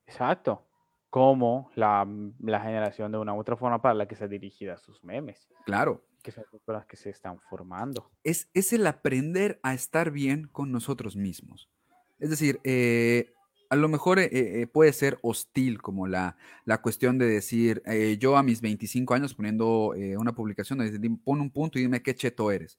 Exacto. 0.06 0.66
Como 1.10 1.70
la, 1.74 2.06
generación 2.40 3.12
de 3.12 3.18
una 3.18 3.34
u 3.34 3.40
otra 3.40 3.56
forma 3.56 3.80
para 3.80 3.94
la 3.94 4.06
que 4.06 4.16
se 4.16 4.28
dirigida 4.28 4.74
a 4.74 4.78
sus 4.78 5.02
memes. 5.02 5.48
Claro. 5.64 6.04
Que 6.22 6.32
son 6.32 6.44
las 6.66 6.86
que 6.86 6.96
se 6.96 7.10
están 7.10 7.38
formando. 7.48 8.10
Es, 8.24 8.50
es 8.52 8.72
el 8.72 8.86
aprender 8.86 9.60
a 9.62 9.72
estar 9.72 10.10
bien 10.10 10.48
con 10.48 10.72
nosotros 10.72 11.16
mismos. 11.16 11.70
Es 12.18 12.30
decir, 12.30 12.60
eh, 12.64 13.32
a 13.70 13.76
lo 13.76 13.88
mejor 13.88 14.18
eh, 14.18 14.28
eh, 14.32 14.66
puede 14.66 14.92
ser 14.92 15.18
hostil 15.22 15.80
como 15.80 16.06
la, 16.06 16.36
la 16.64 16.80
cuestión 16.82 17.18
de 17.18 17.26
decir, 17.26 17.82
eh, 17.86 18.16
yo 18.20 18.36
a 18.36 18.42
mis 18.42 18.60
25 18.60 19.14
años 19.14 19.34
poniendo 19.34 19.94
una 20.18 20.34
publicación, 20.34 20.78
pon 21.24 21.40
un 21.40 21.50
punto 21.50 21.78
y 21.78 21.82
dime 21.82 22.02
qué 22.02 22.14
cheto 22.14 22.50
eres. 22.50 22.78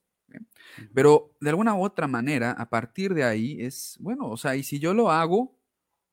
Pero 0.94 1.34
de 1.40 1.50
alguna 1.50 1.74
u 1.74 1.82
otra 1.82 2.06
manera, 2.06 2.52
a 2.52 2.68
partir 2.68 3.14
de 3.14 3.24
ahí 3.24 3.58
es, 3.60 3.96
bueno, 4.00 4.28
o 4.28 4.36
sea, 4.36 4.56
y 4.56 4.62
si 4.62 4.78
yo 4.78 4.94
lo 4.94 5.10
hago, 5.10 5.56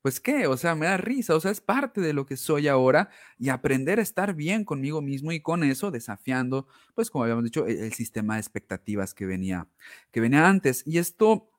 pues 0.01 0.19
qué, 0.19 0.47
o 0.47 0.55
sea, 0.55 0.75
me 0.75 0.85
da 0.85 0.97
risa, 0.97 1.35
o 1.35 1.39
sea, 1.39 1.51
es 1.51 1.61
parte 1.61 1.99
de 1.99 2.13
lo 2.13 2.25
que 2.27 2.37
soy 2.37 2.67
ahora 2.67 3.09
y 3.39 3.49
aprender 3.49 3.99
a 3.99 4.03
estar 4.03 4.35
bien 4.35 4.63
conmigo 4.63 5.01
mismo 5.01 5.31
y 5.31 5.41
con 5.41 5.63
eso 5.63 5.89
desafiando, 5.91 6.67
pues 6.93 7.09
como 7.09 7.23
habíamos 7.23 7.43
dicho, 7.43 7.65
el, 7.65 7.79
el 7.79 7.93
sistema 7.93 8.35
de 8.35 8.41
expectativas 8.41 9.13
que 9.15 9.25
venía, 9.25 9.67
que 10.11 10.21
venía 10.21 10.47
antes. 10.47 10.83
Y 10.85 10.99
esto 10.99 11.49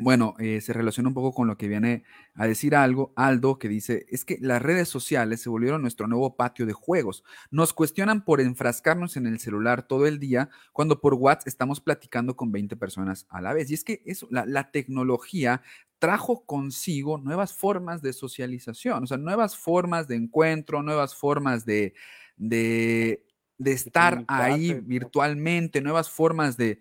bueno, 0.00 0.34
eh, 0.38 0.60
se 0.60 0.72
relaciona 0.72 1.08
un 1.08 1.14
poco 1.14 1.32
con 1.32 1.48
lo 1.48 1.56
que 1.56 1.68
viene 1.68 2.04
a 2.34 2.46
decir 2.46 2.74
algo, 2.76 3.12
Aldo, 3.16 3.58
que 3.58 3.68
dice, 3.68 4.06
es 4.08 4.24
que 4.24 4.38
las 4.40 4.62
redes 4.62 4.88
sociales 4.88 5.40
se 5.40 5.48
volvieron 5.48 5.82
nuestro 5.82 6.06
nuevo 6.06 6.36
patio 6.36 6.66
de 6.66 6.72
juegos. 6.72 7.24
Nos 7.50 7.72
cuestionan 7.72 8.24
por 8.24 8.40
enfrascarnos 8.40 9.16
en 9.16 9.26
el 9.26 9.40
celular 9.40 9.86
todo 9.86 10.06
el 10.06 10.18
día, 10.18 10.50
cuando 10.72 11.00
por 11.00 11.14
WhatsApp 11.14 11.48
estamos 11.48 11.80
platicando 11.80 12.36
con 12.36 12.52
20 12.52 12.76
personas 12.76 13.26
a 13.28 13.40
la 13.40 13.52
vez. 13.52 13.70
Y 13.70 13.74
es 13.74 13.84
que 13.84 14.02
eso, 14.06 14.28
la, 14.30 14.46
la 14.46 14.70
tecnología 14.70 15.62
trajo 15.98 16.44
consigo 16.46 17.18
nuevas 17.18 17.52
formas 17.52 18.02
de 18.02 18.12
socialización, 18.12 19.02
o 19.04 19.06
sea, 19.06 19.16
nuevas 19.16 19.56
formas 19.56 20.06
de 20.08 20.16
encuentro, 20.16 20.82
nuevas 20.82 21.14
formas 21.14 21.64
de, 21.64 21.94
de 22.36 23.24
de 23.58 23.72
estar 23.72 24.24
ahí 24.28 24.72
virtualmente, 24.74 25.80
nuevas 25.80 26.08
formas 26.08 26.56
de, 26.56 26.78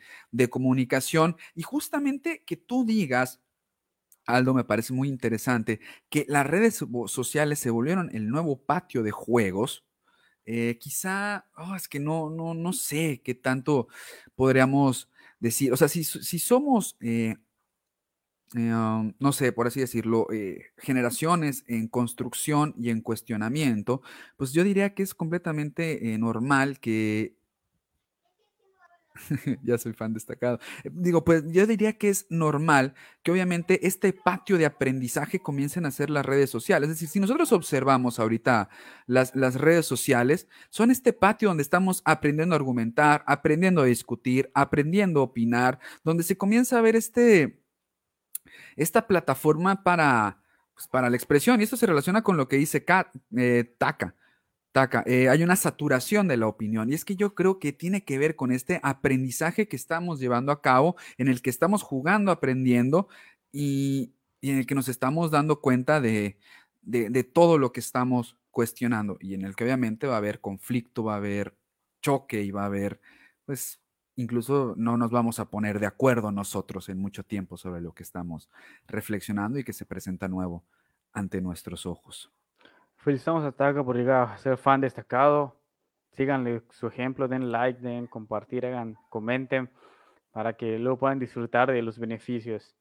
comunicación 0.49 1.35
y 1.55 1.63
justamente 1.63 2.43
que 2.45 2.55
tú 2.55 2.85
digas, 2.85 3.41
Aldo, 4.25 4.53
me 4.53 4.63
parece 4.63 4.93
muy 4.93 5.09
interesante, 5.09 5.79
que 6.09 6.25
las 6.27 6.45
redes 6.45 6.83
sociales 7.07 7.59
se 7.59 7.71
volvieron 7.71 8.09
el 8.13 8.29
nuevo 8.29 8.61
patio 8.61 9.03
de 9.03 9.11
juegos. 9.11 9.85
Eh, 10.45 10.77
quizá, 10.79 11.49
oh, 11.57 11.75
es 11.75 11.89
que 11.89 11.99
no, 11.99 12.29
no, 12.29 12.53
no 12.53 12.71
sé 12.71 13.21
qué 13.23 13.35
tanto 13.35 13.87
podríamos 14.35 15.09
decir. 15.39 15.73
O 15.73 15.77
sea, 15.77 15.87
si, 15.87 16.03
si 16.03 16.39
somos 16.39 16.97
eh, 17.01 17.35
eh, 18.55 19.13
no 19.19 19.31
sé, 19.33 19.51
por 19.51 19.67
así 19.67 19.79
decirlo, 19.81 20.27
eh, 20.31 20.67
generaciones 20.77 21.63
en 21.67 21.87
construcción 21.87 22.73
y 22.77 22.89
en 22.91 23.01
cuestionamiento, 23.01 24.01
pues 24.37 24.53
yo 24.53 24.63
diría 24.63 24.93
que 24.93 25.03
es 25.03 25.13
completamente 25.13 26.13
eh, 26.13 26.17
normal 26.17 26.79
que... 26.79 27.35
ya 29.63 29.79
soy 29.79 29.93
fan 29.93 30.13
destacado. 30.13 30.59
Digo, 30.91 31.25
pues 31.25 31.43
yo 31.47 31.65
diría 31.65 31.93
que 31.93 32.09
es 32.09 32.27
normal 32.29 32.93
que 33.23 33.31
obviamente 33.31 33.87
este 33.87 34.13
patio 34.13 34.59
de 34.59 34.67
aprendizaje 34.67 35.39
comiencen 35.39 35.87
a 35.87 35.91
ser 35.91 36.11
las 36.11 36.23
redes 36.23 36.51
sociales. 36.51 36.87
Es 36.89 36.97
decir, 36.97 37.09
si 37.09 37.19
nosotros 37.19 37.51
observamos 37.51 38.19
ahorita 38.19 38.69
las, 39.07 39.35
las 39.35 39.55
redes 39.55 39.87
sociales, 39.87 40.47
son 40.69 40.91
este 40.91 41.13
patio 41.13 41.49
donde 41.49 41.63
estamos 41.63 42.03
aprendiendo 42.05 42.53
a 42.53 42.57
argumentar, 42.57 43.23
aprendiendo 43.25 43.81
a 43.81 43.85
discutir, 43.85 44.51
aprendiendo 44.53 45.21
a 45.21 45.23
opinar, 45.23 45.79
donde 46.03 46.21
se 46.21 46.37
comienza 46.37 46.77
a 46.77 46.81
ver 46.81 46.95
este 46.95 47.66
esta 48.75 49.07
plataforma 49.07 49.83
para, 49.83 50.41
pues, 50.73 50.87
para 50.87 51.09
la 51.09 51.15
expresión. 51.15 51.59
Y 51.59 51.63
esto 51.63 51.77
se 51.77 51.85
relaciona 51.85 52.23
con 52.23 52.37
lo 52.37 52.47
que 52.47 52.57
dice 52.57 52.85
eh, 53.35 53.75
Taka. 53.77 54.15
Taka, 54.71 55.03
eh, 55.07 55.29
hay 55.29 55.43
una 55.43 55.55
saturación 55.55 56.27
de 56.27 56.37
la 56.37 56.47
opinión 56.47 56.91
y 56.91 56.93
es 56.93 57.03
que 57.03 57.15
yo 57.15 57.33
creo 57.33 57.57
que 57.57 57.73
tiene 57.73 58.03
que 58.03 58.19
ver 58.19 58.35
con 58.35 58.51
este 58.51 58.79
aprendizaje 58.83 59.67
que 59.67 59.75
estamos 59.75 60.19
llevando 60.19 60.51
a 60.51 60.61
cabo, 60.61 60.95
en 61.17 61.29
el 61.29 61.41
que 61.41 61.49
estamos 61.49 61.81
jugando, 61.81 62.31
aprendiendo 62.31 63.07
y, 63.51 64.13
en 64.41 64.59
el 64.59 64.67
que 64.67 64.75
nos 64.75 64.87
estamos 64.87 65.31
dando 65.31 65.61
cuenta 65.61 65.99
de, 65.99 66.37
de 66.83 67.23
todo 67.23 67.57
lo 67.57 67.71
que 67.71 67.79
estamos 67.79 68.37
cuestionando 68.51 69.17
y 69.19 69.33
en 69.33 69.43
el 69.43 69.55
que 69.55 69.63
obviamente 69.63 70.07
va 70.07 70.15
a 70.15 70.17
haber 70.17 70.41
conflicto, 70.41 71.03
va 71.03 71.13
a 71.13 71.17
haber 71.17 71.55
choque 72.01 72.41
y 72.41 72.51
va 72.51 72.63
a 72.63 72.67
haber 72.67 72.99
pues 73.45 73.79
incluso 74.17 74.73
no 74.75 74.97
nos 74.97 75.11
vamos 75.11 75.39
a 75.39 75.45
poner 75.45 75.79
de 75.79 75.85
acuerdo 75.85 76.31
nosotros 76.31 76.89
en 76.89 76.99
mucho 76.99 77.23
tiempo 77.23 77.55
sobre 77.55 77.81
lo 77.81 77.93
que 77.93 78.03
estamos 78.03 78.49
reflexionando 78.87 79.59
y 79.59 79.63
que 79.63 79.73
se 79.73 79.85
presenta 79.85 80.27
nuevo 80.27 80.63
ante 81.13 81.39
nuestros 81.39 81.85
ojos. 81.85 82.31
Felicitamos 82.97 83.45
a 83.45 83.51
Taka 83.51 83.83
por 83.83 83.95
llegar 83.95 84.29
a 84.29 84.37
ser 84.37 84.57
fan 84.57 84.81
destacado. 84.81 85.55
Síganle 86.11 86.63
su 86.71 86.87
ejemplo, 86.87 87.27
den 87.27 87.51
like, 87.51 87.79
den 87.79 88.07
compartir, 88.07 88.65
hagan, 88.65 88.97
comenten 89.09 89.69
para 90.31 90.53
que 90.53 90.77
luego 90.77 90.97
puedan 90.97 91.19
disfrutar 91.19 91.71
de 91.71 91.81
los 91.81 91.97
beneficios. 91.99 92.75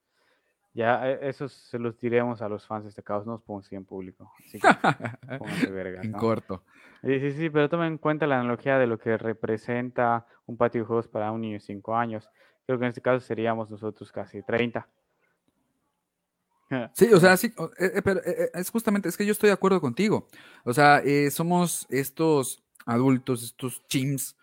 Ya, 0.77 1.09
e, 1.09 1.27
eso 1.27 1.49
se 1.49 1.79
los 1.79 1.99
diremos 1.99 2.43
a 2.43 2.47
los 2.47 2.67
fans 2.67 2.85
destacados, 2.85 3.25
no 3.25 3.33
os 3.33 3.41
pongan 3.41 3.65
en 3.71 3.83
público. 3.83 4.31
Así 4.37 4.59
que, 4.59 4.67
verga, 5.71 6.03
en 6.03 6.11
corto. 6.11 6.65
Sí, 7.01 7.19
sí, 7.19 7.31
sí, 7.31 7.49
pero 7.49 7.67
tomen 7.67 7.93
en 7.93 7.97
cuenta 7.97 8.27
la 8.27 8.39
analogía 8.39 8.77
de 8.77 8.85
lo 8.85 8.99
que 8.99 9.17
representa 9.17 10.27
un 10.45 10.55
patio 10.55 10.81
de 10.81 10.85
juegos 10.85 11.07
para 11.07 11.31
un 11.31 11.41
niño 11.41 11.53
de 11.53 11.61
5 11.61 11.95
años. 11.95 12.29
Creo 12.67 12.77
que 12.77 12.85
en 12.85 12.89
este 12.89 13.01
caso 13.01 13.19
seríamos 13.25 13.71
nosotros 13.71 14.11
casi 14.11 14.43
30. 14.43 14.87
Sí, 16.93 17.13
o 17.13 17.17
sea, 17.17 17.37
sí, 17.37 17.47
eh, 17.79 17.91
eh, 17.95 18.01
pero 18.03 18.19
eh, 18.25 18.51
es 18.53 18.69
justamente, 18.69 19.07
es 19.07 19.15
que 19.15 19.25
yo 19.25 19.31
estoy 19.31 19.47
de 19.47 19.53
acuerdo 19.53 19.79
contigo. 19.79 20.27
O 20.65 20.73
sea, 20.73 21.01
somos 21.31 21.87
estos 21.89 22.61
adultos, 22.85 23.41
estos 23.41 23.81
chims 23.87 24.36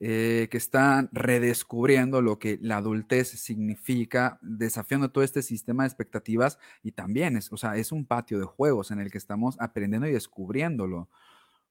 eh, 0.00 0.48
que 0.50 0.58
están 0.58 1.08
redescubriendo 1.12 2.22
lo 2.22 2.38
que 2.38 2.58
la 2.62 2.76
adultez 2.76 3.28
significa, 3.28 4.38
desafiando 4.42 5.10
todo 5.10 5.24
este 5.24 5.42
sistema 5.42 5.82
de 5.82 5.88
expectativas 5.88 6.58
y 6.82 6.92
también 6.92 7.36
es, 7.36 7.52
o 7.52 7.56
sea, 7.56 7.76
es 7.76 7.90
un 7.90 8.06
patio 8.06 8.38
de 8.38 8.44
juegos 8.44 8.90
en 8.90 9.00
el 9.00 9.10
que 9.10 9.18
estamos 9.18 9.56
aprendiendo 9.60 10.06
y 10.06 10.12
descubriendo 10.12 10.86
lo, 10.86 11.08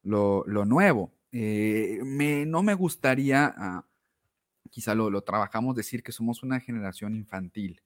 lo, 0.03 0.65
nuevo. 0.65 1.13
Eh, 1.31 1.99
me, 2.03 2.45
no 2.45 2.63
me 2.63 2.73
gustaría, 2.73 3.53
ah, 3.57 3.85
quizá 4.69 4.93
lo, 4.93 5.09
lo 5.09 5.21
trabajamos, 5.21 5.75
decir 5.75 6.03
que 6.03 6.11
somos 6.11 6.43
una 6.43 6.59
generación 6.59 7.15
infantil. 7.15 7.81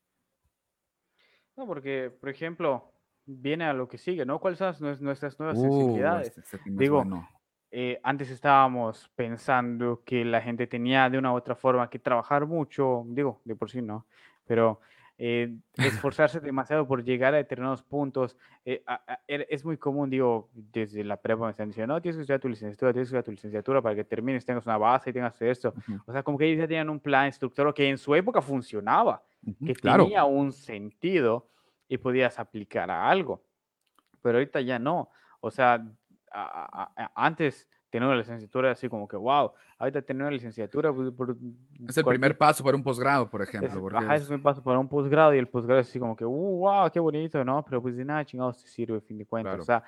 No, 1.55 1.67
porque, 1.67 2.11
por 2.19 2.29
ejemplo, 2.29 2.91
viene 3.25 3.65
a 3.65 3.73
lo 3.73 3.87
que 3.87 3.97
sigue, 3.97 4.25
¿no? 4.25 4.39
¿Cuáles 4.39 4.59
son 4.59 4.75
nuestras 5.01 5.39
nuevas 5.39 5.57
uh, 5.57 5.61
sensibilidades? 5.61 6.27
Este, 6.29 6.41
este 6.41 6.59
Digo, 6.65 7.05
eh, 7.71 7.99
antes 8.03 8.29
estábamos 8.29 9.09
pensando 9.15 10.03
que 10.05 10.25
la 10.25 10.41
gente 10.41 10.67
tenía 10.67 11.09
de 11.09 11.17
una 11.17 11.31
u 11.31 11.35
otra 11.35 11.55
forma 11.55 11.89
que 11.89 11.99
trabajar 11.99 12.45
mucho, 12.45 13.03
digo, 13.07 13.41
de 13.45 13.55
por 13.55 13.71
sí 13.71 13.81
no, 13.81 14.05
pero 14.45 14.81
eh, 15.17 15.55
esforzarse 16.07 16.41
demasiado 16.41 16.85
por 16.85 17.03
llegar 17.03 17.33
a 17.33 17.37
determinados 17.37 17.81
puntos. 17.81 18.35
Eh, 18.65 18.83
er, 19.25 19.47
es 19.49 19.63
muy 19.63 19.77
común, 19.77 20.09
digo, 20.09 20.49
desde 20.53 21.03
la 21.05 21.15
prepa 21.15 21.45
me 21.45 21.51
están 21.51 21.69
diciendo, 21.69 21.93
no, 21.93 22.01
tienes 22.01 22.17
que 22.17 22.21
estudiar 22.23 22.41
tu 22.41 22.49
licenciatura, 22.49 22.91
tienes 22.91 23.07
que 23.07 23.11
estudiar 23.11 23.23
tu 23.23 23.31
licenciatura 23.31 23.81
para 23.81 23.95
que 23.95 24.03
termines, 24.03 24.45
tengas 24.45 24.65
una 24.65 24.77
base 24.77 25.11
y 25.11 25.13
tengas 25.13 25.41
esto. 25.41 25.73
O 26.05 26.11
sea, 26.11 26.23
como 26.23 26.37
que 26.37 26.47
ellos 26.47 26.59
ya 26.59 26.67
tenían 26.67 26.89
un 26.89 26.99
plan 26.99 27.27
estructurado 27.27 27.73
que 27.73 27.87
en 27.87 27.97
su 27.97 28.13
época 28.15 28.41
funcionaba, 28.41 29.23
que 29.65 29.73
tenía 29.75 30.25
un 30.25 30.51
sentido 30.51 31.47
y 31.87 31.97
podías 31.97 32.37
aplicar 32.37 32.91
a 32.91 33.09
algo. 33.09 33.43
Pero 34.21 34.39
ahorita 34.39 34.59
ya 34.59 34.77
no. 34.77 35.09
O 35.39 35.49
sea, 35.51 35.85
antes 37.15 37.67
tener 37.91 38.07
una 38.07 38.17
licenciatura 38.17 38.71
así 38.71 38.87
como 38.89 39.07
que, 39.07 39.17
wow, 39.17 39.51
ahorita 39.77 40.01
tener 40.01 40.23
una 40.23 40.31
licenciatura. 40.31 40.93
Pues, 40.93 41.11
es 41.89 41.97
el 41.97 42.05
primer 42.05 42.37
paso 42.37 42.63
para 42.63 42.75
un 42.75 42.83
posgrado, 42.83 43.29
por 43.29 43.41
ejemplo. 43.41 43.89
Es, 43.99 44.03
es... 44.03 44.21
el 44.21 44.27
primer 44.27 44.41
paso 44.41 44.63
para 44.63 44.79
un 44.79 44.87
posgrado 44.87 45.35
y 45.35 45.37
el 45.37 45.47
posgrado 45.47 45.81
es 45.81 45.89
así 45.89 45.99
como 45.99 46.15
que, 46.15 46.23
wow, 46.23 46.87
uh, 46.87 46.89
qué 46.89 46.99
bonito, 46.99 47.43
¿no? 47.43 47.63
Pero 47.65 47.81
pues 47.81 47.95
de 47.97 48.05
nada 48.05 48.25
chingados 48.25 48.63
te 48.63 48.69
sirve, 48.69 48.97
a 48.97 49.01
fin 49.01 49.17
de 49.17 49.25
cuentas. 49.25 49.59
O 49.59 49.63
sea, 49.63 49.83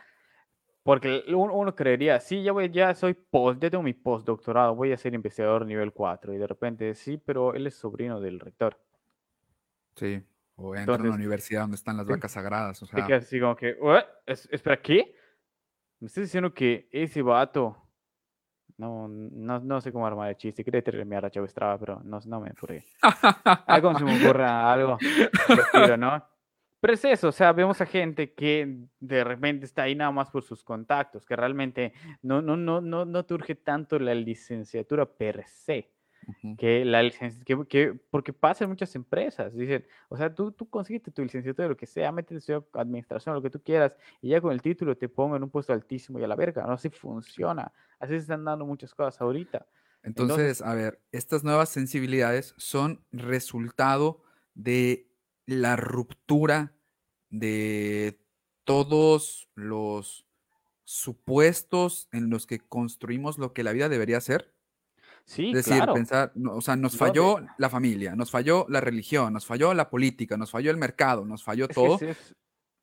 porque 0.84 1.24
uno, 1.30 1.74
creería, 1.74 2.20
sí, 2.20 2.44
ya, 2.44 2.52
voy, 2.52 2.70
ya 2.70 2.94
soy 2.94 3.14
post, 3.14 3.62
ya 3.62 3.70
tengo 3.70 3.84
mi 3.84 3.94
postdoctorado, 3.94 4.76
voy 4.76 4.92
a 4.92 4.98
ser 4.98 5.14
investigador 5.14 5.66
nivel 5.66 5.94
4. 5.94 6.34
Y 6.34 6.38
de 6.38 6.46
repente, 6.46 6.94
sí, 6.94 7.18
pero 7.18 7.54
él 7.56 7.66
es 7.68 7.76
sobrino 7.76 8.20
del 8.20 8.42
rector. 8.42 8.78
Sí, 9.96 10.22
o 10.56 10.76
entra 10.76 10.96
en 10.96 11.02
una 11.04 11.16
universidad 11.16 11.62
donde 11.62 11.76
están 11.76 11.96
las 11.96 12.06
vacas 12.06 12.34
sagradas. 12.34 12.84
O 12.84 12.86
sea, 12.86 13.06
así 13.16 13.40
como 13.40 13.56
que, 13.56 13.78
¿espera 14.26 14.82
qué? 14.82 15.16
Me 16.04 16.08
estás 16.08 16.26
diciendo 16.26 16.54
que 16.54 16.90
ese 16.92 17.22
vato 17.22 17.78
no, 18.76 19.08
no, 19.08 19.62
no 19.62 19.80
sé 19.80 19.94
cómo 19.94 20.06
armar 20.06 20.28
el 20.28 20.36
chiste. 20.36 20.62
Quería 20.62 20.82
terminar 20.82 21.24
a 21.24 21.30
Chavo 21.30 21.46
Estrada, 21.46 21.78
pero 21.80 22.02
no, 22.04 22.20
no 22.26 22.42
me 22.42 22.52
ocurre. 22.52 22.84
algo 23.68 23.98
se 23.98 24.04
me 24.04 24.22
ocurre, 24.22 24.44
algo. 24.44 24.98
Pero, 25.72 25.96
¿no? 25.96 26.22
Pero 26.82 26.94
es 26.94 27.06
eso, 27.06 27.30
o 27.30 27.32
sea, 27.32 27.54
vemos 27.54 27.80
a 27.80 27.86
gente 27.86 28.34
que 28.34 28.80
de 29.00 29.24
repente 29.24 29.66
está 29.66 29.84
ahí 29.84 29.96
nada 29.96 30.12
más 30.12 30.30
por 30.30 30.44
sus 30.44 30.62
contactos, 30.62 31.26
que 31.26 31.38
realmente 31.38 31.94
no, 32.22 32.42
no, 32.42 32.58
no, 32.58 32.82
no, 32.82 33.06
no 33.06 33.24
te 33.24 33.34
urge 33.36 33.56
tanto 33.56 33.98
la 33.98 34.14
licenciatura 34.14 35.06
per 35.06 35.46
se 35.48 35.93
que 36.58 36.86
la 36.86 37.04
licencia, 37.04 37.44
que, 37.44 37.66
que, 37.68 37.94
porque 38.10 38.34
pasa 38.34 38.64
en 38.64 38.70
muchas 38.70 38.96
empresas, 38.96 39.56
dicen, 39.56 39.86
o 40.10 40.18
sea, 40.18 40.34
tú, 40.34 40.52
tú 40.52 40.68
tu 40.68 41.22
licenciatura, 41.24 41.68
lo 41.68 41.78
que 41.78 41.86
sea, 41.86 42.12
métete 42.12 42.54
en 42.54 42.64
administración, 42.74 43.36
lo 43.36 43.42
que 43.42 43.50
tú 43.50 43.62
quieras, 43.62 43.98
y 44.22 44.30
ya 44.30 44.42
con 44.42 44.52
el 44.52 44.62
título 44.62 44.98
te 44.98 45.10
pongo 45.10 45.36
en 45.36 45.44
un 45.44 45.50
puesto 45.50 45.74
altísimo 45.74 46.20
y 46.20 46.24
a 46.24 46.28
la 46.28 46.36
verga, 46.36 46.66
no 46.66 46.74
así 46.74 46.90
funciona, 46.90 47.72
así 48.00 48.14
se 48.14 48.20
están 48.20 48.44
dando 48.44 48.66
muchas 48.66 48.94
cosas 48.94 49.20
ahorita. 49.22 49.66
Entonces, 50.04 50.62
a 50.62 50.74
ver, 50.76 51.02
estas 51.12 51.44
nuevas 51.44 51.70
sensibilidades 51.70 52.54
son 52.58 53.06
resultado 53.12 54.22
de 54.54 55.08
la 55.46 55.76
ruptura 55.76 56.74
de 57.30 58.20
todos 58.66 59.50
los 59.56 60.28
supuestos 60.84 62.10
en 62.12 62.30
los 62.30 62.46
que 62.46 62.60
construimos 62.60 63.38
lo 63.38 63.54
que 63.54 63.64
la 63.64 63.72
vida 63.72 63.90
debería 63.90 64.20
ser. 64.22 64.53
Sí, 65.26 65.52
Es 65.52 65.66
decir, 65.66 65.84
pensar, 65.94 66.34
o 66.52 66.62
sea, 66.62 66.76
nos 66.76 66.98
falló 66.98 67.38
la 67.58 67.70
familia, 67.70 68.16
nos 68.16 68.30
falló 68.30 68.66
la 68.70 68.82
religión, 68.82 69.34
nos 69.34 69.46
falló 69.46 69.74
la 69.74 69.90
política, 69.90 70.36
nos 70.36 70.52
falló 70.52 70.70
el 70.70 70.78
mercado, 70.78 71.26
nos 71.26 71.44
falló 71.44 71.68
todo. 71.68 71.98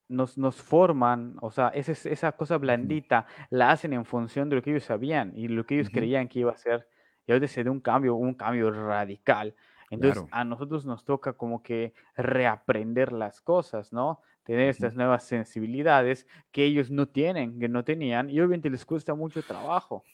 nos, 0.09 0.39
nos 0.39 0.57
forman, 0.57 1.37
o 1.43 1.51
sea, 1.51 1.69
esa, 1.69 1.93
esa 2.09 2.33
cosa 2.33 2.57
blandita 2.57 3.27
la 3.51 3.71
hacen 3.71 3.93
en 3.93 4.05
función 4.05 4.49
de 4.49 4.57
lo 4.57 4.63
que 4.63 4.71
ellos 4.71 4.85
sabían 4.85 5.33
y 5.37 5.49
lo 5.49 5.65
que 5.65 5.75
ellos 5.75 5.91
creían 5.91 6.29
que 6.29 6.41
iba 6.41 6.53
a 6.53 6.57
ser. 6.57 6.89
Y 7.27 7.33
ahora 7.33 7.47
se 7.47 7.63
da 7.63 7.71
un 7.71 7.81
cambio, 7.81 8.15
un 8.17 8.35
cambio 8.35 8.71
radical. 8.71 9.55
Entonces, 9.91 10.25
a 10.31 10.45
nosotros 10.45 10.87
nos 10.87 11.05
toca 11.05 11.35
como 11.35 11.63
que 11.63 11.93
reaprender 12.17 13.13
las 13.13 13.41
cosas, 13.41 13.93
¿no? 13.93 14.21
Tener 14.45 14.69
estas 14.69 14.95
nuevas 14.95 15.25
sensibilidades 15.25 16.27
que 16.51 16.65
ellos 16.65 16.91
no 16.91 17.07
tienen, 17.07 17.59
que 17.59 17.69
no 17.69 17.85
tenían, 17.85 18.31
y 18.31 18.39
obviamente 18.39 18.71
les 18.71 18.85
cuesta 18.87 19.15
mucho 19.15 19.43
trabajo. 19.43 20.05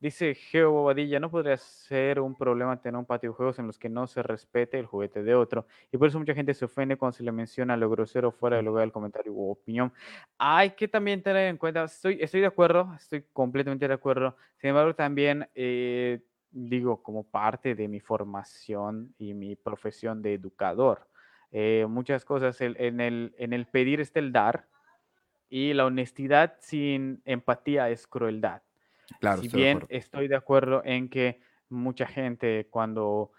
Dice 0.00 0.34
Geo 0.34 0.70
Bobadilla, 0.70 1.20
no 1.20 1.30
podría 1.30 1.58
ser 1.58 2.20
un 2.20 2.34
problema 2.34 2.80
tener 2.80 2.98
un 2.98 3.04
patio 3.04 3.30
de 3.30 3.36
juegos 3.36 3.58
en 3.58 3.66
los 3.66 3.78
que 3.78 3.90
no 3.90 4.06
se 4.06 4.22
respete 4.22 4.78
el 4.78 4.86
juguete 4.86 5.22
de 5.22 5.34
otro. 5.34 5.66
Y 5.92 5.98
por 5.98 6.08
eso 6.08 6.18
mucha 6.18 6.34
gente 6.34 6.54
se 6.54 6.64
ofende 6.64 6.96
cuando 6.96 7.18
se 7.18 7.22
le 7.22 7.32
menciona 7.32 7.76
lo 7.76 7.90
grosero 7.90 8.32
fuera 8.32 8.56
del 8.56 8.64
lugar 8.64 8.80
del 8.82 8.92
comentario 8.92 9.32
u 9.34 9.50
opinión. 9.50 9.92
Hay 10.38 10.70
que 10.70 10.88
también 10.88 11.22
tener 11.22 11.48
en 11.48 11.58
cuenta, 11.58 11.84
estoy, 11.84 12.16
estoy 12.18 12.40
de 12.40 12.46
acuerdo, 12.46 12.94
estoy 12.96 13.26
completamente 13.34 13.86
de 13.86 13.92
acuerdo. 13.92 14.36
Sin 14.56 14.70
embargo, 14.70 14.94
también 14.94 15.46
eh, 15.54 16.20
digo, 16.50 17.02
como 17.02 17.24
parte 17.24 17.74
de 17.74 17.86
mi 17.86 18.00
formación 18.00 19.14
y 19.18 19.34
mi 19.34 19.54
profesión 19.54 20.22
de 20.22 20.32
educador, 20.34 21.08
eh, 21.50 21.86
muchas 21.88 22.24
cosas 22.24 22.58
en, 22.62 23.00
el, 23.00 23.34
en 23.36 23.52
el 23.52 23.66
pedir 23.66 24.00
está 24.00 24.20
el 24.20 24.32
dar 24.32 24.66
y 25.50 25.74
la 25.74 25.86
honestidad 25.86 26.56
sin 26.60 27.22
empatía 27.24 27.90
es 27.90 28.06
crueldad. 28.06 28.62
Claro, 29.18 29.42
si 29.42 29.48
bien 29.48 29.84
estoy 29.88 30.28
de 30.28 30.36
acuerdo 30.36 30.82
en 30.84 31.08
que 31.08 31.40
mucha 31.68 32.06
gente 32.06 32.66
cuando 32.70 33.32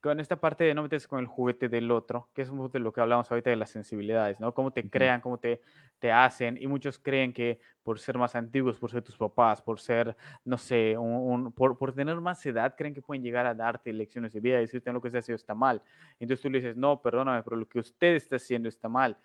con 0.00 0.18
esta 0.18 0.40
parte 0.40 0.64
de 0.64 0.74
no 0.74 0.82
meterse 0.82 1.06
con 1.06 1.20
el 1.20 1.26
juguete 1.26 1.68
del 1.68 1.90
otro, 1.90 2.30
que 2.34 2.42
es 2.42 2.48
un 2.48 2.56
poco 2.56 2.70
de 2.70 2.78
lo 2.78 2.92
que 2.92 3.02
hablamos 3.02 3.30
ahorita 3.30 3.50
de 3.50 3.56
las 3.56 3.70
sensibilidades, 3.70 4.40
¿no? 4.40 4.54
Cómo 4.54 4.70
te 4.70 4.88
crean, 4.88 5.20
cómo 5.20 5.38
te, 5.38 5.60
te 5.98 6.10
hacen, 6.10 6.56
y 6.60 6.66
muchos 6.66 6.98
creen 6.98 7.34
que 7.34 7.60
por 7.82 7.98
ser 7.98 8.16
más 8.16 8.34
antiguos, 8.34 8.78
por 8.78 8.90
ser 8.90 9.02
tus 9.02 9.16
papás, 9.16 9.60
por 9.60 9.78
ser, 9.78 10.16
no 10.44 10.56
sé, 10.56 10.96
un, 10.96 11.52
por, 11.52 11.76
por, 11.76 11.94
tener 11.94 12.16
más 12.16 12.44
edad, 12.46 12.74
creen 12.76 12.94
que 12.94 13.02
pueden 13.02 13.22
llegar 13.22 13.46
a 13.46 13.54
darte 13.54 13.92
lecciones 13.92 14.32
de 14.32 14.40
vida 14.40 14.56
y 14.58 14.62
decirte 14.62 14.90
lo 14.92 15.02
que 15.02 15.08
está 15.08 15.18
haciendo 15.18 15.36
está 15.36 15.54
mal. 15.54 15.82
Entonces 16.18 16.42
tú 16.42 16.48
le 16.48 16.60
dices, 16.60 16.76
no, 16.76 17.02
perdóname, 17.02 17.42
pero 17.42 17.56
lo 17.56 17.68
que 17.68 17.80
usted 17.80 18.14
está 18.14 18.36
haciendo 18.36 18.70
está 18.70 18.88
mal, 18.88 19.18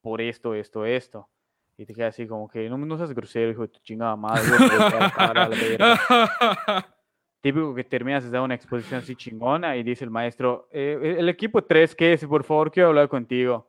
por 0.00 0.20
esto, 0.22 0.54
esto, 0.54 0.86
esto. 0.86 1.28
Y 1.76 1.86
te 1.86 1.94
queda 1.94 2.08
así 2.08 2.26
como 2.26 2.48
que 2.48 2.68
no, 2.68 2.76
no 2.76 2.96
seas 2.96 3.12
grosero, 3.12 3.50
hijo 3.50 3.62
de 3.62 3.68
tu 3.68 3.80
chingada 3.80 4.16
madre. 4.16 4.42
Típico 7.40 7.74
que 7.74 7.82
terminas 7.82 8.22
de 8.22 8.30
dar 8.30 8.42
una 8.42 8.54
exposición 8.54 9.00
así 9.00 9.16
chingona 9.16 9.76
y 9.76 9.82
dice 9.82 10.04
el 10.04 10.10
maestro, 10.10 10.68
eh, 10.70 11.16
el 11.18 11.28
equipo 11.28 11.64
3, 11.64 11.94
¿qué 11.96 12.12
es? 12.12 12.24
Por 12.24 12.44
favor, 12.44 12.70
quiero 12.70 12.90
hablar 12.90 13.08
contigo. 13.08 13.68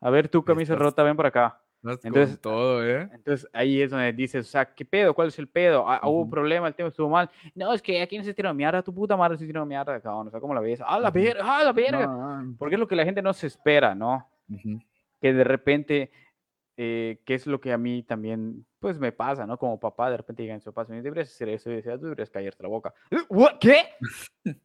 A 0.00 0.10
ver, 0.10 0.28
tu 0.28 0.44
camisa 0.44 0.76
rota, 0.76 1.02
ven 1.02 1.16
por 1.16 1.26
acá. 1.26 1.60
Entonces, 1.82 2.38
todo, 2.40 2.86
¿eh? 2.86 3.08
entonces 3.14 3.48
ahí 3.54 3.80
es 3.80 3.90
donde 3.90 4.12
dices, 4.12 4.46
o 4.46 4.50
sea, 4.50 4.66
¿qué 4.66 4.84
pedo? 4.84 5.14
¿Cuál 5.14 5.28
es 5.28 5.38
el 5.38 5.48
pedo? 5.48 5.88
Ah, 5.88 6.00
¿Hubo 6.04 6.22
un 6.22 6.30
problema? 6.30 6.68
¿El 6.68 6.74
tema 6.74 6.90
estuvo 6.90 7.08
mal? 7.08 7.30
No, 7.54 7.72
es 7.72 7.80
que 7.80 8.02
aquí 8.02 8.18
no 8.18 8.24
se 8.24 8.34
tiró 8.34 8.52
mierda, 8.52 8.82
tu 8.82 8.94
puta 8.94 9.16
madre 9.16 9.38
se 9.38 9.46
tiró 9.46 9.64
mierda, 9.64 9.98
cabrón. 9.98 10.28
O 10.28 10.30
sea, 10.30 10.40
¿cómo 10.40 10.52
la 10.52 10.60
ves? 10.60 10.82
¡Ah, 10.84 11.00
la 11.00 11.10
verga! 11.10 11.40
¡Ah, 11.42 11.64
la 11.64 11.72
verga! 11.72 12.44
Porque 12.58 12.74
es 12.74 12.78
lo 12.78 12.86
que 12.86 12.96
la 12.96 13.04
gente 13.04 13.22
no 13.22 13.32
se 13.32 13.46
espera, 13.46 13.94
¿no? 13.94 14.28
Que 15.20 15.32
de 15.32 15.44
repente 15.44 16.10
eh, 16.82 17.20
que 17.26 17.34
es 17.34 17.46
lo 17.46 17.60
que 17.60 17.74
a 17.74 17.76
mí 17.76 18.02
también, 18.02 18.64
pues 18.78 18.98
me 18.98 19.12
pasa, 19.12 19.46
¿no? 19.46 19.58
Como 19.58 19.78
papá, 19.78 20.10
de 20.10 20.16
repente 20.16 20.44
llegan 20.44 20.62
su 20.62 20.72
papá, 20.72 20.90
me 20.90 21.02
deberías 21.02 21.28
hacer 21.28 21.50
eso, 21.50 21.70
y 21.70 21.74
decía, 21.74 21.98
tú 21.98 22.04
deberías 22.04 22.30
callarte 22.30 22.62
la 22.62 22.70
boca. 22.70 22.94
¿Qué? 23.60 23.84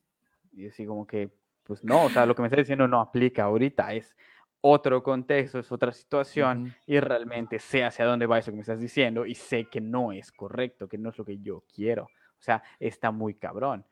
y 0.53 0.67
así 0.67 0.85
como 0.85 1.05
que, 1.05 1.29
pues 1.63 1.83
no, 1.83 2.05
o 2.05 2.09
sea, 2.09 2.25
lo 2.25 2.33
que 2.33 2.41
me 2.41 2.47
está 2.47 2.55
diciendo 2.55 2.87
no 2.87 3.01
aplica 3.01 3.43
ahorita, 3.43 3.93
es 3.93 4.15
otro 4.61 5.03
contexto, 5.03 5.59
es 5.59 5.69
otra 5.73 5.91
situación, 5.91 6.73
y 6.87 7.01
realmente 7.01 7.59
sé 7.59 7.83
hacia 7.83 8.05
dónde 8.05 8.27
va 8.27 8.39
eso 8.39 8.49
que 8.49 8.55
me 8.55 8.61
estás 8.61 8.79
diciendo, 8.79 9.25
y 9.25 9.35
sé 9.35 9.65
que 9.65 9.81
no 9.81 10.13
es 10.13 10.31
correcto, 10.31 10.87
que 10.87 10.97
no 10.97 11.09
es 11.09 11.17
lo 11.17 11.25
que 11.25 11.39
yo 11.39 11.65
quiero. 11.75 12.05
O 12.05 12.41
sea, 12.45 12.63
está 12.79 13.11
muy 13.11 13.33
cabrón. 13.33 13.85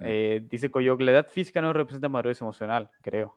Eh, 0.00 0.40
dice 0.48 0.70
Coyoc, 0.70 1.02
la 1.02 1.10
edad 1.10 1.28
física 1.28 1.60
no 1.60 1.74
representa 1.74 2.08
madurez 2.08 2.40
emocional, 2.40 2.90
creo. 3.02 3.36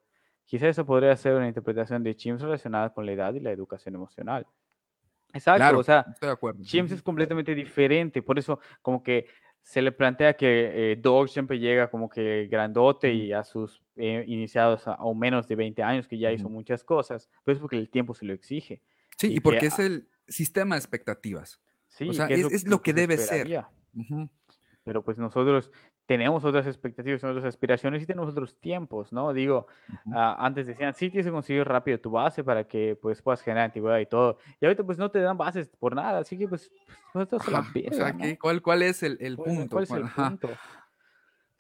Quizá 0.52 0.68
eso 0.68 0.86
podría 0.86 1.16
ser 1.16 1.34
una 1.36 1.48
interpretación 1.48 2.04
de 2.04 2.14
Chims 2.14 2.42
relacionada 2.42 2.94
con 2.94 3.06
la 3.06 3.14
edad 3.14 3.34
y 3.34 3.40
la 3.40 3.52
educación 3.52 3.96
emocional. 3.96 4.46
Exacto, 5.32 5.78
o 5.78 5.82
sea, 5.82 6.06
Chims 6.64 6.92
es 6.92 7.02
completamente 7.02 7.56
diferente, 7.56 8.22
por 8.22 8.38
eso 8.38 8.60
como 8.82 9.02
que 9.02 9.28
se 9.62 9.82
le 9.82 9.94
plantea 9.94 10.34
que 10.34 10.92
eh, 10.92 10.96
Dog 10.98 11.30
siempre 11.30 11.58
llega 11.58 11.90
como 11.90 12.10
que 12.10 12.50
grandote 12.52 13.14
y 13.14 13.32
a 13.32 13.46
sus 13.46 13.82
eh, 13.96 14.26
iniciados 14.28 14.86
a, 14.90 14.96
o 14.96 15.16
menos 15.16 15.48
de 15.48 15.56
20 15.56 15.84
años 15.84 16.06
que 16.06 16.18
ya 16.18 16.34
hizo 16.34 16.50
muchas 16.50 16.84
cosas, 16.84 17.30
pero 17.46 17.56
es 17.56 17.62
porque 17.62 17.78
el 17.78 17.90
tiempo 17.90 18.14
se 18.14 18.26
lo 18.26 18.34
exige. 18.34 18.82
Sí, 19.18 19.34
y, 19.34 19.40
porque 19.40 19.68
es 19.68 19.80
el 19.80 20.10
sistema 20.28 20.76
de 20.76 20.80
expectativas. 20.80 21.62
Sí, 21.88 22.10
o 22.10 22.14
sea, 22.14 22.28
es, 22.28 22.68
lo 22.68 22.82
que, 22.82 22.92
debe 22.92 23.18
ser. 23.18 23.48
Pero 24.84 25.02
pues 25.02 25.18
nosotros 25.18 25.72
tenemos 26.12 26.44
otras 26.44 26.68
expectativas, 26.68 27.24
otras 27.24 27.46
aspiraciones 27.46 28.04
y 28.04 28.06
tenemos 28.06 28.32
otros 28.32 28.60
tiempos, 28.60 29.14
¿no? 29.14 29.32
Digo, 29.32 29.68
ah, 30.14 30.36
antes 30.40 30.68
decían, 30.68 30.94
sí, 30.94 31.10
tienes 31.10 31.26
que 31.26 31.32
conseguir 31.32 31.66
rápido 31.66 32.02
tu 32.02 32.12
base 32.12 32.44
para 32.44 32.66
que 32.66 32.98
pues 33.02 33.22
puedas 33.22 33.42
generar 33.42 33.64
antigüedad 33.64 33.98
y 33.98 34.06
todo. 34.08 34.38
Y 34.60 34.66
ahorita 34.66 34.84
pues 34.84 34.98
no 34.98 35.10
te 35.10 35.22
dan 35.22 35.38
bases 35.38 35.70
por 35.70 35.96
nada, 35.96 36.20
así 36.20 36.38
que 36.38 36.50
pues, 36.50 36.70
pues 37.14 37.24
esto 37.24 37.38
la 37.50 37.60
o 37.92 37.94
sea, 37.94 38.14
¿cuál, 38.42 38.62
¿cuál 38.62 38.82
es 38.82 39.04
el, 39.04 39.18
el 39.22 39.38
punto? 39.38 39.70
¿Cuál 39.70 39.84
es 39.86 39.92
el 39.92 40.10
punto? 40.10 40.50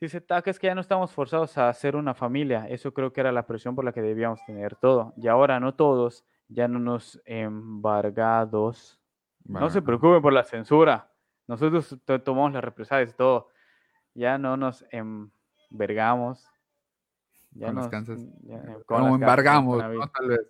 Dice 0.02 0.20
Taka, 0.20 0.52
es 0.52 0.60
que 0.60 0.68
ya 0.68 0.76
no 0.76 0.82
estamos 0.82 1.14
forzados 1.14 1.58
a 1.58 1.70
hacer 1.70 1.96
una 1.96 2.14
familia. 2.14 2.68
Eso 2.68 2.94
creo 2.94 3.14
que 3.14 3.22
era 3.22 3.32
la 3.32 3.48
presión 3.48 3.74
por 3.74 3.86
la 3.86 3.94
que 3.94 4.02
debíamos 4.02 4.44
tener 4.46 4.76
todo. 4.76 5.14
Y 5.16 5.30
ahora 5.30 5.62
no 5.62 5.76
todos, 5.76 6.26
ya 6.50 6.68
no 6.68 6.78
nos 6.78 7.22
embargados. 7.24 9.00
No 9.46 9.70
se 9.70 9.82
preocupen 9.82 10.22
por 10.22 10.34
la 10.34 10.44
censura. 10.44 11.10
Nosotros 11.48 11.98
tomamos 12.26 12.52
las 12.52 12.66
represalias 12.66 13.12
y 13.12 13.14
todo 13.14 13.48
ya 14.14 14.38
no 14.38 14.58
nos 14.58 14.86
envergamos. 14.92 16.48
Ya 17.54 17.72
nos, 17.74 17.90
Como 18.86 19.16
embargamos, 19.16 19.80
Tal 19.80 20.28
vez. 20.28 20.42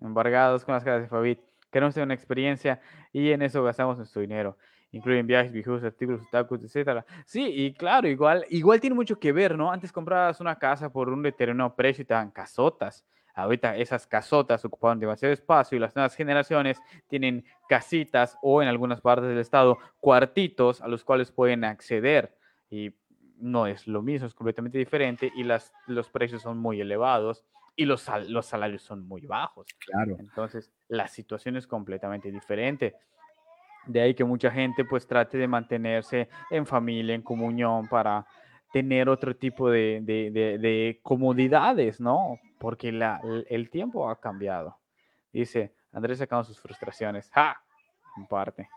Embargados 0.00 0.64
con 0.64 0.74
las 0.74 0.84
casas 0.84 1.02
de 1.02 1.08
Fabit. 1.08 1.40
Queremos 1.70 1.94
tener 1.94 2.06
una 2.06 2.14
experiencia 2.14 2.80
y 3.12 3.30
en 3.30 3.40
eso 3.40 3.62
gastamos 3.64 3.96
nuestro 3.96 4.20
dinero. 4.20 4.58
Incluyen 4.90 5.26
viajes, 5.26 5.52
viejos, 5.52 5.82
artículos, 5.82 6.20
tacos, 6.30 6.62
etcétera. 6.62 7.06
Sí, 7.24 7.46
y 7.46 7.72
claro, 7.72 8.08
igual, 8.08 8.44
igual 8.50 8.78
tiene 8.78 8.94
mucho 8.94 9.18
que 9.18 9.32
ver, 9.32 9.56
¿no? 9.56 9.72
Antes 9.72 9.90
comprabas 9.90 10.38
una 10.40 10.58
casa 10.58 10.92
por 10.92 11.08
un 11.08 11.22
determinado 11.22 11.74
precio 11.74 12.02
y 12.02 12.04
te 12.04 12.12
dan 12.12 12.30
casotas. 12.30 13.06
Ahorita 13.34 13.74
esas 13.78 14.06
casotas 14.06 14.62
ocupaban 14.66 15.00
demasiado 15.00 15.32
espacio 15.32 15.76
y 15.76 15.80
las 15.80 15.96
nuevas 15.96 16.14
generaciones 16.14 16.78
tienen 17.08 17.46
casitas 17.66 18.36
o 18.42 18.60
en 18.60 18.68
algunas 18.68 19.00
partes 19.00 19.28
del 19.30 19.38
estado 19.38 19.78
cuartitos 19.98 20.82
a 20.82 20.88
los 20.88 21.02
cuales 21.04 21.32
pueden 21.32 21.64
acceder. 21.64 22.36
Y 22.72 22.94
no 23.36 23.66
es 23.66 23.86
lo 23.86 24.00
mismo, 24.00 24.26
es 24.26 24.34
completamente 24.34 24.78
diferente 24.78 25.30
y 25.34 25.42
las, 25.42 25.72
los 25.86 26.08
precios 26.08 26.40
son 26.40 26.58
muy 26.58 26.80
elevados 26.80 27.44
y 27.76 27.84
los, 27.84 28.08
los 28.28 28.46
salarios 28.46 28.82
son 28.82 29.06
muy 29.06 29.26
bajos. 29.26 29.66
Claro. 29.78 30.16
Entonces, 30.18 30.72
la 30.88 31.06
situación 31.06 31.56
es 31.56 31.66
completamente 31.66 32.30
diferente. 32.30 32.94
De 33.86 34.00
ahí 34.00 34.14
que 34.14 34.24
mucha 34.24 34.50
gente 34.50 34.86
pues 34.86 35.06
trate 35.06 35.36
de 35.36 35.48
mantenerse 35.48 36.28
en 36.50 36.66
familia, 36.66 37.14
en 37.14 37.22
comunión, 37.22 37.88
para 37.88 38.26
tener 38.72 39.08
otro 39.10 39.36
tipo 39.36 39.68
de, 39.68 40.00
de, 40.02 40.30
de, 40.30 41.00
comodidades, 41.02 42.00
¿no? 42.00 42.38
Porque 42.58 42.90
la, 42.90 43.20
el 43.50 43.68
tiempo 43.68 44.08
ha 44.08 44.18
cambiado. 44.18 44.78
Dice, 45.30 45.74
Andrés 45.92 46.18
sacando 46.18 46.44
sus 46.44 46.58
frustraciones. 46.58 47.30
¡Ja! 47.32 47.62
En 48.16 48.26
parte. 48.26 48.68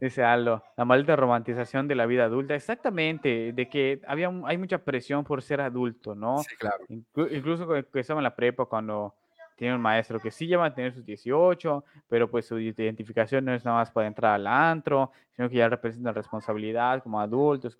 Dice 0.00 0.24
Aldo, 0.24 0.64
la 0.76 0.84
maldita 0.86 1.14
romantización 1.14 1.86
de 1.86 1.94
la 1.94 2.06
vida 2.06 2.24
adulta. 2.24 2.54
Exactamente, 2.54 3.52
de 3.52 3.68
que 3.68 4.00
había, 4.06 4.32
hay 4.44 4.56
mucha 4.56 4.78
presión 4.78 5.24
por 5.24 5.42
ser 5.42 5.60
adulto, 5.60 6.14
¿no? 6.14 6.38
Sí, 6.38 6.56
claro. 6.56 6.84
incluso 6.88 7.66
cuando 7.66 7.86
estaba 7.94 8.20
en 8.20 8.24
la 8.24 8.34
prepa, 8.34 8.64
cuando 8.64 9.14
tiene 9.56 9.74
un 9.74 9.82
maestro 9.82 10.18
que 10.18 10.30
sí 10.30 10.46
lleva 10.46 10.64
a 10.64 10.74
tener 10.74 10.94
sus 10.94 11.04
18, 11.04 11.84
pero 12.08 12.30
pues 12.30 12.46
su 12.46 12.58
identificación 12.58 13.44
no 13.44 13.52
es 13.52 13.62
nada 13.62 13.76
más 13.76 13.90
para 13.90 14.06
entrar 14.06 14.36
al 14.36 14.46
antro, 14.46 15.12
sino 15.36 15.50
que 15.50 15.56
ya 15.56 15.68
representa 15.68 16.12
responsabilidad 16.12 17.02
como 17.02 17.20
adultos. 17.20 17.76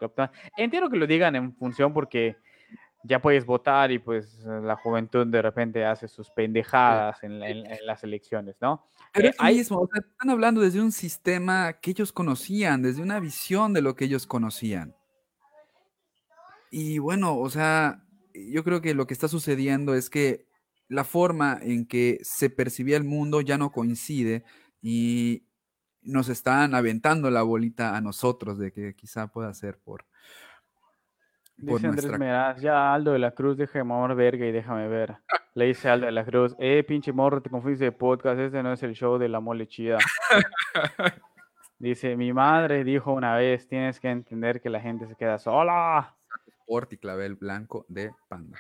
Entiendo 0.59 0.91
que 0.91 0.99
lo 0.99 1.07
digan 1.07 1.37
en 1.37 1.55
función 1.55 1.95
porque 1.95 2.37
ya 3.03 3.21
puedes 3.21 3.47
votar 3.47 3.91
y 3.91 3.99
pues 3.99 4.39
la 4.45 4.77
juventud 4.77 5.27
de 5.27 5.43
repente 5.43 5.85
hace 5.85 6.09
sus 6.09 6.31
pendejadas 6.31 7.23
en, 7.23 7.41
las 7.87 8.05
elecciones, 8.05 8.57
¿no? 8.61 8.87
Pero 9.13 9.29
eh, 9.29 9.35
ahí 9.39 9.57
mismo, 9.57 9.89
están 9.93 10.31
hablando 10.31 10.61
desde 10.61 10.81
un 10.81 10.93
sistema 10.93 11.75
que 11.75 11.93
ellos 11.93 12.13
conocían, 12.13 12.83
desde 12.83 13.03
una 13.03 13.19
visión 13.21 13.73
de 13.73 13.83
lo 13.83 13.97
que 13.97 14.05
ellos 14.05 14.27
conocían. 14.27 14.95
Y 16.71 16.99
bueno, 16.99 17.39
o 17.39 17.51
sea, 17.51 18.05
yo 18.35 18.63
creo 18.63 18.81
que 18.81 18.95
lo 18.95 19.07
que 19.07 19.15
está 19.15 19.29
sucediendo 19.29 19.95
es 19.95 20.11
que 20.11 20.47
la 20.89 21.05
forma 21.05 21.59
en 21.63 21.87
que 21.87 22.19
se 22.23 22.51
percibía 22.51 22.97
el 22.97 23.05
mundo 23.05 23.41
ya 23.41 23.59
no 23.59 23.73
coincide 23.73 24.45
y 24.83 25.45
nos 26.03 26.29
están 26.29 26.75
aventando 26.75 27.31
la 27.31 27.43
bolita 27.43 27.97
a 27.97 28.01
nosotros 28.01 28.59
de 28.59 28.73
que 28.73 28.95
quizá 28.95 29.29
pueda 29.29 29.53
ser 29.55 29.79
por... 29.79 30.07
Dice 31.63 31.87
Andrés 31.87 32.19
Meraz, 32.19 32.61
ya 32.61 32.95
Aldo 32.95 33.13
de 33.13 33.19
la 33.19 33.33
Cruz, 33.33 33.57
deja 33.57 33.79
de 33.79 34.15
verga 34.15 34.47
y 34.47 34.53
déjame 34.53 34.89
ver. 34.89 35.17
Le 35.55 35.67
dice 35.67 35.89
Aldo 35.89 36.07
de 36.07 36.13
la 36.13 36.25
Cruz, 36.25 36.57
eh, 36.59 36.85
pinche 36.87 37.13
morro, 37.13 37.43
te 37.43 37.51
confundiste 37.51 37.85
de 37.85 37.93
podcast, 37.93 38.39
este 38.41 38.63
no 38.63 38.73
es 38.73 38.83
el 38.83 38.95
show 38.95 39.19
de 39.19 39.29
la 39.29 39.41
mole 39.41 39.67
chida. 39.67 39.99
dice, 41.79 42.17
mi 42.17 42.33
madre 42.33 42.85
dijo 42.85 43.13
una 43.13 43.37
vez, 43.37 43.69
tienes 43.69 44.01
que 44.01 44.09
entender 44.09 44.61
que 44.61 44.71
la 44.71 44.81
gente 44.81 45.07
se 45.07 45.17
queda 45.17 45.39
sola. 45.39 46.17
Sport 46.61 46.93
y 46.95 46.97
clavel 46.97 47.35
blanco 47.35 47.85
de 47.89 48.13
panda. 48.29 48.59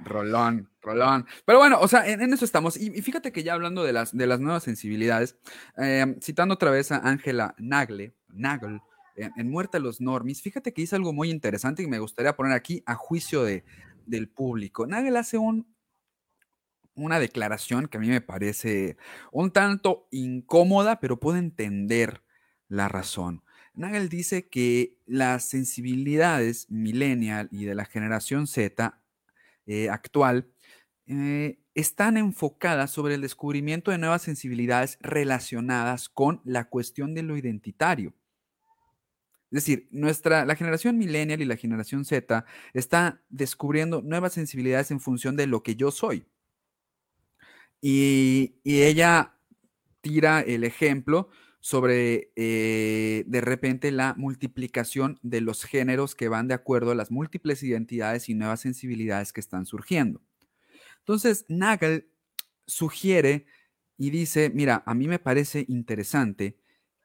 Rolón, 0.00 0.68
rolón. 0.82 1.26
Pero 1.44 1.58
bueno, 1.58 1.78
o 1.80 1.88
sea, 1.88 2.06
en, 2.06 2.32
eso 2.32 2.44
estamos. 2.44 2.76
Y, 2.76 2.90
fíjate 3.02 3.32
que 3.32 3.42
ya 3.42 3.54
hablando 3.54 3.84
de 3.84 3.92
las, 3.92 4.16
de 4.16 4.26
las 4.26 4.40
nuevas 4.40 4.62
sensibilidades, 4.62 5.38
em, 5.76 6.20
citando 6.20 6.54
otra 6.54 6.70
vez 6.70 6.92
a 6.92 6.98
Ángela 6.98 7.54
Nagle, 7.58 8.14
Nagle, 8.28 8.80
en, 9.16 9.50
Muerte 9.50 9.76
a 9.76 9.80
los 9.80 10.00
Normis, 10.00 10.42
fíjate 10.42 10.72
que 10.72 10.82
hizo 10.82 10.96
algo 10.96 11.12
muy 11.12 11.30
interesante 11.30 11.82
y 11.82 11.86
me 11.86 11.98
gustaría 11.98 12.36
poner 12.36 12.52
aquí 12.52 12.82
a 12.86 12.94
juicio 12.94 13.44
de, 13.44 13.64
del 14.06 14.28
público. 14.28 14.86
Nagle 14.86 15.18
hace 15.18 15.38
un, 15.38 15.66
una 16.94 17.18
declaración 17.18 17.88
que 17.88 17.98
a 17.98 18.00
mí 18.00 18.08
me 18.08 18.20
parece 18.20 18.96
un 19.32 19.50
tanto 19.50 20.08
incómoda, 20.10 21.00
pero 21.00 21.20
puedo 21.20 21.38
entender 21.38 22.22
la 22.68 22.88
razón. 22.88 23.42
Nagel 23.74 24.08
dice 24.08 24.48
que 24.48 24.96
las 25.04 25.48
sensibilidades 25.48 26.70
millennial 26.70 27.48
y 27.50 27.64
de 27.64 27.74
la 27.74 27.84
generación 27.84 28.46
Z 28.46 29.00
eh, 29.66 29.88
actual, 29.88 30.46
eh, 31.06 31.58
están 31.74 32.16
enfocadas 32.16 32.90
sobre 32.90 33.14
el 33.14 33.22
descubrimiento 33.22 33.90
de 33.90 33.98
nuevas 33.98 34.22
sensibilidades 34.22 34.98
relacionadas 35.00 36.08
con 36.08 36.40
la 36.44 36.68
cuestión 36.68 37.14
de 37.14 37.22
lo 37.22 37.36
identitario. 37.36 38.14
Es 39.54 39.64
decir, 39.64 39.86
nuestra, 39.92 40.44
la 40.44 40.56
generación 40.56 40.98
millennial 40.98 41.40
y 41.40 41.44
la 41.44 41.56
generación 41.56 42.04
Z 42.04 42.44
está 42.72 43.22
descubriendo 43.28 44.02
nuevas 44.02 44.32
sensibilidades 44.32 44.90
en 44.90 44.98
función 44.98 45.36
de 45.36 45.46
lo 45.46 45.62
que 45.62 45.76
yo 45.76 45.92
soy. 45.92 46.26
Y, 47.80 48.56
ella 48.64 49.38
tira 50.00 50.40
el 50.40 50.64
ejemplo 50.64 51.28
sobre 51.60 52.32
eh, 52.34 53.22
de 53.28 53.40
repente 53.40 53.92
la 53.92 54.14
multiplicación 54.18 55.20
de 55.22 55.40
los 55.40 55.62
géneros 55.62 56.16
que 56.16 56.28
van 56.28 56.48
de 56.48 56.54
acuerdo 56.54 56.90
a 56.90 56.96
las 56.96 57.12
múltiples 57.12 57.62
identidades 57.62 58.28
y 58.28 58.34
nuevas 58.34 58.60
sensibilidades 58.60 59.32
que 59.32 59.40
están 59.40 59.66
surgiendo. 59.66 60.20
Entonces, 60.98 61.44
Nagel 61.48 62.08
sugiere 62.66 63.46
y 63.96 64.10
dice, 64.10 64.50
mira, 64.52 64.82
a 64.84 64.94
mí 64.94 65.06
me 65.06 65.20
parece 65.20 65.64
interesante 65.68 66.58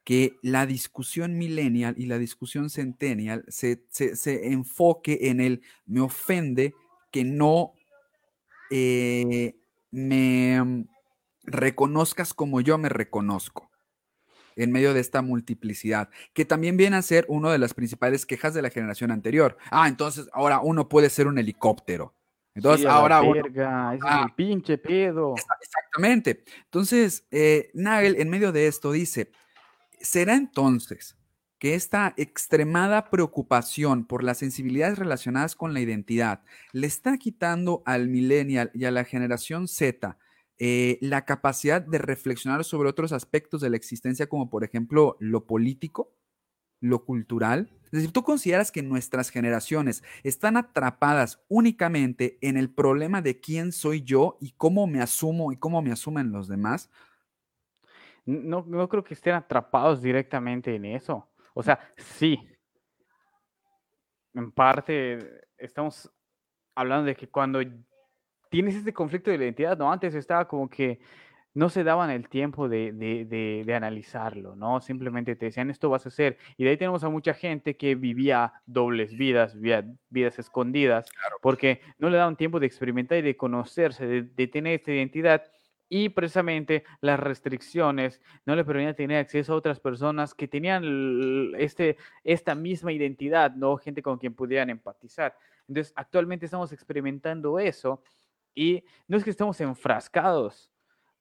que 0.09 0.39
la 0.41 0.65
discusión 0.65 1.37
millennial 1.37 1.93
y 1.95 2.07
la 2.07 2.17
discusión 2.17 2.71
centennial 2.71 3.45
se, 3.47 3.83
enfoque 4.51 5.19
en 5.29 5.39
el 5.39 5.61
me 5.85 6.01
ofende 6.01 6.73
que 7.11 7.23
no 7.23 7.75
eh, 8.71 9.53
me 9.91 10.87
reconozcas 11.43 12.33
como 12.33 12.59
yo 12.59 12.79
me 12.79 12.89
reconozco 12.89 13.69
en 14.55 14.71
medio 14.71 14.95
de 14.95 14.99
esta 14.99 15.21
multiplicidad, 15.21 16.09
que 16.33 16.43
también 16.43 16.75
viene 16.75 16.95
a 16.95 17.03
ser 17.03 17.25
una 17.27 17.51
de 17.51 17.59
las 17.59 17.75
principales 17.75 18.25
quejas 18.25 18.55
de 18.55 18.63
la 18.63 18.71
generación 18.71 19.11
anterior. 19.11 19.59
Ah, 19.69 19.87
entonces 19.87 20.27
ahora 20.33 20.59
uno 20.59 20.89
puede 20.89 21.11
ser 21.11 21.27
un 21.27 21.37
helicóptero. 21.37 22.15
Entonces 22.55 22.87
ahora 22.87 23.21
verga, 23.21 23.93
es 23.93 24.01
ah. 24.03 24.33
pinche 24.35 24.79
pedo. 24.79 25.35
Exactamente. 25.61 26.43
Entonces, 26.63 27.27
eh, 27.29 27.69
Nagel 27.75 28.15
en 28.19 28.27
medio 28.27 28.51
de 28.51 28.65
esto 28.65 28.91
dice, 28.91 29.31
¿será 30.01 30.35
entonces 30.35 31.17
que 31.59 31.75
esta 31.75 32.13
extremada 32.17 33.09
preocupación 33.09 34.05
por 34.05 34.23
las 34.23 34.37
sensibilidades 34.37 34.97
relacionadas 34.97 35.55
con 35.55 35.73
la 35.73 35.81
identidad 35.81 36.41
le 36.71 36.87
está 36.87 37.17
quitando 37.17 37.83
al 37.85 38.07
millennial 38.07 38.71
y 38.73 38.85
a 38.85 38.91
la 38.91 39.03
generación 39.03 39.67
Z 39.67 40.17
eh, 40.57 40.97
la 41.01 41.25
capacidad 41.25 41.81
de 41.81 41.97
reflexionar 41.97 42.63
sobre 42.63 42.89
otros 42.89 43.13
aspectos 43.13 43.61
de 43.61 43.69
la 43.69 43.77
existencia, 43.77 44.27
como 44.27 44.49
por 44.49 44.63
ejemplo 44.63 45.15
lo 45.19 45.45
político, 45.45 46.13
lo 46.81 47.05
cultural. 47.05 47.71
Es 47.85 47.91
decir, 47.91 48.11
¿tú 48.11 48.23
consideras 48.23 48.71
que 48.71 48.83
nuestras 48.83 49.29
generaciones 49.29 50.03
están 50.23 50.57
atrapadas 50.57 51.41
únicamente 51.47 52.37
en 52.41 52.57
el 52.57 52.69
problema 52.69 53.21
de 53.21 53.39
quién 53.39 53.71
soy 53.71 54.01
yo 54.03 54.37
y 54.41 54.51
cómo 54.51 54.85
me 54.85 55.01
asumo 55.01 55.51
y 55.51 55.57
cómo 55.57 55.81
me 55.81 55.91
asumen 55.91 56.31
los 56.31 56.47
demás? 56.47 56.89
No, 58.25 58.63
no 58.67 58.87
creo 58.89 59.03
que 59.03 59.13
estén 59.13 59.33
atrapados 59.33 60.01
directamente 60.01 60.75
en 60.75 60.85
eso. 60.85 61.29
O 61.53 61.63
sea, 61.63 61.79
sí. 61.97 62.39
En 64.33 64.51
parte, 64.51 65.19
estamos 65.57 66.11
hablando 66.75 67.05
de 67.05 67.15
que 67.15 67.27
cuando 67.27 67.59
tienes 68.49 68.75
este 68.75 68.93
conflicto 68.93 69.29
de 69.29 69.37
identidad, 69.37 69.77
¿no? 69.77 69.91
Antes 69.91 70.15
estaba 70.15 70.47
como 70.47 70.69
que 70.69 70.99
no 71.53 71.69
se 71.69 71.83
daban 71.83 72.09
el 72.09 72.29
tiempo 72.29 72.69
de, 72.69 72.91
de, 72.93 73.63
de, 73.65 73.75
analizarlo, 73.75 74.55
¿no? 74.55 74.81
Simplemente 74.81 75.35
te 75.35 75.47
decían, 75.47 75.69
esto 75.69 75.89
vas 75.89 76.05
a 76.05 76.09
hacer. 76.09 76.37
Y 76.57 76.63
de 76.63 76.71
ahí 76.71 76.77
tenemos 76.77 77.03
a 77.03 77.09
mucha 77.09 77.33
gente 77.33 77.75
que 77.75 77.95
vivía 77.95 78.53
dobles 78.65 79.17
vidas, 79.17 79.57
vidas 79.59 80.39
escondidas, 80.39 81.09
porque 81.41 81.81
no 81.97 82.09
le 82.09 82.17
daban 82.17 82.37
tiempo 82.37 82.59
de 82.59 82.67
experimentar 82.67 83.17
y 83.17 83.23
de 83.23 83.35
conocerse, 83.35 84.05
de, 84.05 84.47
tener 84.47 84.79
esta 84.79 84.91
identidad. 84.91 85.43
Y 85.89 86.09
precisamente 86.09 86.83
las 87.01 87.19
restricciones 87.19 88.21
no 88.45 88.55
le 88.55 88.63
permitían 88.63 88.95
tener 88.95 89.17
acceso 89.17 89.53
a 89.53 89.55
otras 89.55 89.79
personas 89.79 90.35
que 90.35 90.47
tenían 90.47 91.51
este, 91.57 91.97
esta 92.23 92.53
misma 92.53 92.91
identidad, 92.91 93.55
¿no? 93.55 93.75
Gente 93.77 94.03
con 94.03 94.19
quien 94.19 94.35
pudieran 94.35 94.69
empatizar. 94.69 95.35
Entonces, 95.67 95.91
actualmente 95.95 96.45
estamos 96.45 96.71
experimentando 96.71 97.57
eso 97.57 98.03
y 98.53 98.83
no 99.07 99.17
es 99.17 99.23
que 99.23 99.29
estemos 99.29 99.59
enfrascados, 99.61 100.71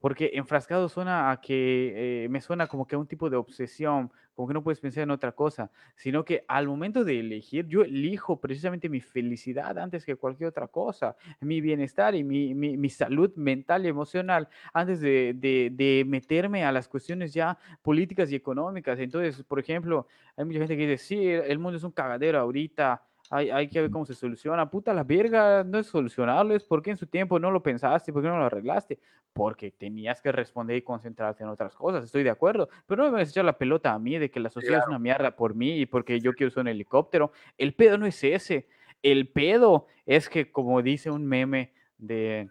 porque 0.01 0.31
enfrascado 0.35 0.89
suena 0.89 1.31
a 1.31 1.41
que 1.41 2.25
eh, 2.25 2.29
me 2.29 2.41
suena 2.41 2.67
como 2.67 2.87
que 2.87 2.95
a 2.95 2.99
un 2.99 3.07
tipo 3.07 3.31
de 3.31 3.37
obsesión, 3.37 4.13
como 4.39 4.47
que 4.47 4.55
no 4.55 4.63
puedes 4.63 4.79
pensar 4.79 5.03
en 5.03 5.11
otra 5.11 5.33
cosa, 5.33 5.73
sino 5.97 6.25
que 6.25 6.45
al 6.47 6.69
momento 6.69 7.03
de 7.03 7.19
elegir, 7.19 7.67
yo 7.67 7.83
elijo 7.83 8.41
precisamente 8.41 8.89
mi 8.89 9.01
felicidad 9.01 9.77
antes 9.77 10.05
que 10.05 10.15
cualquier 10.15 10.51
otra 10.51 10.69
cosa, 10.69 11.17
mi 11.41 11.61
bienestar 11.61 12.15
y 12.15 12.23
mi, 12.23 12.55
mi, 12.55 12.77
mi 12.77 12.89
salud 12.89 13.35
mental 13.35 13.85
y 13.85 13.89
emocional, 13.89 14.49
antes 14.73 15.01
de, 15.01 15.35
de, 15.35 15.73
de, 15.73 16.05
meterme 16.07 16.65
a 16.65 16.71
las 16.71 16.87
cuestiones 16.87 17.35
ya 17.35 17.59
políticas 17.83 18.31
y 18.31 18.37
económicas. 18.37 19.01
Entonces, 19.01 19.43
por 19.43 19.59
ejemplo, 19.59 20.07
hay 20.37 20.45
mucha 20.45 20.61
gente 20.61 20.77
que 20.77 20.87
dice, 20.87 21.05
sí, 21.05 21.27
el 21.27 21.59
mundo 21.59 21.77
es 21.77 21.83
un 21.83 21.91
cagadero 21.91 22.39
ahorita, 22.39 23.03
hay, 23.31 23.51
hay, 23.51 23.69
que 23.69 23.81
ver 23.81 23.91
cómo 23.91 24.07
se 24.07 24.15
soluciona. 24.15 24.71
Puta, 24.71 24.93
la 24.95 25.05
verga 25.05 25.65
no 25.65 25.79
es 25.79 25.87
solucionarlo, 25.87 26.55
es 26.55 26.65
porque 26.65 26.91
en 26.91 26.97
su 26.97 27.07
tiempo 27.07 27.39
no 27.39 27.51
lo 27.51 27.63
pensaste, 27.63 28.13
porque 28.13 28.29
no 28.29 28.39
lo 28.39 28.45
arreglaste, 28.45 28.99
porque 29.33 29.71
tenías 29.71 30.21
que 30.23 30.33
responder 30.33 30.77
y 30.77 30.83
concentrarte 30.83 31.43
en 31.43 31.51
otras 31.51 31.75
cosas. 31.75 32.05
Estoy 32.05 32.23
de 32.23 32.31
acuerdo, 32.31 32.69
pero 32.87 33.03
no 33.03 33.11
me 33.11 33.19
vas 33.19 33.29
a 33.29 33.31
echar 33.31 33.45
la 33.45 33.59
pelota 33.59 33.93
a 33.93 33.99
mí 33.99 34.19
de 34.19 34.31
que 34.31 34.41
la 34.41 34.51
sociedad 34.51 34.81
es 34.81 34.89
una 34.89 34.99
mierda 34.99 35.37
por 35.37 35.55
mí 35.55 35.79
y 35.79 35.87
porque 35.87 36.21
yo 36.21 36.33
quiero 36.33 36.49
usar 36.49 36.63
un 36.63 36.69
helicóptero. 36.69 37.33
El 37.57 37.75
pedo 37.75 37.99
no 37.99 38.07
es 38.07 38.23
ese. 38.25 38.69
El 39.03 39.29
pedo 39.29 39.87
es 40.07 40.29
que, 40.29 40.51
como 40.51 40.83
dice 40.83 41.11
un 41.11 41.27
meme 41.27 41.73
de, 41.99 42.49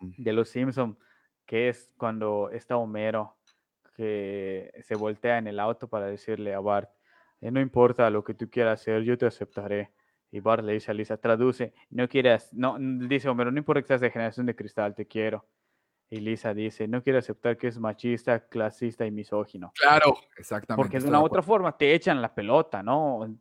de 0.00 0.32
Los 0.32 0.50
Simpson, 0.50 0.98
que 1.46 1.68
es 1.68 1.90
cuando 1.96 2.50
está 2.50 2.76
Homero, 2.76 3.36
que 3.96 4.72
se 4.82 4.94
voltea 4.94 5.38
en 5.38 5.46
el 5.46 5.60
auto 5.60 5.88
para 5.88 6.06
decirle 6.06 6.54
a 6.54 6.60
Bart, 6.60 6.90
eh, 7.40 7.50
no 7.50 7.60
importa 7.60 8.08
lo 8.10 8.22
que 8.24 8.34
tú 8.34 8.48
quieras 8.48 8.80
hacer, 8.80 9.02
yo 9.02 9.18
te 9.18 9.26
aceptaré 9.26 9.90
y 10.32 10.40
Bart 10.40 10.64
le 10.64 10.72
dice 10.72 10.90
a 10.90 10.94
Lisa, 10.94 11.18
traduce, 11.18 11.74
no 11.90 12.08
quieras, 12.08 12.52
no, 12.54 12.76
dice 12.78 13.28
Homero, 13.28 13.52
no 13.52 13.58
importa 13.58 13.82
que 13.82 13.88
seas 13.88 14.00
de 14.00 14.10
generación 14.10 14.46
de 14.46 14.56
cristal, 14.56 14.94
te 14.94 15.06
quiero. 15.06 15.46
Y 16.08 16.20
Lisa 16.20 16.54
dice, 16.54 16.88
no 16.88 17.02
quiero 17.02 17.18
aceptar 17.18 17.56
que 17.56 17.68
es 17.68 17.78
machista, 17.78 18.46
clasista 18.48 19.06
y 19.06 19.10
misógino. 19.10 19.72
Claro, 19.74 20.16
exactamente. 20.36 20.82
Porque 20.82 20.98
de 20.98 21.08
una 21.08 21.20
otra 21.22 21.42
forma 21.42 21.76
te 21.76 21.94
echan 21.94 22.20
la 22.20 22.34
pelota, 22.34 22.82
¿no? 22.82 23.38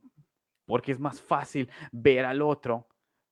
Porque 0.66 0.92
es 0.92 1.00
más 1.00 1.22
fácil 1.22 1.70
ver 1.92 2.26
al 2.26 2.42
otro 2.42 2.88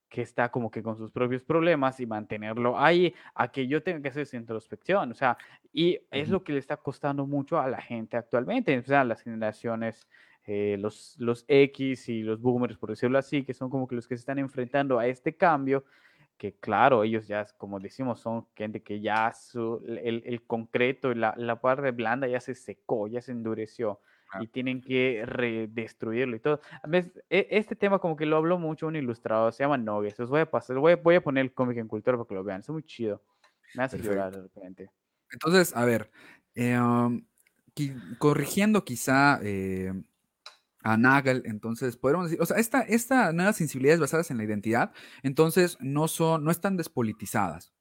que 0.10 0.22
está 0.22 0.50
como 0.50 0.72
que 0.72 0.82
con 0.82 0.98
sus 0.98 1.12
propios 1.12 1.44
problemas 1.44 2.00
y 2.00 2.06
mantenerlo 2.06 2.80
ahí 2.80 3.14
a 3.36 3.50
que 3.50 3.68
yo 3.68 3.84
tenga 3.84 4.02
que 4.02 4.08
hacer 4.10 4.24
esa 4.24 4.38
introspección. 4.38 5.12
O 5.12 5.16
sea, 5.16 5.38
y 5.72 6.00
es 6.12 6.30
lo 6.30 6.44
que 6.44 6.54
le 6.54 6.60
está 6.60 6.78
costando 6.78 7.28
mucho 7.28 7.60
a 7.60 7.68
la 7.68 7.82
gente 7.82 8.18
actualmente, 8.18 8.78
o 8.78 8.84
sea, 8.84 9.04
las 9.04 9.22
generaciones 9.22 10.08
eh, 10.52 10.78
los, 10.80 11.16
los 11.20 11.46
X 11.48 12.10
y 12.10 12.24
los 12.24 12.42
boomers, 12.42 12.76
por 12.76 12.90
decirlo 12.90 13.20
así, 13.20 13.44
que 13.44 13.54
son 13.54 13.70
como 13.70 13.88
que 13.88 13.94
los 13.94 14.08
que 14.08 14.18
se 14.18 14.22
están 14.22 14.40
enfrentando 14.40 14.98
a 14.98 15.06
este 15.06 15.38
cambio, 15.38 15.86
que 16.40 16.56
claro, 16.56 17.04
ellos 17.04 17.28
ya, 17.28 17.46
como 17.60 17.80
decimos, 17.80 18.20
son 18.20 18.48
gente 18.56 18.82
que 18.82 19.00
ya 19.00 19.32
su, 19.32 19.80
el, 19.86 20.24
el, 20.26 20.42
concreto, 20.48 21.14
la, 21.14 21.36
la 21.38 21.62
parte 21.62 21.92
blanda 21.92 22.28
ya 22.28 22.40
se 22.40 22.56
secó, 22.56 23.08
ya 23.08 23.22
se 23.22 23.32
endureció 23.32 24.00
y 24.42 24.48
tienen 24.48 24.82
que 24.82 25.24
redestruirlo 25.24 26.36
y 26.36 26.40
todo. 26.40 26.62
E, 27.30 27.48
este 27.52 27.76
tema 27.76 28.00
como 28.00 28.16
que 28.16 28.26
lo 28.26 28.38
habló 28.38 28.58
mucho 28.58 28.88
un 28.88 28.96
ilustrador, 28.96 29.54
se 29.54 29.64
llama 29.64 29.78
Nogues, 29.78 30.20
os 30.20 30.32
voy 30.32 30.42
a 30.42 30.50
pasar, 30.50 30.78
voy 30.78 30.94
a, 30.94 30.96
voy 30.96 31.14
a 31.14 31.22
poner 31.22 31.46
el 31.46 31.54
cómic 31.54 31.78
en 31.78 31.88
cultura 31.88 32.18
para 32.18 32.28
que 32.28 32.34
lo 32.34 32.44
vean, 32.44 32.62
es 32.62 32.70
muy 32.70 32.82
chido, 32.82 33.22
me 33.76 33.84
hace 33.84 34.00
llorar 34.00 34.36
de 34.36 34.42
repente. 34.42 34.90
Entonces, 35.32 35.76
a 35.76 35.86
ver, 35.86 36.10
eh, 36.56 36.80
um, 36.80 37.24
corrigiendo 38.18 38.84
quizá 38.84 39.40
eh, 39.44 39.94
a 40.84 40.98
Nagel, 40.98 41.44
entonces 41.46 41.98
podemos 41.98 42.26
decir, 42.26 42.42
o 42.42 42.46
sea, 42.46 42.58
esta, 42.58 42.82
esta 42.82 43.34
nuevas 43.34 43.58
sensibilidades 43.58 44.00
basadas 44.00 44.32
en 44.32 44.38
la 44.38 44.44
identidad, 44.44 44.92
entonces 45.24 45.78
no 45.82 46.08
son, 46.08 46.44
no 46.44 46.52
están 46.52 46.78
despolitizadas. 46.78 47.74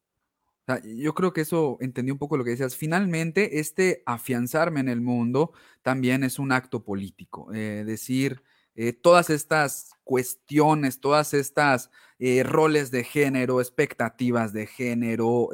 Yo 0.84 1.14
creo 1.14 1.32
que 1.32 1.40
eso 1.40 1.78
entendí 1.80 2.12
un 2.12 2.18
poco 2.18 2.36
lo 2.36 2.44
que 2.44 2.50
decías. 2.50 2.76
Finalmente, 2.76 3.58
este 3.58 4.02
afianzarme 4.04 4.80
en 4.80 4.90
el 4.90 5.00
mundo 5.00 5.52
también 5.82 6.24
es 6.24 6.38
un 6.38 6.52
acto 6.52 6.84
político. 6.84 7.50
Eh, 7.54 7.84
decir, 7.86 8.42
eh, 8.74 8.92
todas 8.92 9.30
estas 9.30 9.92
cuestiones, 10.04 11.00
todas 11.00 11.32
estas 11.32 11.90
eh, 12.18 12.42
roles 12.42 12.90
de 12.90 13.02
género, 13.04 13.60
expectativas 13.62 14.52
de 14.52 14.66
género, 14.66 15.48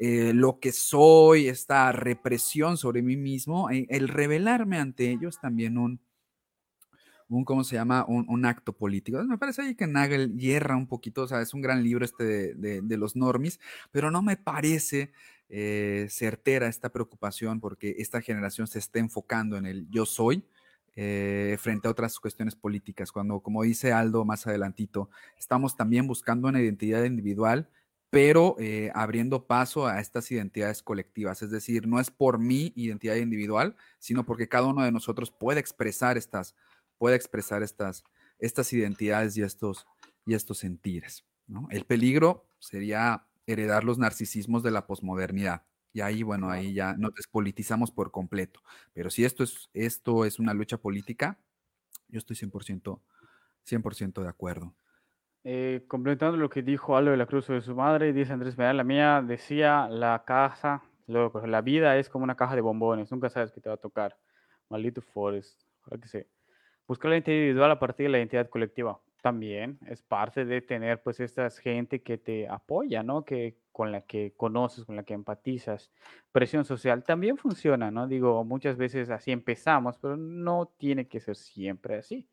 lo 0.00 0.60
que 0.60 0.72
soy, 0.72 1.48
esta 1.48 1.90
represión 1.92 2.76
sobre 2.76 3.00
mí 3.00 3.16
mismo, 3.16 3.70
el 3.70 4.08
revelarme 4.08 4.78
ante 4.78 5.10
ellos 5.10 5.40
también 5.40 5.78
un, 5.78 6.00
un, 7.28 7.44
¿cómo 7.44 7.64
se 7.64 7.76
llama? 7.76 8.04
Un, 8.06 8.44
acto 8.44 8.72
político. 8.72 9.22
Me 9.24 9.38
parece 9.38 9.62
ahí 9.62 9.74
que 9.74 9.86
Nagel 9.86 10.36
hierra 10.36 10.76
un 10.76 10.86
poquito, 10.86 11.22
o 11.22 11.28
sea, 11.28 11.40
es 11.40 11.54
un 11.54 11.60
gran 11.60 11.82
libro 11.82 12.04
este 12.04 12.54
de, 12.54 12.96
los 12.96 13.16
normis, 13.16 13.60
pero 13.90 14.10
no 14.10 14.22
me 14.22 14.36
parece 14.36 15.12
eh, 15.48 16.06
certera 16.10 16.68
esta 16.68 16.90
preocupación 16.90 17.60
porque 17.60 17.96
esta 17.98 18.20
generación 18.20 18.66
se 18.66 18.78
está 18.78 18.98
enfocando 18.98 19.56
en 19.56 19.66
el 19.66 19.88
yo 19.90 20.06
soy. 20.06 20.44
Eh, 21.00 21.56
frente 21.60 21.86
a 21.86 21.92
otras 21.92 22.18
cuestiones 22.18 22.56
políticas, 22.56 23.12
cuando, 23.12 23.38
como 23.38 23.62
dice 23.62 23.92
Aldo 23.92 24.24
más 24.24 24.48
adelantito, 24.48 25.10
estamos 25.38 25.76
también 25.76 26.08
buscando 26.08 26.48
una 26.48 26.60
identidad 26.60 27.04
individual, 27.04 27.68
pero 28.10 28.56
eh, 28.58 28.90
abriendo 28.94 29.46
paso 29.46 29.86
a 29.86 30.00
estas 30.00 30.30
identidades 30.30 30.82
colectivas. 30.82 31.42
Es 31.42 31.50
decir, 31.50 31.86
no 31.86 32.00
es 32.00 32.10
por 32.10 32.38
mi 32.38 32.72
identidad 32.74 33.16
individual, 33.16 33.76
sino 33.98 34.24
porque 34.24 34.48
cada 34.48 34.66
uno 34.66 34.82
de 34.82 34.92
nosotros 34.92 35.30
puede 35.30 35.60
expresar 35.60 36.16
estas, 36.16 36.54
pueda 36.98 37.16
expresar 37.16 37.62
estas, 37.62 38.04
estas 38.38 38.72
identidades 38.72 39.36
y 39.36 39.42
estos, 39.42 39.86
y 40.26 40.34
estos 40.34 40.58
sentires. 40.58 41.24
El 41.70 41.84
peligro 41.84 42.46
sería 42.58 43.26
heredar 43.46 43.84
los 43.84 43.98
narcisismos 43.98 44.62
de 44.62 44.70
la 44.70 44.86
posmodernidad. 44.86 45.62
Y 45.92 46.02
ahí, 46.02 46.22
bueno, 46.22 46.50
ahí 46.50 46.74
ya 46.74 46.94
nos 46.94 47.14
despolitizamos 47.14 47.90
por 47.90 48.10
completo. 48.10 48.60
Pero 48.92 49.08
si 49.08 49.24
esto 49.24 49.42
es, 49.42 49.70
esto 49.72 50.26
es 50.26 50.38
una 50.38 50.52
lucha 50.52 50.76
política, 50.76 51.38
yo 52.08 52.18
estoy 52.18 52.36
100%, 52.36 53.00
100 53.62 54.12
de 54.12 54.28
acuerdo. 54.28 54.74
Eh, 55.44 55.84
complementando 55.88 56.36
lo 56.36 56.50
que 56.50 56.62
dijo 56.62 56.96
Aldo 56.96 57.10
de 57.10 57.16
la 57.16 57.26
Cruz 57.26 57.46
de 57.46 57.60
su 57.62 57.74
madre, 57.74 58.12
dice 58.12 58.32
Andrés 58.32 58.58
Medal, 58.58 58.76
la 58.76 58.84
mía 58.84 59.22
decía, 59.26 59.88
la 59.88 60.24
casa, 60.26 60.82
la 61.06 61.62
vida 61.62 61.96
es 61.96 62.08
como 62.08 62.24
una 62.24 62.36
caja 62.36 62.54
de 62.54 62.60
bombones, 62.60 63.10
nunca 63.10 63.30
sabes 63.30 63.50
qué 63.52 63.60
te 63.60 63.68
va 63.68 63.76
a 63.76 63.78
tocar. 63.78 64.18
Maldito 64.68 65.00
Forrest, 65.00 65.62
ojalá 65.80 66.00
que 66.02 66.08
sé. 66.08 66.28
Buscar 66.88 67.10
la 67.10 67.16
identidad 67.16 67.36
individual 67.36 67.70
a 67.70 67.78
partir 67.78 68.06
de 68.06 68.12
la 68.12 68.18
identidad 68.18 68.48
colectiva 68.48 68.98
también 69.20 69.78
es 69.86 70.00
parte 70.00 70.46
de 70.46 70.62
tener 70.62 71.02
pues 71.02 71.20
esta 71.20 71.50
gente 71.50 72.02
que 72.02 72.16
te 72.16 72.48
apoya, 72.48 73.02
¿no? 73.02 73.26
Que 73.26 73.58
con 73.72 73.92
la 73.92 74.00
que 74.00 74.32
conoces, 74.36 74.86
con 74.86 74.96
la 74.96 75.02
que 75.02 75.12
empatizas. 75.12 75.92
Presión 76.32 76.64
social 76.64 77.04
también 77.04 77.36
funciona, 77.36 77.90
¿no? 77.90 78.08
Digo, 78.08 78.42
muchas 78.42 78.78
veces 78.78 79.10
así 79.10 79.32
empezamos, 79.32 79.98
pero 79.98 80.16
no 80.16 80.72
tiene 80.78 81.08
que 81.08 81.20
ser 81.20 81.36
siempre 81.36 81.96
así. 81.96 82.26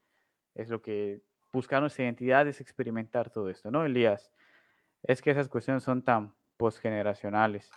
Es 0.54 0.70
lo 0.70 0.82
que 0.82 1.22
buscar 1.52 1.82
nuestra 1.82 2.06
identidad 2.06 2.48
es 2.48 2.62
experimentar 2.62 3.30
todo 3.30 3.50
esto, 3.50 3.70
¿no, 3.72 3.84
Elías? 3.84 4.32
Es 5.04 5.22
que 5.22 5.32
esas 5.32 5.50
cuestiones 5.50 5.84
son 5.84 6.02
tan 6.02 6.34
postgeneracionales. 6.56 7.70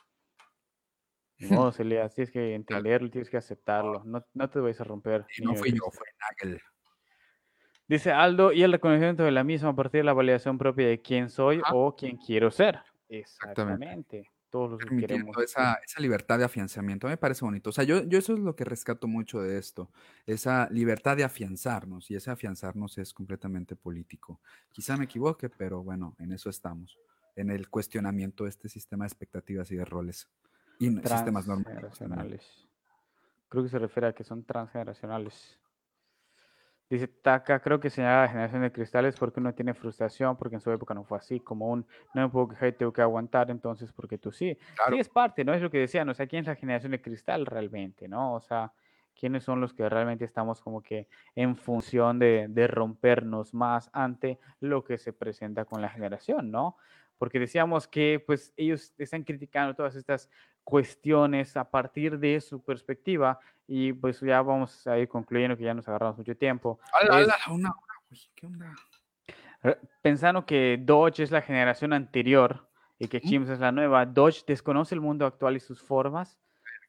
No, 1.39 1.71
Celia, 1.71 2.09
tienes 2.09 2.31
que 2.31 2.55
entenderlo, 2.55 3.11
tienes 3.11 3.31
que 3.31 3.37
aceptarlo. 3.37 4.03
No, 4.05 4.25
no 4.35 4.51
te 4.51 4.59
vayas 4.59 4.81
a 4.81 4.85
romper. 4.85 5.25
no 5.43 5.55
fui 5.55 5.73
yo, 5.73 5.91
fue 5.91 6.07
Nagel. 6.21 6.61
Dice 7.87 8.13
Aldo, 8.13 8.53
y 8.53 8.63
el 8.63 8.73
reconocimiento 8.73 9.23
de 9.23 9.31
la 9.31 9.45
misma 9.45 9.71
a 9.71 9.75
partir 9.75 10.01
de 10.01 10.05
la 10.05 10.13
validación 10.13 10.59
propia 10.59 10.89
de 10.89 11.01
quién 11.01 11.31
soy 11.31 11.63
o 11.73 11.97
quién 11.97 12.19
quiero 12.19 12.51
ser. 12.51 12.81
Exactamente. 13.09 14.31
Todos 14.51 14.73
los 14.73 14.81
que 14.81 14.97
queremos. 14.97 15.37
Esa, 15.39 15.79
esa, 15.85 16.01
libertad 16.01 16.39
de 16.39 16.45
afianzamiento 16.45 17.07
me 17.07 17.17
parece 17.17 17.45
bonito. 17.45 17.71
O 17.71 17.73
sea, 17.73 17.85
yo, 17.85 18.03
yo 18.05 18.19
eso 18.19 18.35
es 18.35 18.41
lo 18.41 18.57
que 18.57 18.65
rescato 18.65 19.07
mucho 19.07 19.41
de 19.41 19.59
esto. 19.59 19.91
Esa 20.27 20.69
libertad 20.71 21.17
de 21.17 21.25
afianzarnos. 21.25 22.11
Y 22.11 22.17
ese 22.17 22.31
afianzarnos 22.31 22.99
es 22.99 23.15
completamente 23.15 23.77
político. 23.77 24.41
Quizá 24.71 24.97
me 24.97 25.05
equivoque, 25.05 25.49
pero 25.49 25.83
bueno, 25.83 26.15
en 26.19 26.33
eso 26.33 26.51
estamos. 26.51 26.99
En 27.37 27.51
el 27.51 27.69
cuestionamiento 27.69 28.45
de 28.45 28.51
este 28.51 28.69
sistema 28.69 29.05
de 29.05 29.09
expectativas 29.09 29.71
y 29.71 29.77
de 29.77 29.85
roles 29.85 30.29
y 30.79 30.91
sistemas 30.91 31.47
normales. 31.47 32.67
Creo 33.49 33.63
que 33.63 33.69
se 33.69 33.79
refiere 33.79 34.09
a 34.09 34.13
que 34.13 34.25
son 34.25 34.45
transgeneracionales. 34.45 35.59
Dice 36.91 37.07
Taka, 37.07 37.61
creo 37.61 37.79
que 37.79 37.91
se 37.91 38.01
llama 38.01 38.29
generación 38.29 38.63
de 38.63 38.73
cristales 38.73 39.15
porque 39.19 39.41
uno 39.41 39.53
tiene 39.53 39.75
frustración, 39.75 40.37
porque 40.39 40.55
en 40.55 40.61
su 40.63 40.71
época 40.73 40.95
no 40.95 41.05
fue 41.05 41.19
así, 41.19 41.39
como 41.39 41.69
un 41.69 41.87
no 42.15 42.23
me 42.23 42.29
puedo 42.31 42.49
quejar, 42.49 42.73
tengo 42.73 42.93
que 42.95 43.03
aguantar, 43.03 43.51
entonces 43.51 43.93
porque 43.93 44.17
tú 44.17 44.33
sí. 44.33 44.57
Sí, 44.89 44.99
es 44.99 45.09
parte, 45.11 45.45
¿no? 45.45 45.53
Es 45.53 45.61
lo 45.61 45.71
que 45.71 45.79
decían, 45.79 46.09
o 46.09 46.15
sea, 46.15 46.27
¿quién 46.27 46.41
es 46.41 46.47
la 46.47 46.55
generación 46.55 46.93
de 46.93 47.03
cristal 47.03 47.45
realmente, 47.45 48.09
no? 48.09 48.35
O 48.35 48.41
sea, 48.41 48.73
¿quiénes 49.15 49.45
son 49.45 49.61
los 49.61 49.75
que 49.75 49.87
realmente 49.87 50.25
estamos 50.25 50.63
como 50.63 50.83
que 50.83 51.09
en 51.35 51.57
función 51.57 52.19
de, 52.19 52.47
de 52.49 52.67
rompernos 52.67 53.53
más 53.53 53.91
ante 53.93 54.39
lo 54.61 54.83
que 54.83 54.97
se 54.97 55.13
presenta 55.13 55.67
con 55.67 55.83
la 55.83 55.91
generación, 55.91 56.51
¿no? 56.51 56.77
porque 57.19 57.41
decíamos 57.41 57.89
que 57.89 58.23
pues 58.25 58.53
ellos 58.57 58.95
están 58.97 59.25
criticando 59.25 59.75
todas 59.75 59.97
estas 59.97 60.31
cuestiones 60.69 61.57
a 61.57 61.65
partir 61.65 62.19
de 62.19 62.39
su 62.43 62.63
perspectiva 62.63 63.41
y 63.67 63.95
pues 63.95 64.21
ya 64.21 64.43
vamos 64.43 64.87
a 64.87 64.99
ir 64.99 65.09
concluyendo 65.09 65.57
que 65.57 65.65
ya 65.65 65.73
nos 65.73 65.89
agarramos 65.89 66.19
mucho 66.19 66.37
tiempo. 66.37 66.79
¿Qué 68.35 68.47
onda? 68.47 68.75
Pensando 70.03 70.45
que 70.45 70.79
Dodge 70.79 71.21
es 71.21 71.31
la 71.31 71.41
generación 71.41 71.95
anterior 71.95 72.69
y 72.99 73.09
que 73.09 73.19
Chimps 73.19 73.49
es 73.49 73.61
la 73.61 73.73
nueva. 73.73 74.05
Dodge 74.05 74.45
desconoce 74.47 74.95
el 74.95 75.01
mundo 75.01 75.25
actual 75.25 75.57
y 75.57 75.61
sus 75.61 75.81
formas. 75.81 76.39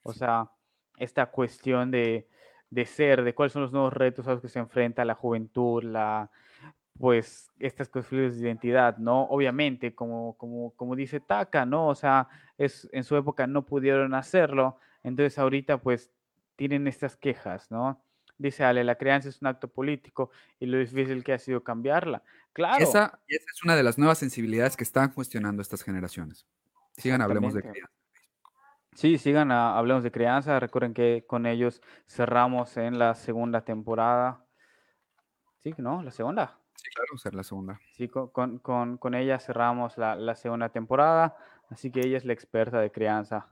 O 0.03 0.11
sea, 0.11 0.51
esta 0.97 1.27
cuestión 1.27 1.89
de, 1.89 2.27
de 2.69 2.85
ser, 2.85 3.23
de 3.23 3.33
cuáles 3.33 3.53
son 3.53 3.61
los 3.61 3.71
nuevos 3.71 3.93
retos 3.93 4.27
a 4.27 4.33
los 4.33 4.41
que 4.41 4.49
se 4.49 4.59
enfrenta 4.59 5.05
la 5.05 5.15
juventud, 5.15 5.83
la, 5.83 6.29
pues 6.99 7.49
estas 7.59 7.87
cuestiones 7.87 8.35
de 8.35 8.47
identidad, 8.47 8.97
¿no? 8.97 9.23
Obviamente, 9.23 9.95
como, 9.95 10.37
como, 10.37 10.71
como 10.75 10.95
dice 10.97 11.21
Taka, 11.21 11.65
¿no? 11.65 11.87
O 11.87 11.95
sea, 11.95 12.27
es, 12.57 12.89
en 12.91 13.05
su 13.05 13.15
época 13.15 13.47
no 13.47 13.65
pudieron 13.65 14.13
hacerlo, 14.13 14.77
entonces 15.01 15.39
ahorita 15.39 15.77
pues 15.77 16.11
tienen 16.57 16.87
estas 16.87 17.15
quejas, 17.15 17.71
¿no? 17.71 18.03
Dice 18.37 18.65
Ale, 18.65 18.83
la 18.83 18.95
crianza 18.95 19.29
es 19.29 19.41
un 19.41 19.47
acto 19.47 19.69
político 19.69 20.29
y 20.59 20.65
lo 20.65 20.77
difícil 20.77 21.23
que 21.23 21.33
ha 21.33 21.39
sido 21.39 21.63
cambiarla. 21.63 22.21
Claro. 22.51 22.83
Esa, 22.83 23.19
esa 23.27 23.45
es 23.53 23.63
una 23.63 23.75
de 23.77 23.83
las 23.83 23.97
nuevas 23.97 24.17
sensibilidades 24.17 24.75
que 24.75 24.83
están 24.83 25.11
cuestionando 25.11 25.61
estas 25.61 25.83
generaciones. 25.83 26.45
Sigan, 26.97 27.21
hablemos 27.21 27.53
de 27.53 27.61
crianza. 27.61 27.93
Sí, 28.93 29.17
sigan, 29.17 29.51
hablemos 29.51 30.03
de 30.03 30.11
crianza. 30.11 30.59
Recuerden 30.59 30.93
que 30.93 31.23
con 31.27 31.45
ellos 31.45 31.81
cerramos 32.07 32.75
en 32.77 32.99
la 32.99 33.15
segunda 33.15 33.61
temporada. 33.61 34.45
Sí, 35.59 35.73
¿no? 35.77 36.01
La 36.03 36.11
segunda. 36.11 36.59
Sí, 36.81 36.89
claro, 36.91 37.17
ser 37.17 37.35
la 37.35 37.43
segunda. 37.43 37.81
Sí, 37.91 38.07
con, 38.07 38.59
con, 38.59 38.97
con 38.97 39.13
ella 39.13 39.37
cerramos 39.37 39.97
la, 39.97 40.15
la, 40.15 40.33
segunda 40.35 40.69
temporada, 40.69 41.35
así 41.69 41.91
que 41.91 41.99
ella 41.99 42.15
es 42.15 42.23
la 42.23 42.31
experta 42.31 42.79
de 42.79 42.89
crianza. 42.89 43.47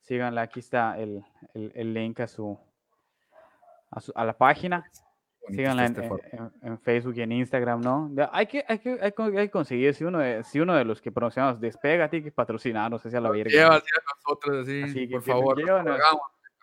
Síganla, 0.00 0.42
aquí 0.42 0.58
está 0.58 0.98
el, 0.98 1.24
el, 1.54 1.70
el 1.76 1.94
link 1.94 2.18
a 2.18 2.26
su, 2.26 2.58
a, 3.92 4.00
su, 4.00 4.12
a 4.16 4.24
la 4.24 4.36
página. 4.36 4.84
Síganla 5.48 5.86
en, 5.86 6.50
en, 6.62 6.78
Facebook 6.80 7.14
y 7.16 7.22
en 7.22 7.30
Instagram, 7.30 7.80
¿no? 7.80 8.10
Hay 8.32 8.46
que, 8.46 8.64
hay 8.66 8.78
que, 8.80 8.98
hay 9.00 9.12
que 9.12 9.50
conseguir, 9.50 9.94
si 9.94 10.02
uno, 10.02 10.18
de, 10.18 10.42
si 10.42 10.58
uno 10.58 10.74
de 10.74 10.84
los 10.84 11.00
que 11.00 11.12
pronunciamos 11.12 11.60
despega, 11.60 12.08
tiene 12.08 12.24
que 12.24 12.32
patrocinarnos, 12.32 13.02
sea 13.02 13.20
la 13.20 13.30
verga. 13.30 13.50
Lleva, 13.50 13.82
nosotros, 14.24 14.62
así, 14.62 14.82
así 14.82 15.06
por 15.06 15.22
favor. 15.22 15.62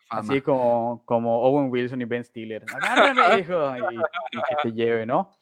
así 0.09 0.41
como, 0.41 1.03
como 1.05 1.41
Owen 1.41 1.69
Wilson 1.71 2.01
y 2.01 2.05
Ben 2.05 2.23
Stiller. 2.25 2.65
Agárrame, 2.73 3.39
hijo, 3.39 3.75
y, 3.77 3.95
y 3.95 4.41
que 4.41 4.55
te 4.63 4.71
lleve, 4.73 5.05
¿no? 5.05 5.38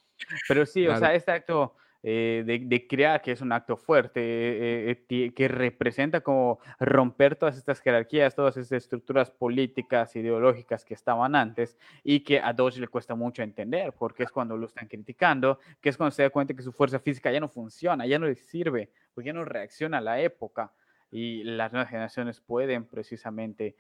Pero 0.48 0.66
sí, 0.66 0.88
o 0.88 0.98
sea, 0.98 1.14
este 1.14 1.32
acto 1.32 1.76
eh, 2.04 2.44
de, 2.46 2.60
de, 2.60 2.88
crear, 2.88 3.22
que 3.22 3.32
es 3.32 3.42
un 3.42 3.52
acto 3.52 3.76
fuerte, 3.76 4.22
eh, 4.22 5.06
eh, 5.10 5.34
que 5.34 5.48
representa 5.48 6.22
como 6.22 6.60
romper 6.80 7.36
todas 7.36 7.58
estas 7.58 7.82
jerarquías, 7.82 8.36
todas 8.36 8.56
estas 8.56 8.84
estructuras 8.84 9.32
políticas, 9.32 10.16
ideológicas 10.16 10.86
que 10.86 10.94
estaban 10.94 11.36
antes 11.36 11.78
y 12.04 12.22
que 12.22 12.40
a 12.40 12.54
Dodge 12.54 12.78
le 12.78 12.88
cuesta 12.88 13.16
mucho 13.16 13.42
entender, 13.42 13.94
porque 13.94 14.24
es 14.24 14.32
cuando 14.32 14.56
lo 14.56 14.68
están 14.68 14.88
criticando, 14.88 15.60
que 15.82 15.90
es 15.90 15.98
cuando 15.98 16.12
se 16.12 16.24
da 16.24 16.30
cuenta 16.30 16.54
que 16.54 16.62
su 16.62 16.72
fuerza 16.72 17.00
física 17.00 17.32
ya 17.32 17.40
no 17.40 17.50
funciona, 17.50 18.06
ya 18.06 18.20
no 18.20 18.28
le 18.28 18.36
sirve, 18.36 18.92
porque 19.14 19.28
ya 19.28 19.34
no 19.34 19.44
reacciona 19.44 19.98
a 19.98 20.02
la 20.02 20.22
época. 20.22 20.72
Y 21.10 21.44
las 21.44 21.72
nuevas 21.72 21.90
generaciones 21.90 22.42
pueden 22.42 22.86
precisamente 22.86 23.76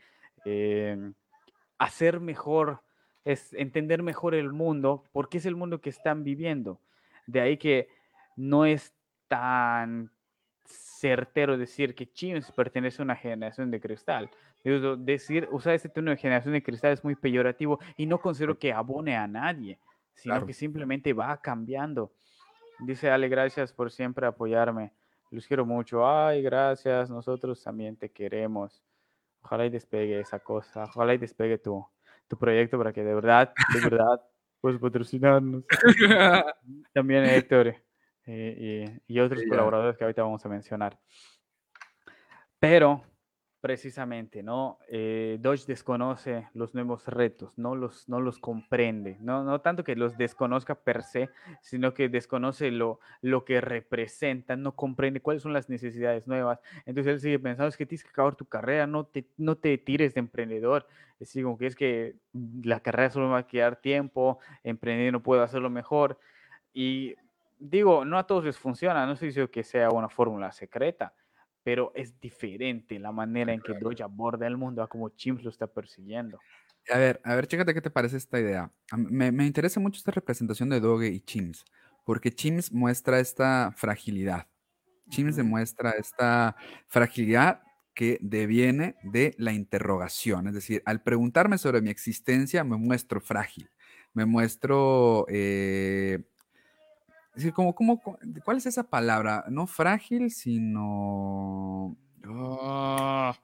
hacer 1.77 2.19
mejor 2.19 2.81
es 3.27 3.53
entender 3.53 4.01
mejor 4.03 4.35
el 4.35 4.53
mundo, 4.53 5.03
porque 5.11 5.39
es 5.39 5.45
el 5.45 5.57
mundo 5.57 5.81
que 5.81 5.89
están 5.89 6.23
viviendo. 6.23 6.79
De 7.25 7.41
ahí 7.41 7.57
que 7.57 7.89
no 8.37 8.65
es 8.65 8.93
tan 9.27 10.09
certero 10.65 11.57
decir 11.57 11.93
que 11.93 12.09
Chimps 12.09 12.53
pertenece 12.53 13.01
a 13.01 13.05
una 13.05 13.17
generación 13.17 13.69
de 13.69 13.81
cristal. 13.81 14.29
Decir, 14.99 15.49
usar 15.51 15.73
este 15.73 15.89
término 15.89 16.11
de 16.11 16.21
generación 16.21 16.53
de 16.53 16.63
cristal 16.63 16.93
es 16.93 17.03
muy 17.03 17.15
peyorativo 17.15 17.79
y 17.97 18.05
no 18.05 18.19
considero 18.21 18.57
que 18.57 18.71
abone 18.71 19.17
a 19.17 19.27
nadie, 19.27 19.77
sino 20.13 20.45
que 20.45 20.53
simplemente 20.53 21.11
va 21.11 21.35
cambiando. 21.41 22.13
Dice 22.79 23.09
Ale, 23.09 23.27
gracias 23.27 23.73
por 23.73 23.91
siempre 23.91 24.25
apoyarme. 24.25 24.93
Los 25.31 25.45
quiero 25.47 25.65
mucho. 25.65 26.07
Ay, 26.07 26.41
gracias. 26.41 27.09
Nosotros 27.09 27.61
también 27.61 27.97
te 27.97 28.09
queremos. 28.09 28.81
Ojalá 29.41 29.65
y 29.65 29.69
despegue 29.69 30.21
esa 30.21 30.39
cosa. 30.39 30.85
Ojalá 30.85 31.13
y 31.13 31.17
despegue 31.17 31.57
tú 31.57 31.85
tu 32.27 32.37
proyecto 32.37 32.77
para 32.77 32.93
que 32.93 33.03
de 33.03 33.13
verdad, 33.13 33.53
de 33.73 33.77
verdad, 34.01 34.21
puedas 34.61 34.79
patrocinarnos. 34.79 35.63
También 36.93 37.25
Héctor 37.25 37.75
eh, 38.25 38.97
y, 39.07 39.13
y, 39.15 39.19
otros 39.19 39.41
colaboradores 39.47 39.97
que 39.97 40.03
ahorita 40.03 40.23
vamos 40.23 40.45
a 40.45 40.49
mencionar. 40.49 40.99
Pero 42.59 43.03
precisamente, 43.59 44.43
¿no? 44.43 44.77
Eh, 44.87 45.37
Dodge 45.41 45.65
desconoce 45.65 46.47
los 46.53 46.73
nuevos 46.75 47.07
retos, 47.07 47.57
no 47.57 47.75
los, 47.75 48.07
no 48.07 48.19
los 48.19 48.39
comprende, 48.39 49.17
no, 49.19 49.43
no 49.43 49.61
tanto 49.61 49.83
que 49.83 49.95
los 49.95 50.17
desconozca 50.17 50.75
per 50.75 51.03
se, 51.03 51.29
sino 51.61 51.93
que 51.93 52.07
desconoce 52.07 52.69
lo, 52.71 52.99
lo 53.21 53.45
que 53.45 53.59
representan, 53.59 54.61
no 54.61 54.75
comprende 54.75 55.21
cuáles 55.21 55.41
son 55.41 55.53
las 55.53 55.69
necesidades 55.69 56.27
nuevas. 56.27 56.59
Entonces 56.85 57.13
él 57.13 57.19
sigue 57.19 57.39
pensando, 57.39 57.69
es 57.69 57.77
que 57.77 57.85
tienes 57.85 58.03
que 58.03 58.09
acabar 58.09 58.35
tu 58.35 58.45
carrera, 58.45 58.85
no 58.85 59.05
te, 59.05 59.27
no 59.37 59.57
te 59.57 59.77
tires 59.77 60.13
de 60.13 60.19
emprendedor. 60.19 60.87
Es 61.19 61.33
como 61.33 61.57
que 61.57 61.65
es 61.65 61.75
que 61.75 62.15
la 62.63 62.79
carrera 62.79 63.09
solo 63.09 63.29
va 63.29 63.39
a 63.39 63.47
quedar 63.47 63.77
tiempo, 63.77 64.37
emprender 64.63 65.11
no 65.11 65.23
puedo 65.23 65.41
hacerlo 65.41 65.69
mejor. 65.71 66.19
Y 66.73 67.15
digo, 67.57 68.05
no 68.05 68.19
a 68.19 68.27
todos 68.27 68.45
les 68.45 68.57
funciona, 68.57 69.05
no 69.07 69.13
estoy 69.13 69.29
diciendo 69.29 69.49
que 69.49 69.63
sea 69.63 69.89
una 69.89 70.09
fórmula 70.09 70.51
secreta, 70.51 71.13
pero 71.67 71.91
es 71.95 72.17
diferente 72.21 72.97
la 72.97 73.11
manera 73.11 73.51
en 73.51 73.59
que 73.59 73.73
Doge 73.73 74.01
aborda 74.01 74.47
el 74.47 74.55
mundo 74.55 74.81
a 74.81 74.87
como 74.87 75.09
Chimps 75.09 75.43
lo 75.43 75.49
está 75.49 75.67
persiguiendo. 75.67 76.39
A 76.89 76.97
ver, 76.97 77.19
a 77.25 77.35
ver, 77.35 77.45
chécate 77.45 77.73
qué 77.73 77.81
te 77.81 77.89
parece 77.89 78.15
esta 78.15 78.39
idea. 78.39 78.71
Me, 78.95 79.33
me 79.33 79.45
interesa 79.45 79.81
mucho 79.81 79.97
esta 79.97 80.11
representación 80.11 80.69
de 80.69 80.79
Doge 80.79 81.09
y 81.09 81.19
Chimps, 81.19 81.65
porque 82.05 82.31
Chimps 82.31 82.71
muestra 82.71 83.19
esta 83.19 83.73
fragilidad. 83.75 84.47
Chimps 85.09 85.35
demuestra 85.35 85.91
esta 85.91 86.55
fragilidad 86.87 87.63
que 87.93 88.17
deviene 88.21 88.95
de 89.03 89.35
la 89.37 89.51
interrogación. 89.51 90.47
Es 90.47 90.53
decir, 90.53 90.81
al 90.85 91.03
preguntarme 91.03 91.57
sobre 91.57 91.81
mi 91.81 91.89
existencia, 91.89 92.63
me 92.63 92.77
muestro 92.77 93.19
frágil, 93.19 93.69
me 94.13 94.25
muestro 94.25 95.25
eh, 95.27 96.19
decir, 97.37 97.53
como, 97.53 97.75
como, 97.75 98.01
¿cuál 98.43 98.57
es 98.57 98.65
esa 98.65 98.83
palabra? 98.83 99.45
No 99.49 99.67
frágil, 99.67 100.31
sino... 100.31 101.95
Ah, 102.25 103.37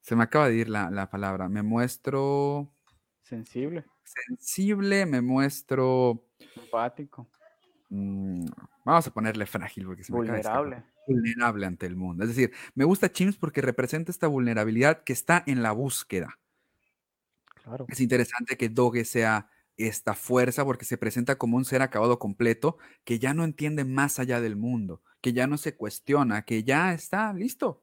se 0.00 0.16
me 0.16 0.24
acaba 0.24 0.48
de 0.48 0.56
ir 0.56 0.68
la, 0.68 1.08
palabra. 1.10 1.48
Me 1.48 1.62
muestro... 1.62 2.72
Sensible. 3.22 3.84
Sensible, 4.04 5.06
me 5.06 5.20
muestro... 5.20 6.26
Empático. 6.56 7.28
Mm, 7.88 8.46
vamos 8.84 9.06
a 9.06 9.10
ponerle 9.12 9.46
frágil 9.46 9.86
porque 9.86 10.02
se 10.02 10.12
me 10.12 10.18
Vulnerable. 10.18 10.82
vulnerable 11.06 11.66
ante 11.66 11.86
el 11.86 11.96
mundo. 11.96 12.24
Es 12.24 12.30
decir, 12.30 12.52
me 12.74 12.84
gusta 12.84 13.12
Chimps 13.12 13.36
porque 13.36 13.60
representa 13.60 14.10
esta 14.10 14.26
vulnerabilidad 14.26 15.04
que 15.04 15.12
está 15.12 15.42
en 15.46 15.62
la 15.62 15.72
búsqueda. 15.72 16.38
Claro. 17.62 17.86
Es 17.88 18.00
interesante 18.00 18.56
que 18.56 18.68
Doge 18.68 19.04
sea 19.04 19.48
esta 19.86 20.14
fuerza 20.14 20.64
porque 20.64 20.84
se 20.84 20.98
presenta 20.98 21.36
como 21.36 21.56
un 21.56 21.64
ser 21.64 21.82
acabado 21.82 22.18
completo 22.18 22.78
que 23.04 23.18
ya 23.18 23.34
no 23.34 23.44
entiende 23.44 23.84
más 23.84 24.18
allá 24.18 24.40
del 24.40 24.56
mundo, 24.56 25.02
que 25.20 25.32
ya 25.32 25.46
no 25.46 25.56
se 25.58 25.76
cuestiona, 25.76 26.42
que 26.42 26.64
ya 26.64 26.92
está 26.92 27.32
listo. 27.32 27.82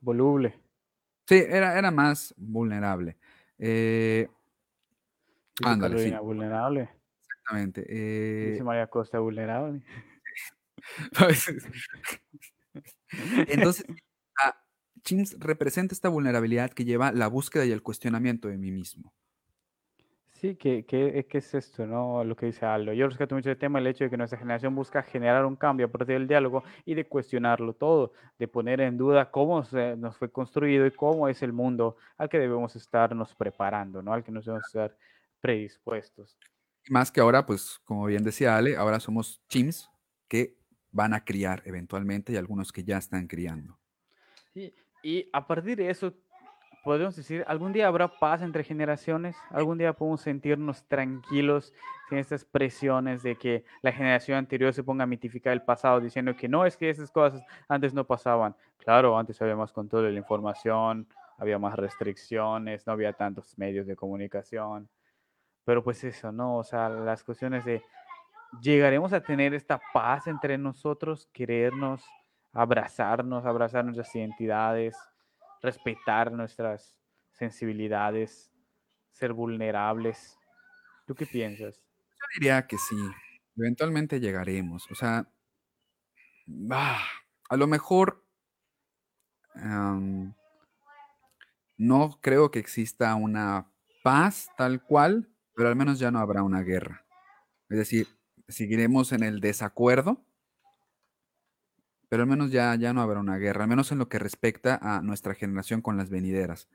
Voluble. 0.00 0.60
Sí, 1.26 1.36
era, 1.36 1.78
era 1.78 1.90
más 1.90 2.34
vulnerable. 2.36 3.18
Eh, 3.58 4.28
ándale, 5.64 6.18
vulnerable. 6.20 6.88
Exactamente. 7.20 7.84
Eh, 7.88 8.50
Dice 8.52 8.64
María 8.64 8.86
Costa 8.86 9.18
vulnerable. 9.18 9.82
Entonces, 13.48 13.84
Chins 15.02 15.36
representa 15.38 15.94
esta 15.94 16.08
vulnerabilidad 16.08 16.70
que 16.70 16.84
lleva 16.84 17.12
la 17.12 17.28
búsqueda 17.28 17.64
y 17.64 17.72
el 17.72 17.82
cuestionamiento 17.82 18.48
de 18.48 18.58
mí 18.58 18.70
mismo. 18.70 19.12
Sí, 20.40 20.54
que, 20.54 20.84
que, 20.84 21.26
que, 21.28 21.38
es 21.38 21.52
esto, 21.52 21.84
¿no? 21.84 22.22
Lo 22.22 22.36
que 22.36 22.46
dice 22.46 22.64
Aldo. 22.64 22.92
Yo 22.92 23.08
rescato 23.08 23.34
mucho 23.34 23.50
el 23.50 23.58
tema, 23.58 23.80
el 23.80 23.88
hecho 23.88 24.04
de 24.04 24.10
que 24.10 24.16
nuestra 24.16 24.38
generación 24.38 24.72
busca 24.72 25.02
generar 25.02 25.44
un 25.44 25.56
cambio 25.56 25.86
a 25.86 25.88
partir 25.88 26.14
del 26.14 26.28
diálogo 26.28 26.62
y 26.84 26.94
de 26.94 27.08
cuestionarlo 27.08 27.72
todo, 27.72 28.12
de 28.38 28.46
poner 28.46 28.80
en 28.80 28.96
duda 28.96 29.32
cómo 29.32 29.64
se 29.64 29.96
nos 29.96 30.16
fue 30.16 30.30
construido 30.30 30.86
y 30.86 30.92
cómo 30.92 31.26
es 31.28 31.42
el 31.42 31.52
mundo 31.52 31.96
al 32.16 32.28
que 32.28 32.38
debemos 32.38 32.76
estarnos 32.76 33.34
preparando, 33.34 34.00
¿no? 34.00 34.12
Al 34.12 34.22
que 34.22 34.30
nos 34.30 34.44
debemos 34.44 34.64
estar 34.68 34.96
predispuestos. 35.40 36.38
Más 36.88 37.10
que 37.10 37.20
ahora, 37.20 37.44
pues, 37.44 37.80
como 37.82 38.06
bien 38.06 38.22
decía 38.22 38.56
Ale, 38.56 38.76
ahora 38.76 39.00
somos 39.00 39.42
chims 39.48 39.90
que 40.28 40.56
van 40.92 41.14
a 41.14 41.24
criar 41.24 41.62
eventualmente 41.64 42.32
y 42.32 42.36
algunos 42.36 42.70
que 42.70 42.84
ya 42.84 42.98
están 42.98 43.26
criando. 43.26 43.76
Sí, 44.54 44.72
y 45.02 45.28
a 45.32 45.44
partir 45.44 45.78
de 45.78 45.90
eso 45.90 46.14
podemos 46.84 47.16
decir, 47.16 47.44
algún 47.46 47.72
día 47.72 47.86
habrá 47.86 48.08
paz 48.08 48.42
entre 48.42 48.64
generaciones, 48.64 49.36
algún 49.50 49.78
día 49.78 49.92
podemos 49.92 50.20
sentirnos 50.20 50.84
tranquilos 50.84 51.72
sin 52.08 52.18
estas 52.18 52.44
presiones 52.44 53.22
de 53.22 53.36
que 53.36 53.64
la 53.82 53.92
generación 53.92 54.38
anterior 54.38 54.72
se 54.72 54.82
ponga 54.82 55.04
a 55.04 55.06
mitificar 55.06 55.52
el 55.52 55.62
pasado 55.62 56.00
diciendo 56.00 56.34
que 56.36 56.48
no, 56.48 56.64
es 56.64 56.76
que 56.76 56.90
esas 56.90 57.10
cosas 57.10 57.42
antes 57.68 57.92
no 57.94 58.04
pasaban. 58.04 58.54
Claro, 58.78 59.18
antes 59.18 59.40
había 59.42 59.56
más 59.56 59.72
control 59.72 60.04
de 60.04 60.12
la 60.12 60.18
información, 60.18 61.06
había 61.38 61.58
más 61.58 61.76
restricciones, 61.76 62.86
no 62.86 62.92
había 62.92 63.12
tantos 63.12 63.56
medios 63.58 63.86
de 63.86 63.96
comunicación. 63.96 64.88
Pero 65.64 65.84
pues 65.84 66.02
eso, 66.04 66.32
¿no? 66.32 66.56
O 66.56 66.64
sea, 66.64 66.88
las 66.88 67.22
cuestiones 67.22 67.64
de 67.64 67.82
llegaremos 68.60 69.12
a 69.12 69.20
tener 69.20 69.54
esta 69.54 69.80
paz 69.92 70.26
entre 70.26 70.58
nosotros, 70.58 71.28
querernos, 71.32 72.02
abrazarnos, 72.52 73.44
abrazar 73.44 73.84
nuestras 73.84 74.14
identidades, 74.16 74.96
respetar 75.62 76.32
nuestras 76.32 76.96
sensibilidades, 77.32 78.52
ser 79.12 79.32
vulnerables. 79.32 80.38
¿Tú 81.06 81.14
qué 81.14 81.26
piensas? 81.26 81.76
Yo 81.76 82.26
diría 82.34 82.66
que 82.66 82.76
sí, 82.78 82.96
eventualmente 83.56 84.20
llegaremos. 84.20 84.90
O 84.90 84.94
sea, 84.94 85.28
ah, 86.70 87.04
a 87.48 87.56
lo 87.56 87.66
mejor 87.66 88.24
no 91.76 92.18
creo 92.20 92.50
que 92.50 92.58
exista 92.58 93.14
una 93.14 93.72
paz 94.02 94.48
tal 94.56 94.82
cual, 94.82 95.28
pero 95.54 95.68
al 95.68 95.76
menos 95.76 95.98
ya 95.98 96.10
no 96.10 96.18
habrá 96.18 96.42
una 96.42 96.62
guerra. 96.62 97.04
Es 97.68 97.78
decir, 97.78 98.06
seguiremos 98.48 99.12
en 99.12 99.22
el 99.22 99.40
desacuerdo, 99.40 100.24
pero 102.08 102.22
al 102.22 102.28
menos 102.28 102.50
ya, 102.50 102.74
ya 102.74 102.92
no 102.92 103.02
habrá 103.02 103.20
una 103.20 103.36
guerra, 103.36 103.64
al 103.64 103.70
menos 103.70 103.92
en 103.92 103.98
lo 103.98 104.08
que 104.08 104.18
respecta 104.18 104.78
a 104.80 105.02
nuestra 105.02 105.34
generación 105.34 105.82
con 105.82 105.96
las 105.96 106.10
venideras. 106.10 106.68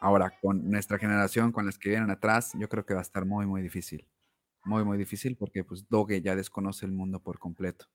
Ahora, 0.00 0.32
con 0.40 0.70
nuestra 0.70 0.98
generación, 0.98 1.52
con 1.52 1.66
las 1.66 1.78
que 1.78 1.90
vienen 1.90 2.10
atrás, 2.10 2.52
yo 2.58 2.68
creo 2.68 2.86
que 2.86 2.94
va 2.94 3.00
a 3.00 3.02
estar 3.02 3.26
muy, 3.26 3.46
muy 3.46 3.60
difícil. 3.60 4.06
Muy, 4.64 4.84
muy 4.84 4.96
difícil 4.96 5.36
porque 5.36 5.64
pues 5.64 5.88
Doge 5.88 6.22
ya 6.22 6.34
desconoce 6.34 6.86
el 6.86 6.92
mundo 6.92 7.20
por 7.20 7.38
completo. 7.38 7.86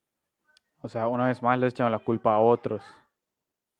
O 0.81 0.89
sea, 0.89 1.07
una 1.07 1.27
vez 1.27 1.41
más 1.41 1.57
le 1.57 1.67
echan 1.67 1.91
la 1.91 1.99
culpa 1.99 2.35
a 2.35 2.39
otros. 2.39 2.83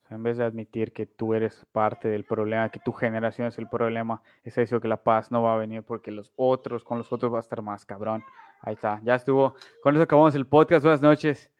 en 0.09 0.23
vez 0.23 0.37
de 0.37 0.45
admitir 0.45 0.93
que 0.93 1.05
tú 1.07 1.33
eres 1.33 1.65
parte 1.71 2.07
del 2.07 2.25
problema, 2.25 2.69
que 2.69 2.79
tu 2.79 2.93
generación 2.93 3.47
es 3.47 3.57
el 3.57 3.67
problema, 3.67 4.21
es 4.43 4.57
eso 4.57 4.79
que 4.79 4.87
la 4.87 5.03
paz 5.03 5.31
no 5.31 5.41
va 5.41 5.55
a 5.55 5.57
venir 5.57 5.83
porque 5.83 6.11
los 6.11 6.31
otros, 6.35 6.83
con 6.83 6.99
los 6.99 7.11
otros 7.11 7.33
va 7.33 7.37
a 7.37 7.41
estar 7.41 7.61
más 7.61 7.85
cabrón. 7.85 8.23
Ahí 8.61 8.75
está, 8.75 9.01
ya 9.03 9.15
estuvo. 9.15 9.55
Con 9.83 9.95
eso 9.95 10.03
acabamos 10.03 10.33
el 10.35 10.47
podcast. 10.47 10.83
Buenas 10.83 11.01
noches. 11.01 11.51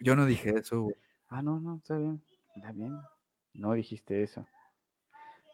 Yo 0.00 0.16
no 0.16 0.26
dije 0.26 0.50
eso. 0.50 0.88
Ah, 1.28 1.42
no, 1.42 1.60
no, 1.60 1.76
está 1.76 1.96
bien. 1.96 2.22
Está 2.54 2.72
bien. 2.72 2.98
No 3.54 3.72
dijiste 3.72 4.22
eso. 4.22 4.46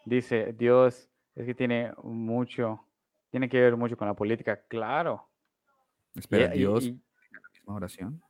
Dice, 0.05 0.53
Dios 0.53 1.09
es 1.35 1.47
que 1.47 1.55
tiene 1.55 1.93
mucho, 2.03 2.85
tiene 3.31 3.49
que 3.49 3.61
ver 3.61 3.77
mucho 3.77 3.97
con 3.97 4.09
la 4.09 4.15
política, 4.15 4.61
claro. 4.69 5.29
Espera, 6.15 6.49
Dios, 6.49 6.85
y, 6.85 6.93
la 7.31 7.41
misma 7.53 7.75
oración. 7.75 8.23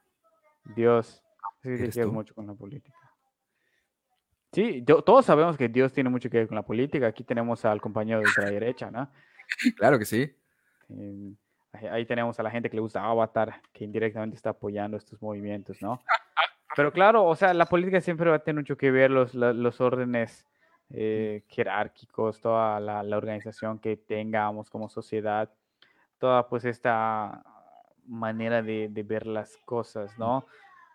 Dios, 0.76 1.22
es 1.62 1.70
que 1.70 1.76
tiene 1.76 1.90
que 1.90 2.00
ver 2.00 2.08
mucho 2.08 2.34
con 2.34 2.46
la 2.46 2.54
política. 2.54 2.96
Sí, 4.52 4.84
todos 4.84 5.24
sabemos 5.24 5.56
que 5.56 5.68
Dios 5.68 5.92
tiene 5.94 6.10
mucho 6.10 6.28
que 6.28 6.36
ver 6.36 6.48
con 6.48 6.56
la 6.56 6.62
política. 6.62 7.06
Aquí 7.06 7.24
tenemos 7.24 7.64
al 7.64 7.80
compañero 7.80 8.20
de 8.20 8.26
la 8.36 8.50
derecha, 8.50 8.90
¿no? 8.90 9.10
Claro 9.76 9.98
que 9.98 10.04
sí. 10.04 10.30
Ahí 11.90 12.06
tenemos 12.06 12.38
a 12.38 12.42
la 12.42 12.50
gente 12.50 12.70
que 12.70 12.76
le 12.76 12.82
gusta 12.82 13.04
Avatar, 13.04 13.60
que 13.72 13.84
indirectamente 13.84 14.36
está 14.36 14.50
apoyando 14.50 14.96
estos 14.96 15.20
movimientos, 15.22 15.80
¿no? 15.82 16.00
Pero 16.76 16.92
claro, 16.92 17.24
o 17.24 17.36
sea, 17.36 17.52
la 17.52 17.66
política 17.66 18.00
siempre 18.00 18.30
va 18.30 18.36
a 18.36 18.38
tener 18.38 18.62
mucho 18.62 18.76
que 18.76 18.90
ver 18.90 19.10
los, 19.10 19.34
los 19.34 19.80
órdenes 19.80 20.46
eh, 20.90 21.42
jerárquicos, 21.48 22.40
toda 22.40 22.80
la, 22.80 23.16
organización 23.16 23.78
que 23.78 23.96
tengamos 23.96 24.70
como 24.70 24.88
sociedad, 24.88 25.50
toda 26.18 26.48
pues 26.48 26.64
esta 26.64 27.42
manera 28.06 28.62
de, 28.62 28.88
ver 29.04 29.26
las 29.26 29.56
cosas, 29.64 30.18
¿no? 30.18 30.46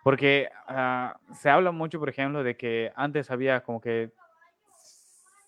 Porque 0.04 0.50
ah, 0.68 1.20
se 1.34 1.50
habla 1.50 1.72
mucho, 1.72 2.00
por 2.00 2.10
ejemplo, 2.10 2.44
de 2.44 2.56
que 2.56 2.92
antes 2.96 3.30
había 3.30 3.62
como 3.62 3.82
que 3.82 4.12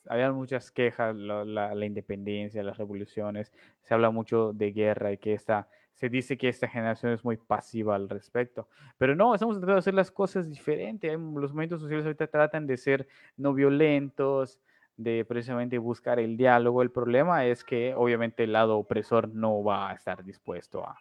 había 0.07 0.31
muchas 0.31 0.71
quejas, 0.71 1.15
la, 1.15 1.43
la, 1.45 1.85
independencia, 1.85 2.63
las 2.63 2.77
revoluciones, 2.77 3.51
se 3.81 3.93
habla 3.93 4.11
mucho 4.11 4.53
de 4.53 4.71
guerra 4.71 5.11
y 5.11 5.17
que 5.17 5.33
esta 5.33 5.67
se 5.93 6.07
dice 6.07 6.37
que 6.37 6.47
esta 6.47 6.67
generación 6.67 7.11
es 7.11 7.25
muy 7.25 7.35
pasiva 7.35 7.95
al 7.95 8.07
respecto. 8.07 8.69
Pero 8.97 9.15
no, 9.15 9.33
estamos 9.33 9.55
tratando 9.55 9.73
de 9.73 9.79
hacer 9.79 9.93
las 9.93 10.11
cosas 10.11 10.49
diferentes. 10.49 11.11
Los 11.11 11.51
movimientos 11.51 11.81
sociales 11.81 12.05
ahorita 12.05 12.27
tratan 12.27 12.67
de 12.67 12.77
ser 12.77 13.07
no 13.35 13.53
violentos, 13.53 14.59
de 14.95 15.25
precisamente 15.25 15.77
buscar 15.77 16.19
el 16.19 16.37
diálogo. 16.37 16.81
El 16.81 16.91
problema 16.91 17.45
es 17.45 17.65
que 17.65 17.93
obviamente 17.95 18.45
el 18.45 18.53
lado 18.53 18.77
opresor 18.77 19.27
no 19.27 19.61
va 19.61 19.89
a 19.91 19.93
estar 19.93 20.23
dispuesto 20.23 20.85
a, 20.85 20.97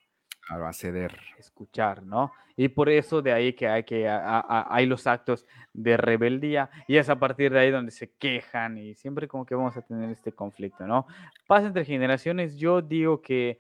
a 0.49 0.73
ceder. 0.73 1.17
Escuchar, 1.39 2.03
¿no? 2.03 2.33
Y 2.57 2.69
por 2.69 2.89
eso 2.89 3.23
de 3.23 3.33
ahí 3.33 3.53
que 3.53 3.69
hay 3.69 3.85
que 3.85 4.09
hay 4.09 4.87
los 4.87 5.07
actos 5.07 5.47
de 5.73 5.97
rebeldía 5.97 6.71
y 6.89 6.97
es 6.97 7.09
a 7.09 7.19
partir 7.19 7.53
de 7.53 7.61
ahí 7.61 7.71
donde 7.71 7.93
se 7.93 8.11
quejan 8.11 8.79
y 8.79 8.95
siempre 8.95 9.29
como 9.29 9.47
que 9.47 9.55
vamos 9.55 9.77
a 9.77 9.83
tener 9.83 10.11
este 10.11 10.33
conflicto, 10.33 10.87
¿no? 10.87 11.07
Paz 11.47 11.65
entre 11.65 11.85
generaciones, 11.85 12.57
yo 12.57 12.83
digo 12.83 13.23
que 13.23 13.59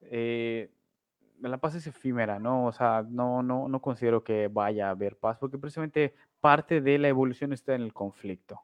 eh, 0.00 0.70
la 1.40 1.58
paz 1.58 1.76
es 1.76 1.86
efímera, 1.86 2.38
¿no? 2.38 2.66
O 2.66 2.72
sea, 2.72 3.04
no, 3.08 3.42
no, 3.42 3.68
no 3.68 3.80
considero 3.80 4.24
que 4.24 4.48
vaya 4.48 4.88
a 4.88 4.90
haber 4.90 5.16
paz, 5.16 5.38
porque 5.38 5.58
precisamente 5.58 6.14
parte 6.40 6.80
de 6.80 6.98
la 6.98 7.08
evolución 7.08 7.52
está 7.52 7.74
en 7.74 7.82
el 7.82 7.92
conflicto. 7.92 8.60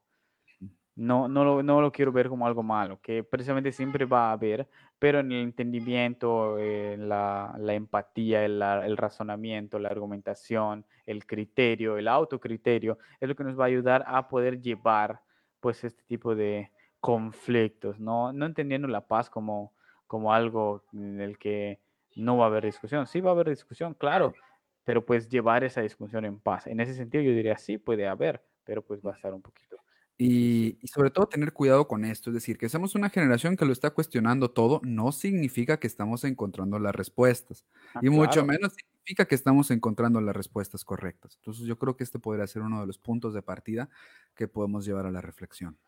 No, 0.96 1.28
no, 1.28 1.44
lo, 1.44 1.62
no 1.62 1.80
lo 1.80 1.92
quiero 1.92 2.12
ver 2.12 2.28
como 2.28 2.46
algo 2.46 2.62
malo, 2.62 3.00
que 3.00 3.24
precisamente 3.24 3.72
siempre 3.72 4.04
va 4.04 4.28
a 4.28 4.32
haber, 4.32 4.68
pero 4.98 5.20
en 5.20 5.32
el 5.32 5.42
entendimiento, 5.42 6.58
la, 6.58 7.54
la, 7.58 7.74
empatía, 7.74 8.44
el, 8.44 8.60
el, 8.60 8.96
razonamiento, 8.96 9.78
la 9.78 9.88
argumentación, 9.88 10.84
el 11.06 11.24
criterio, 11.26 11.96
el 11.96 12.08
autocriterio, 12.08 12.98
es 13.18 13.28
lo 13.28 13.34
que 13.34 13.44
nos 13.44 13.58
va 13.58 13.64
a 13.64 13.68
ayudar 13.68 14.04
a 14.06 14.28
poder 14.28 14.60
llevar 14.60 15.22
pues 15.60 15.84
este 15.84 16.02
tipo 16.04 16.34
de 16.34 16.70
conflictos, 17.00 17.98
¿no? 17.98 18.32
No 18.32 18.44
entendiendo 18.44 18.88
la 18.88 19.06
paz 19.06 19.30
como 19.30 19.72
como 20.10 20.34
algo 20.34 20.82
en 20.92 21.20
el 21.20 21.38
que 21.38 21.78
no 22.16 22.36
va 22.36 22.46
a 22.46 22.48
haber 22.48 22.64
discusión. 22.64 23.06
Sí 23.06 23.20
va 23.20 23.30
a 23.30 23.32
haber 23.32 23.48
discusión, 23.48 23.94
claro, 23.94 24.34
pero 24.82 25.06
pues 25.06 25.28
llevar 25.28 25.62
esa 25.62 25.82
discusión 25.82 26.24
en 26.24 26.40
paz. 26.40 26.66
En 26.66 26.80
ese 26.80 26.94
sentido 26.94 27.22
yo 27.22 27.30
diría 27.30 27.56
sí 27.56 27.78
puede 27.78 28.08
haber, 28.08 28.42
pero 28.64 28.82
pues 28.82 29.00
va 29.06 29.12
a 29.12 29.14
estar 29.14 29.32
un 29.32 29.40
poquito. 29.40 29.76
Y, 30.22 30.78
sobre 30.84 31.10
todo 31.10 31.26
tener 31.26 31.54
cuidado 31.54 31.88
con 31.88 32.04
esto, 32.04 32.28
es 32.28 32.34
decir, 32.34 32.58
que 32.58 32.68
somos 32.68 32.94
una 32.94 33.08
generación 33.08 33.56
que 33.56 33.64
lo 33.64 33.72
está 33.72 33.88
cuestionando 33.88 34.50
todo, 34.50 34.82
no 34.84 35.12
significa 35.12 35.78
que 35.80 35.86
estamos 35.86 36.24
encontrando 36.24 36.78
las 36.78 36.94
respuestas, 36.94 37.64
ah, 37.94 38.00
y 38.02 38.10
mucho 38.10 38.44
menos 38.44 38.74
significa 38.74 39.24
que 39.24 39.34
estamos 39.34 39.70
encontrando 39.70 40.20
las 40.20 40.36
respuestas 40.36 40.84
correctas. 40.84 41.36
Entonces 41.36 41.64
yo 41.64 41.78
creo 41.78 41.96
que 41.96 42.04
este 42.04 42.18
podría 42.18 42.46
ser 42.46 42.60
uno 42.60 42.82
de 42.82 42.86
los 42.86 42.98
puntos 42.98 43.32
de 43.32 43.40
partida 43.40 43.88
que 44.34 44.46
podemos 44.46 44.84
llevar 44.84 45.06
a 45.06 45.10
la 45.10 45.22
reflexión. 45.22 45.78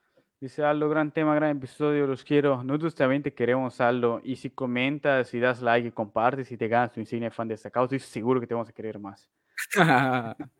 Dice 0.40 0.64
Aldo, 0.64 0.88
gran 0.88 1.12
tema, 1.12 1.34
gran 1.34 1.58
episodio, 1.58 2.06
los 2.06 2.24
quiero. 2.24 2.64
Nosotros 2.64 2.94
también 2.94 3.22
te 3.22 3.34
queremos, 3.34 3.82
Aldo. 3.82 4.22
Y 4.24 4.36
si 4.36 4.48
comentas, 4.48 5.28
si 5.28 5.40
das 5.40 5.60
like 5.60 5.88
y 5.88 5.92
compartes 5.92 6.50
y 6.50 6.56
te 6.56 6.68
ganas 6.68 6.90
tu 6.90 7.00
insignia 7.00 7.30
fan 7.30 7.48
destacado, 7.48 7.84
estoy 7.84 7.98
seguro 7.98 8.40
que 8.40 8.46
te 8.46 8.54
vamos 8.54 8.70
a 8.70 8.72
querer 8.72 8.98
más. 8.98 9.28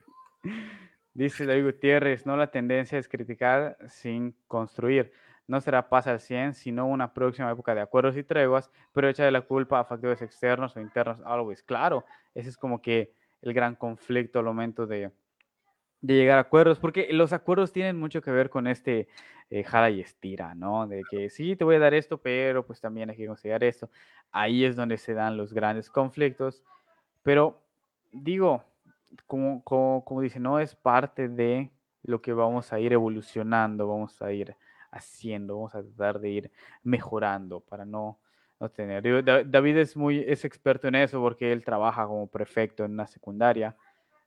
Dice 1.15 1.45
David 1.45 1.65
Gutiérrez, 1.65 2.25
no 2.25 2.37
la 2.37 2.51
tendencia 2.51 2.99
es 2.99 3.09
criticar 3.09 3.77
sin 3.89 4.35
construir. 4.49 5.13
No 5.47 5.61
será 5.61 5.89
paz 5.89 6.07
al 6.07 6.21
100, 6.21 6.55
sino 6.55 6.87
una 6.87 7.13
próxima 7.13 7.51
época 7.51 7.75
de 7.75 7.83
acuerdos 7.83 8.17
y 8.17 8.23
treguas, 8.23 8.71
pero 8.93 9.09
echa 9.09 9.25
de 9.25 9.31
la 9.31 9.43
culpa 9.43 9.81
a 9.81 9.85
factores 9.85 10.23
externos 10.23 10.77
o 10.77 10.81
internos, 10.81 11.21
always. 11.25 11.63
Claro, 11.63 12.05
ese 12.35 12.49
es 12.49 12.57
como 12.57 12.81
que 12.81 13.13
el 13.43 13.53
gran 13.53 13.75
conflicto 13.75 14.39
al 14.39 14.47
momento 14.47 14.87
de, 14.87 15.11
de 16.01 16.15
llegar 16.15 16.39
a 16.39 16.43
acuerdos, 16.43 16.79
porque 16.79 17.13
los 17.13 17.33
acuerdos 17.33 17.73
tienen 17.73 17.99
mucho 17.99 18.23
que 18.23 18.31
ver 18.31 18.49
con 18.49 18.67
este 18.67 19.09
eh, 19.51 19.65
jala 19.65 19.91
y 19.91 20.01
estira, 20.01 20.55
¿no? 20.55 20.87
De 20.87 21.03
que 21.11 21.29
sí, 21.29 21.57
te 21.57 21.65
voy 21.65 21.75
a 21.75 21.81
dar 21.81 21.93
esto, 21.93 22.17
pero 22.17 22.65
pues 22.65 22.81
también 22.81 23.11
hay 23.11 23.17
que 23.17 23.27
considerar 23.27 23.65
esto. 23.65 23.91
Ahí 24.31 24.65
es 24.65 24.77
donde 24.77 24.97
se 24.97 25.13
dan 25.13 25.37
los 25.37 25.53
grandes 25.53 25.91
conflictos, 25.91 26.63
pero 27.23 27.61
digo, 28.13 28.65
como, 29.27 29.63
como, 29.65 30.05
como 30.05 30.21
dice, 30.21 30.41
no 30.41 30.59
es 30.59 30.75
parte 30.75 31.29
de 31.29 31.71
lo 32.03 32.21
que 32.21 32.33
vamos 32.33 32.73
a 32.73 32.81
ir 32.81 32.93
evolucionando, 32.93 33.89
vamos 33.89 34.21
a 34.23 34.33
ir 34.33 34.57
haciendo, 34.91 35.57
vamos 35.57 35.75
a 35.75 35.83
tratar 35.83 36.21
de 36.21 36.31
ir 36.31 36.51
mejorando 36.83 37.61
para 37.61 37.85
no, 37.85 38.19
no 38.61 38.69
tener. 38.69 39.25
David 39.25 39.77
es 39.79 39.97
muy 39.97 40.25
es 40.27 40.45
experto 40.45 40.89
en 40.89 40.97
eso 40.97 41.21
porque 41.21 41.53
él 41.53 41.65
trabaja 41.65 42.07
como 42.07 42.27
prefecto 42.27 42.85
en 42.85 42.93
una 42.93 43.07
secundaria 43.07 43.77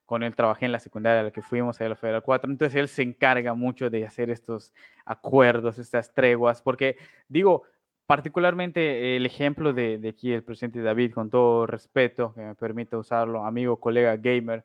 con 0.06 0.24
él 0.24 0.36
trabajé 0.36 0.66
en 0.66 0.72
la 0.72 0.80
secundaria 0.80 1.22
a 1.22 1.24
la 1.24 1.32
que 1.32 1.42
fuimos, 1.42 1.82
a 1.82 1.90
la 1.90 1.96
Federal 1.96 2.22
4, 2.22 2.52
entonces 2.52 2.76
él 2.76 2.88
se 2.88 3.02
encarga 3.02 3.54
mucho 3.54 3.90
de 3.90 4.06
hacer 4.06 4.30
estos 4.30 4.74
acuerdos, 5.04 5.80
estas 5.80 6.14
treguas, 6.14 6.62
porque 6.62 6.98
digo, 7.28 7.64
particularmente 8.06 9.16
el 9.16 9.26
ejemplo 9.26 9.74
de, 9.74 9.98
de 9.98 10.10
aquí 10.10 10.32
el 10.32 10.44
presidente 10.44 10.82
David, 10.82 11.14
con 11.14 11.30
todo 11.30 11.66
respeto, 11.66 12.34
que 12.34 12.42
me 12.42 12.56
permite 12.56 12.96
usarlo, 12.96 13.46
amigo, 13.46 13.80
colega 13.80 14.16
gamer, 14.18 14.64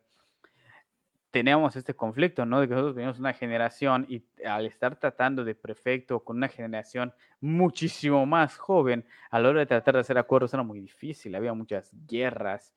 teníamos 1.30 1.76
este 1.76 1.94
conflicto, 1.94 2.44
¿no? 2.44 2.60
De 2.60 2.68
que 2.68 2.74
nosotros 2.74 2.94
teníamos 2.94 3.18
una 3.18 3.32
generación 3.32 4.06
y 4.08 4.24
al 4.44 4.66
estar 4.66 4.96
tratando 4.96 5.44
de 5.44 5.54
prefecto 5.54 6.20
con 6.20 6.36
una 6.36 6.48
generación 6.48 7.12
muchísimo 7.40 8.26
más 8.26 8.56
joven, 8.56 9.04
a 9.30 9.38
la 9.38 9.48
hora 9.50 9.60
de 9.60 9.66
tratar 9.66 9.94
de 9.94 10.00
hacer 10.00 10.18
acuerdos 10.18 10.52
era 10.54 10.62
muy 10.62 10.80
difícil, 10.80 11.34
había 11.34 11.54
muchas 11.54 11.92
guerras 12.06 12.74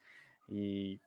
y 0.47 0.99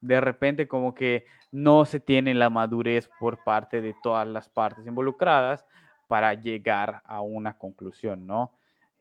de 0.00 0.20
repente 0.20 0.68
como 0.68 0.94
que 0.94 1.26
no 1.52 1.84
se 1.84 2.00
tiene 2.00 2.34
la 2.34 2.50
madurez 2.50 3.10
por 3.18 3.42
parte 3.42 3.80
de 3.80 3.94
todas 4.02 4.26
las 4.26 4.48
partes 4.48 4.86
involucradas 4.86 5.66
para 6.08 6.34
llegar 6.34 7.02
a 7.04 7.20
una 7.20 7.56
conclusión, 7.56 8.26
¿no? 8.26 8.52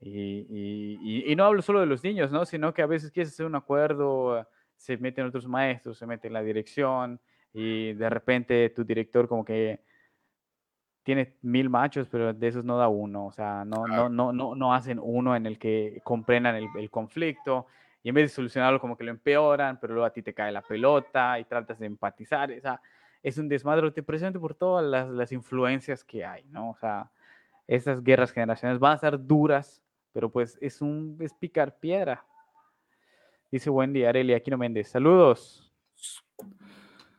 Y, 0.01 1.34
no 1.36 1.43
hablo 1.43 1.62
solo 1.62 1.82
de 1.82 1.86
los 1.86 2.03
niños, 2.03 2.32
¿no? 2.32 2.45
Sino 2.45 2.74
que 2.74 2.82
a 2.82 2.86
veces 2.86 3.12
quieres 3.12 3.34
hacer 3.34 3.45
un 3.45 3.55
acuerdo, 3.55 4.47
se 4.78 4.97
meten 4.97 5.26
otros 5.26 5.47
maestros, 5.47 5.97
se 5.97 6.05
mete 6.05 6.30
la 6.30 6.41
dirección, 6.41 7.20
y 7.54 7.93
de 7.93 8.10
repente 8.10 8.70
tu 8.70 8.84
director 8.84 9.28
como 9.28 9.43
que 9.43 9.82
tiene 11.04 11.36
mil 11.41 11.70
machos, 11.70 12.08
pero 12.10 12.34
de 12.34 12.47
esos 12.47 12.64
no 12.64 12.78
da 12.78 12.88
uno, 12.88 13.26
o 13.26 13.32
sea, 13.32 13.66
no, 13.66 13.88
no, 13.88 14.10
no, 14.10 14.32
no, 14.32 14.56
no 14.56 14.74
hacen 14.74 15.00
uno 15.02 15.36
en 15.36 15.45
el 15.45 15.58
que 15.58 16.02
comprendan 16.04 16.56
el, 16.56 16.68
el, 16.78 16.89
conflicto 16.91 17.66
y 18.04 18.10
en 18.10 18.16
vez 18.16 18.26
de 18.26 18.36
solucionarlo 18.36 18.80
como 18.80 18.95
que 18.95 19.04
lo 19.04 19.12
empeoran, 19.12 19.80
pero 19.80 19.93
luego 19.93 20.06
a 20.06 20.14
ti 20.14 20.22
te 20.22 20.34
cae 20.34 20.52
la 20.52 20.62
pelota 20.62 21.39
y 21.39 21.45
tratas 21.45 21.80
de 21.80 21.88
empatizar, 21.88 22.52
o 22.52 22.62
sea, 22.62 22.82
es 23.24 23.38
un 23.38 23.50
desmadre, 23.50 23.89
te 23.91 24.04
presento 24.04 24.39
por 24.39 24.56
todas 24.56 24.86
las, 24.86 25.10
las 25.10 25.32
influencias 25.32 26.04
que 26.04 26.26
hay, 26.26 26.43
¿no? 26.45 26.72
O 26.72 26.78
sea, 26.78 27.10
esas 27.68 28.04
guerras 28.04 28.32
generacionales 28.32 28.80
van 28.80 28.93
a 28.93 28.97
ser 28.97 29.26
duras, 29.26 29.82
pero 30.14 30.30
pues 30.32 30.58
es 30.62 30.82
un 30.82 31.18
es 31.20 31.34
picar 31.34 31.78
piedra. 31.78 32.26
Dice 33.52 33.70
Wendy 33.70 34.06
Areli 34.06 34.34
Aquino 34.34 34.58
Méndez, 34.58 34.89
saludos. 34.89 35.72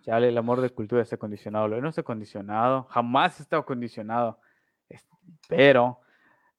Ya 0.02 0.18
el 0.18 0.36
amor 0.36 0.60
de 0.60 0.70
cultura 0.70 1.02
está 1.02 1.16
condicionado. 1.16 1.68
Lo 1.68 1.80
no 1.80 1.88
está 1.88 2.02
condicionado, 2.02 2.84
jamás 2.84 3.38
ha 3.38 3.42
estado 3.42 3.64
condicionado. 3.64 4.38
Pero 5.48 6.00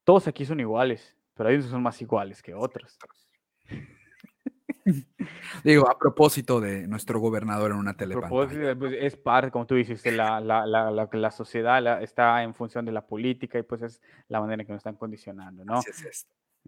todos 0.04 0.28
aquí 0.28 0.46
son 0.46 0.60
iguales, 0.60 1.16
pero 1.34 1.50
hay 1.50 1.56
unos 1.56 1.70
son 1.70 1.82
más 1.82 2.02
iguales 2.02 2.42
que 2.42 2.54
otros. 2.54 2.98
Digo, 5.64 5.90
a 5.90 5.98
propósito 5.98 6.60
de 6.60 6.88
nuestro 6.88 7.20
gobernador 7.20 7.72
en 7.72 7.78
una 7.78 7.96
telepantalla. 7.96 8.76
Pues, 8.76 8.94
es 9.00 9.16
parte, 9.16 9.52
como 9.52 9.66
tú 9.66 9.76
dices, 9.76 10.04
la, 10.06 10.40
la, 10.42 10.66
la, 10.66 11.10
la 11.12 11.32
sociedad 11.32 12.02
está 12.02 12.42
en 12.44 12.54
función 12.54 12.86
de 12.86 12.92
la 12.92 13.06
política 13.06 13.60
y 13.60 13.64
pues 13.64 13.82
es 13.84 14.02
la 14.28 14.42
manera 14.42 14.64
en 14.64 14.68
que 14.68 14.74
nos 14.74 14.80
están 14.80 14.96
condicionando, 14.96 15.64
¿no? 15.64 15.82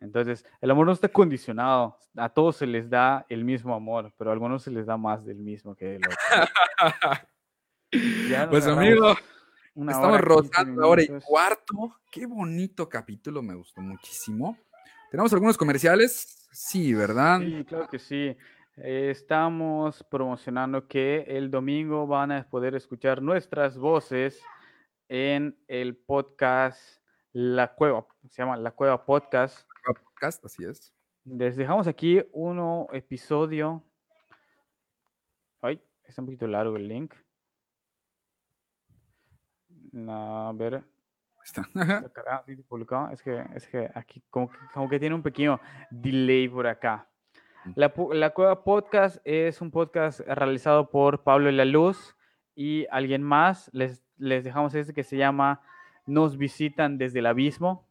Entonces, 0.01 0.45
el 0.61 0.71
amor 0.71 0.87
no 0.87 0.91
está 0.93 1.09
condicionado. 1.09 1.97
A 2.17 2.29
todos 2.29 2.57
se 2.57 2.67
les 2.67 2.89
da 2.89 3.25
el 3.29 3.43
mismo 3.45 3.73
amor, 3.75 4.13
pero 4.17 4.29
a 4.29 4.33
algunos 4.33 4.63
se 4.63 4.71
les 4.71 4.85
da 4.85 4.97
más 4.97 5.25
del 5.25 5.37
mismo 5.37 5.75
que 5.75 5.85
del 5.85 6.01
otro. 6.05 6.49
pues 8.49 8.67
amigo, 8.67 9.15
estamos 9.75 10.21
rotando 10.21 10.83
ahora 10.83 11.03
y 11.03 11.07
cuarto. 11.07 11.99
Qué 12.11 12.25
bonito 12.25 12.89
capítulo, 12.89 13.41
me 13.41 13.55
gustó 13.55 13.81
muchísimo. 13.81 14.57
¿Tenemos 15.11 15.31
algunos 15.33 15.57
comerciales? 15.57 16.47
Sí, 16.51 16.93
¿verdad? 16.93 17.39
Sí, 17.39 17.63
claro 17.65 17.87
que 17.87 17.99
sí. 17.99 18.35
estamos 18.77 20.03
promocionando 20.09 20.87
que 20.87 21.25
el 21.27 21.51
domingo 21.51 22.07
van 22.07 22.31
a 22.31 22.43
poder 22.49 22.75
escuchar 22.75 23.21
nuestras 23.21 23.77
voces 23.77 24.41
en 25.07 25.55
el 25.67 25.95
podcast 25.95 26.79
La 27.31 27.73
Cueva. 27.73 28.05
Se 28.29 28.41
llama 28.41 28.57
La 28.57 28.71
Cueva 28.71 29.05
Podcast 29.05 29.67
podcast, 30.23 30.45
así 30.45 30.63
es. 30.63 30.93
Les 31.25 31.57
dejamos 31.57 31.87
aquí 31.87 32.21
uno 32.31 32.87
episodio. 32.93 33.83
Ay, 35.61 35.81
está 36.05 36.21
un 36.21 36.27
poquito 36.27 36.47
largo 36.47 36.77
el 36.77 36.87
link. 36.87 37.13
A 40.07 40.51
ver. 40.55 40.83
Está. 41.43 41.67
Es 43.11 43.21
que, 43.21 43.45
es 43.53 43.67
que 43.67 43.91
aquí 43.93 44.23
como 44.29 44.49
que, 44.49 44.57
como 44.73 44.89
que 44.89 44.97
tiene 44.97 45.13
un 45.13 45.23
pequeño 45.23 45.59
delay 45.91 46.47
por 46.47 46.67
acá. 46.67 47.09
La, 47.75 47.93
la, 48.13 48.29
Cueva 48.29 48.63
Podcast 48.63 49.17
es 49.25 49.61
un 49.61 49.71
podcast 49.71 50.21
realizado 50.21 50.89
por 50.89 51.23
Pablo 51.23 51.51
La 51.51 51.65
Luz 51.65 52.15
y 52.55 52.85
alguien 52.91 53.23
más. 53.23 53.69
Les, 53.73 54.01
les 54.17 54.45
dejamos 54.45 54.73
este 54.73 54.93
que 54.93 55.03
se 55.03 55.17
llama 55.17 55.61
Nos 56.05 56.37
visitan 56.37 56.97
desde 56.97 57.19
el 57.19 57.25
abismo 57.25 57.89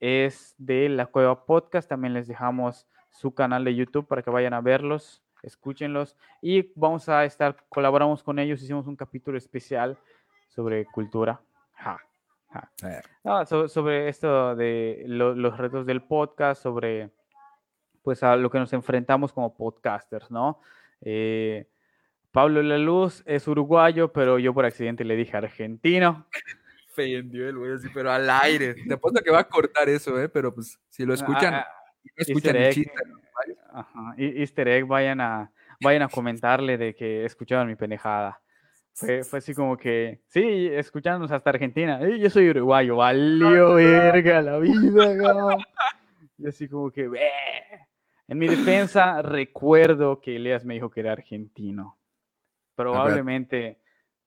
es 0.00 0.54
de 0.58 0.88
La 0.88 1.06
Cueva 1.06 1.44
Podcast. 1.44 1.88
También 1.88 2.14
les 2.14 2.26
dejamos 2.28 2.86
su 3.10 3.34
canal 3.34 3.64
de 3.64 3.74
YouTube 3.74 4.06
para 4.06 4.22
que 4.22 4.30
vayan 4.30 4.54
a 4.54 4.60
verlos, 4.60 5.22
escúchenlos. 5.42 6.16
Y 6.40 6.70
vamos 6.74 7.08
a 7.08 7.24
estar, 7.24 7.56
colaboramos 7.68 8.22
con 8.22 8.38
ellos, 8.38 8.62
hicimos 8.62 8.86
un 8.86 8.96
capítulo 8.96 9.38
especial 9.38 9.98
sobre 10.48 10.86
cultura. 10.86 11.40
sobre 13.46 14.08
esto 14.08 14.56
de 14.56 15.04
los 15.06 15.56
retos 15.56 15.86
del 15.86 16.02
podcast, 16.02 16.62
sobre 16.62 17.10
pues 18.02 18.22
a 18.22 18.36
lo 18.36 18.50
que 18.50 18.58
nos 18.58 18.72
enfrentamos 18.72 19.32
como 19.32 19.54
podcasters, 19.54 20.30
¿no? 20.30 20.60
Eh, 21.02 21.68
Pablo 22.32 22.62
La 22.62 22.78
Luz 22.78 23.22
es 23.26 23.46
uruguayo, 23.48 24.12
pero 24.12 24.38
yo 24.38 24.54
por 24.54 24.64
accidente 24.64 25.04
le 25.04 25.16
dije 25.16 25.36
argentino 25.36 26.26
ofendió 26.98 27.48
el 27.48 27.58
güey 27.58 27.72
así, 27.72 27.88
pero 27.92 28.10
al 28.10 28.28
aire. 28.28 28.74
Te 28.74 28.94
apuesto 28.94 29.22
que 29.22 29.30
va 29.30 29.40
a 29.40 29.48
cortar 29.48 29.88
eso, 29.88 30.20
¿eh? 30.20 30.28
Pero 30.28 30.54
pues, 30.54 30.78
si 30.88 31.04
lo 31.04 31.14
escuchan, 31.14 31.54
ah, 31.54 31.66
escuchan 32.16 32.56
el 32.56 32.72
chiste. 32.72 32.92
Ajá. 33.72 34.14
Easter 34.16 34.68
egg, 34.68 34.86
vayan 34.86 35.20
a, 35.20 35.52
vayan 35.80 36.02
a 36.02 36.08
comentarle 36.08 36.76
de 36.76 36.94
que 36.94 37.24
escucharon 37.24 37.68
mi 37.68 37.76
pendejada. 37.76 38.40
Fue, 38.94 39.22
fue 39.22 39.38
así 39.38 39.54
como 39.54 39.76
que, 39.76 40.22
sí, 40.26 40.68
escuchándonos 40.72 41.30
hasta 41.30 41.50
Argentina. 41.50 42.00
yo 42.00 42.30
soy 42.30 42.50
uruguayo, 42.50 42.96
valió 42.96 43.74
verga 43.74 44.42
la 44.42 44.58
vida, 44.58 45.56
Y 46.36 46.48
así 46.48 46.68
como 46.68 46.90
que, 46.90 47.08
en 48.26 48.38
mi 48.38 48.48
defensa, 48.48 49.22
recuerdo 49.22 50.20
que 50.20 50.34
Elias 50.36 50.64
me 50.64 50.74
dijo 50.74 50.90
que 50.90 51.00
era 51.00 51.12
argentino. 51.12 51.96
Probablemente 52.74 53.78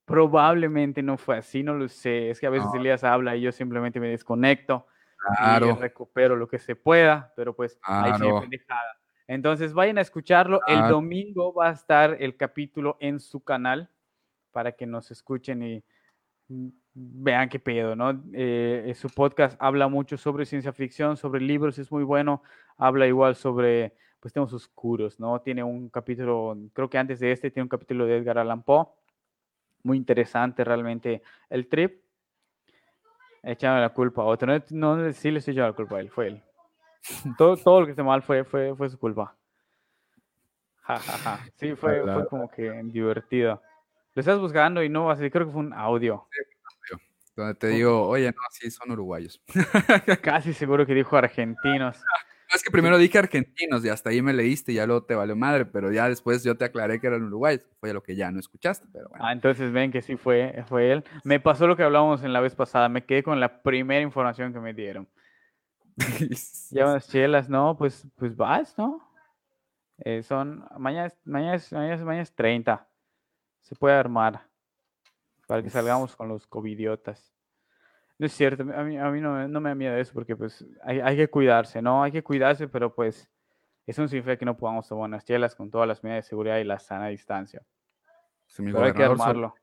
Probablemente 0.06 1.04
no 1.04 1.18
fue 1.18 1.38
así, 1.38 1.64
no 1.64 1.74
lo 1.74 1.88
sé. 1.88 2.30
Es 2.32 2.40
que 2.40 2.48
a 2.48 2.50
veces 2.50 2.68
Elías 2.74 3.04
habla 3.04 3.36
y 3.36 3.42
yo 3.42 3.52
simplemente 3.52 4.00
me 4.00 4.10
desconecto 4.10 4.88
y 5.40 5.72
recupero 5.74 6.36
lo 6.36 6.48
que 6.48 6.60
se 6.60 6.76
pueda, 6.76 7.32
pero 7.36 7.56
pues 7.56 7.78
ahí 7.84 8.12
Entonces 9.28 9.74
vayan 9.74 9.98
a 9.98 10.02
escucharlo. 10.02 10.60
El 10.68 10.88
domingo 10.88 11.54
va 11.54 11.70
a 11.70 11.74
estar 11.74 12.18
el 12.20 12.36
capítulo 12.36 12.98
en 13.00 13.20
su 13.20 13.44
canal 13.44 13.90
para 14.52 14.74
que 14.74 14.86
nos 14.86 15.12
escuchen 15.12 15.64
y 15.64 15.84
vean 16.94 17.48
qué 17.48 17.60
pedo, 17.60 17.96
¿no? 17.96 18.22
Eh, 18.34 18.92
su 18.96 19.10
podcast 19.10 19.56
habla 19.62 19.88
mucho 19.88 20.18
sobre 20.18 20.46
ciencia 20.46 20.74
ficción, 20.74 21.16
sobre 21.16 21.40
libros, 21.40 21.80
es 21.80 21.92
muy 21.92 22.04
bueno. 22.04 22.44
Habla 22.78 23.08
igual 23.08 23.36
sobre, 23.36 23.96
pues, 24.20 24.34
temas 24.34 24.52
oscuros, 24.52 25.20
¿no? 25.20 25.40
Tiene 25.40 25.64
un 25.64 25.90
capítulo, 25.90 26.58
creo 26.74 26.90
que 26.90 26.98
antes 26.98 27.20
de 27.20 27.32
este, 27.32 27.52
tiene 27.52 27.64
un 27.64 27.70
capítulo 27.70 28.06
de 28.06 28.18
Edgar 28.18 28.40
Allan 28.40 28.64
Poe 28.64 28.88
muy 29.84 29.98
interesante 29.98 30.64
realmente 30.64 31.22
el 31.50 31.68
trip. 31.68 32.02
Echando 33.44 33.82
la 33.82 33.90
culpa 33.90 34.22
a 34.22 34.26
otro. 34.26 34.48
No, 34.70 34.96
no 34.96 35.14
sí 35.14 35.32
le 35.32 35.40
estoy 35.40 35.54
echando 35.54 35.70
la 35.70 35.76
culpa 35.76 35.98
a 35.98 36.00
él, 36.02 36.10
fue 36.10 36.28
él. 36.28 36.44
todo, 37.38 37.58
todo 37.58 37.80
lo 37.82 37.86
que 37.86 37.92
esté 37.92 38.04
mal 38.04 38.22
fue, 38.22 38.44
fue, 38.44 38.76
fue 38.76 38.90
su 38.90 39.00
culpa. 39.00 39.36
Ja, 40.82 41.00
ja, 41.00 41.18
ja. 41.18 41.40
Sí, 41.56 41.76
fue, 41.76 42.02
fue 42.02 42.28
como 42.28 42.50
que 42.50 42.72
divertido. 42.86 43.62
Lo 44.14 44.20
estás 44.20 44.40
buscando 44.40 44.84
y 44.84 44.90
no, 44.90 45.10
así 45.10 45.30
creo 45.30 45.46
que 45.46 45.54
fue 45.54 45.62
un 45.62 45.74
audio. 45.74 46.28
Donde 47.36 47.56
te 47.56 47.68
digo, 47.68 48.08
oye, 48.08 48.28
no, 48.28 48.42
sí, 48.52 48.70
son 48.70 48.92
uruguayos. 48.92 49.42
Casi 50.22 50.54
seguro 50.54 50.86
que 50.86 50.94
dijo 50.94 51.16
argentinos. 51.16 52.04
Es 52.54 52.64
que 52.64 52.72
primero 52.72 52.98
dije 52.98 53.18
argentinos 53.18 53.86
y 53.86 53.90
hasta 53.90 54.10
ahí 54.10 54.22
me 54.22 54.34
leíste 54.34 54.74
y 54.74 54.76
ya 54.76 54.86
luego 54.86 55.04
te 55.04 55.16
valió 55.16 55.36
madre, 55.36 55.66
pero 55.66 55.92
ya 55.92 56.10
después 56.10 56.44
yo 56.44 56.58
te 56.58 56.66
aclaré 56.66 57.00
que 57.00 57.08
eran 57.08 57.24
uruguayos, 57.24 57.66
fue 57.80 57.94
lo 57.94 58.04
que 58.04 58.16
ya 58.16 58.30
no 58.30 58.40
escuchaste, 58.40 58.88
pero 58.92 59.08
bueno. 59.10 59.24
Ah, 59.26 59.32
entonces 59.32 59.72
ven 59.72 59.92
que 59.92 60.02
sí 60.02 60.18
fue, 60.18 60.64
fue 60.68 60.92
él. 60.92 61.04
Me 61.24 61.40
pasó 61.40 61.66
lo 61.66 61.78
que 61.78 61.84
hablábamos 61.84 62.24
en 62.24 62.34
la 62.34 62.42
vez 62.42 62.54
pasada, 62.56 62.90
me 62.90 63.06
quedé 63.06 63.24
con 63.24 63.40
la 63.40 63.62
primera 63.62 64.02
información 64.02 64.52
que 64.52 64.60
me 64.60 64.74
dieron. 64.74 65.08
ya 66.72 66.88
unas 66.88 67.08
chelas, 67.08 67.50
no, 67.50 67.78
pues, 67.78 68.06
pues 68.18 68.36
vas, 68.36 68.78
¿no? 68.78 69.02
Eh, 70.00 70.24
son, 70.24 70.66
mañana 70.78 71.08
es, 71.08 71.18
mañana, 71.26 71.56
es, 71.56 71.72
mañana, 71.72 72.22
es, 72.22 72.34
30, 72.34 72.88
se 73.62 73.76
puede 73.76 73.96
armar 73.96 74.48
para 75.48 75.62
que 75.62 75.70
salgamos 75.70 76.16
con 76.16 76.28
los 76.28 76.48
covidiotas. 76.48 77.34
No 78.22 78.28
es 78.28 78.34
cierto, 78.34 78.62
a 78.62 78.84
mí, 78.84 79.00
a 79.00 79.10
mí 79.10 79.20
no, 79.20 79.48
no, 79.48 79.60
me 79.60 79.70
da 79.70 79.74
miedo 79.74 79.98
eso 79.98 80.14
porque 80.14 80.36
pues 80.36 80.64
hay, 80.84 81.00
hay, 81.00 81.16
que 81.18 81.28
cuidarse, 81.28 81.82
¿no? 81.82 82.04
Hay 82.04 82.12
que 82.12 82.22
cuidarse, 82.22 82.68
pero 82.68 82.94
pues 82.94 83.28
es 83.88 83.98
un 83.98 84.08
sinfín 84.08 84.38
que 84.38 84.46
no 84.46 84.56
podamos 84.56 84.88
tomar 84.88 85.06
unas 85.06 85.26
chelas 85.26 85.56
con 85.56 85.72
todas 85.72 85.88
las 85.88 86.04
medidas 86.04 86.26
de 86.26 86.30
seguridad 86.30 86.60
y 86.60 86.64
la 86.64 86.78
sana 86.78 87.08
distancia. 87.08 87.64
Si 88.46 88.62
mi 88.62 88.78
hay 88.78 88.94
que 88.94 89.04
armarlo. 89.04 89.56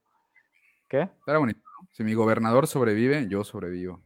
¿Qué? 0.89 1.09
Era 1.25 1.39
bonito, 1.39 1.61
Si 1.93 2.03
mi 2.03 2.15
gobernador 2.15 2.67
sobrevive, 2.67 3.29
yo 3.29 3.45
sobrevivo. 3.45 4.03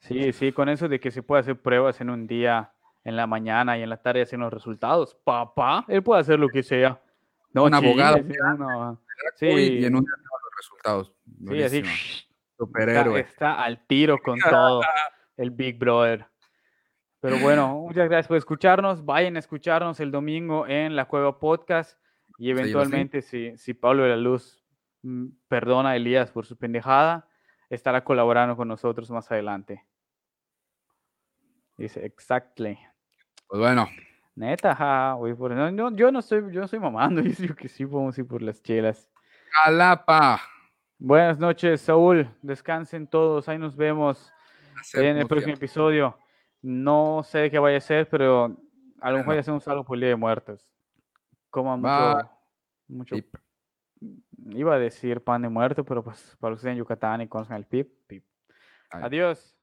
Sí, 0.00 0.34
sí, 0.34 0.52
con 0.52 0.68
eso 0.68 0.86
de 0.86 1.00
que 1.00 1.10
se 1.10 1.22
puede 1.22 1.40
hacer 1.40 1.58
pruebas 1.58 1.98
en 2.02 2.10
un 2.10 2.26
día, 2.26 2.72
en 3.04 3.16
la 3.16 3.26
mañana 3.26 3.78
y 3.78 3.84
en 3.84 3.88
la 3.88 3.96
tarde 3.96 4.20
hacer 4.20 4.38
los 4.38 4.52
resultados. 4.52 5.16
Papá, 5.24 5.86
él 5.88 6.02
puede 6.02 6.20
hacer 6.20 6.38
lo 6.38 6.50
que 6.50 6.62
sea. 6.62 7.00
No, 7.54 7.64
un 7.64 7.72
abogado. 7.72 8.18
Sí, 9.36 9.46
y 9.46 9.84
en 9.86 9.94
un 9.94 10.04
día 10.04 10.12
los 10.12 10.56
resultados. 10.58 11.14
Sí, 11.48 11.62
así 11.62 11.82
Superhéroe. 12.56 13.20
Está, 13.20 13.62
al 13.62 13.86
tiro 13.86 14.18
con 14.18 14.38
todo 14.38 14.82
el 15.36 15.50
Big 15.50 15.78
Brother. 15.78 16.26
Pero 17.20 17.38
bueno, 17.38 17.68
muchas 17.88 18.08
gracias 18.08 18.28
por 18.28 18.36
escucharnos. 18.36 19.04
Vayan 19.04 19.36
a 19.36 19.38
escucharnos 19.38 20.00
el 20.00 20.10
domingo 20.10 20.66
en 20.66 20.96
la 20.96 21.06
Cueva 21.06 21.38
Podcast. 21.38 21.98
Y 22.38 22.50
eventualmente, 22.50 23.22
si, 23.22 23.56
si 23.56 23.74
Pablo 23.74 24.02
de 24.02 24.10
la 24.10 24.16
Luz 24.16 24.62
mm, 25.02 25.26
perdona 25.48 25.90
a 25.90 25.96
Elías 25.96 26.30
por 26.30 26.46
su 26.46 26.56
pendejada, 26.56 27.28
estará 27.70 28.04
colaborando 28.04 28.56
con 28.56 28.68
nosotros 28.68 29.10
más 29.10 29.30
adelante. 29.30 29.84
Dice, 31.76 32.04
exactly. 32.04 32.78
Pues 33.48 33.60
bueno. 33.60 33.88
Neta, 34.34 34.74
ja, 34.74 35.14
güey, 35.14 35.34
por... 35.34 35.52
no, 35.52 35.96
yo 35.96 36.12
no 36.12 36.18
estoy, 36.18 36.40
yo 36.52 36.60
no 36.60 36.64
estoy 36.64 36.78
mamando, 36.78 37.20
yo 37.22 37.32
digo 37.38 37.54
que 37.54 37.68
sí 37.68 37.86
podemos 37.86 38.18
ir 38.18 38.26
por 38.26 38.42
las 38.42 38.62
chelas. 38.62 39.08
Calapa. 39.64 40.40
Buenas 40.98 41.38
noches, 41.38 41.82
Saúl. 41.82 42.26
Descansen 42.40 43.06
todos, 43.06 43.48
ahí 43.48 43.58
nos 43.58 43.76
vemos 43.76 44.32
en 44.94 45.18
el 45.18 45.26
próximo 45.26 45.52
episodio. 45.52 46.18
No 46.62 47.22
sé 47.22 47.50
qué 47.50 47.58
vaya 47.58 47.76
a 47.76 47.80
ser, 47.80 48.08
pero 48.08 48.56
a 49.00 49.10
lo 49.10 49.18
mejor 49.18 49.34
ya 49.34 49.40
hacemos 49.40 49.68
algo 49.68 49.84
por 49.84 49.96
el 49.96 50.00
Día 50.00 50.08
de 50.10 50.16
Muertos. 50.16 50.72
Coman 51.50 51.80
mucho, 51.80 52.30
mucho. 52.88 53.16
Iba 54.48 54.74
a 54.74 54.78
decir 54.78 55.22
pan 55.22 55.42
de 55.42 55.48
muerto, 55.48 55.84
pero 55.84 56.02
pues 56.02 56.36
para 56.40 56.52
los 56.52 56.60
que 56.60 56.62
estén 56.62 56.72
en 56.72 56.78
Yucatán 56.78 57.20
y 57.20 57.28
conozcan 57.28 57.58
el 57.58 57.66
pip, 57.66 57.88
pip. 58.06 58.24
Adiós. 58.90 59.55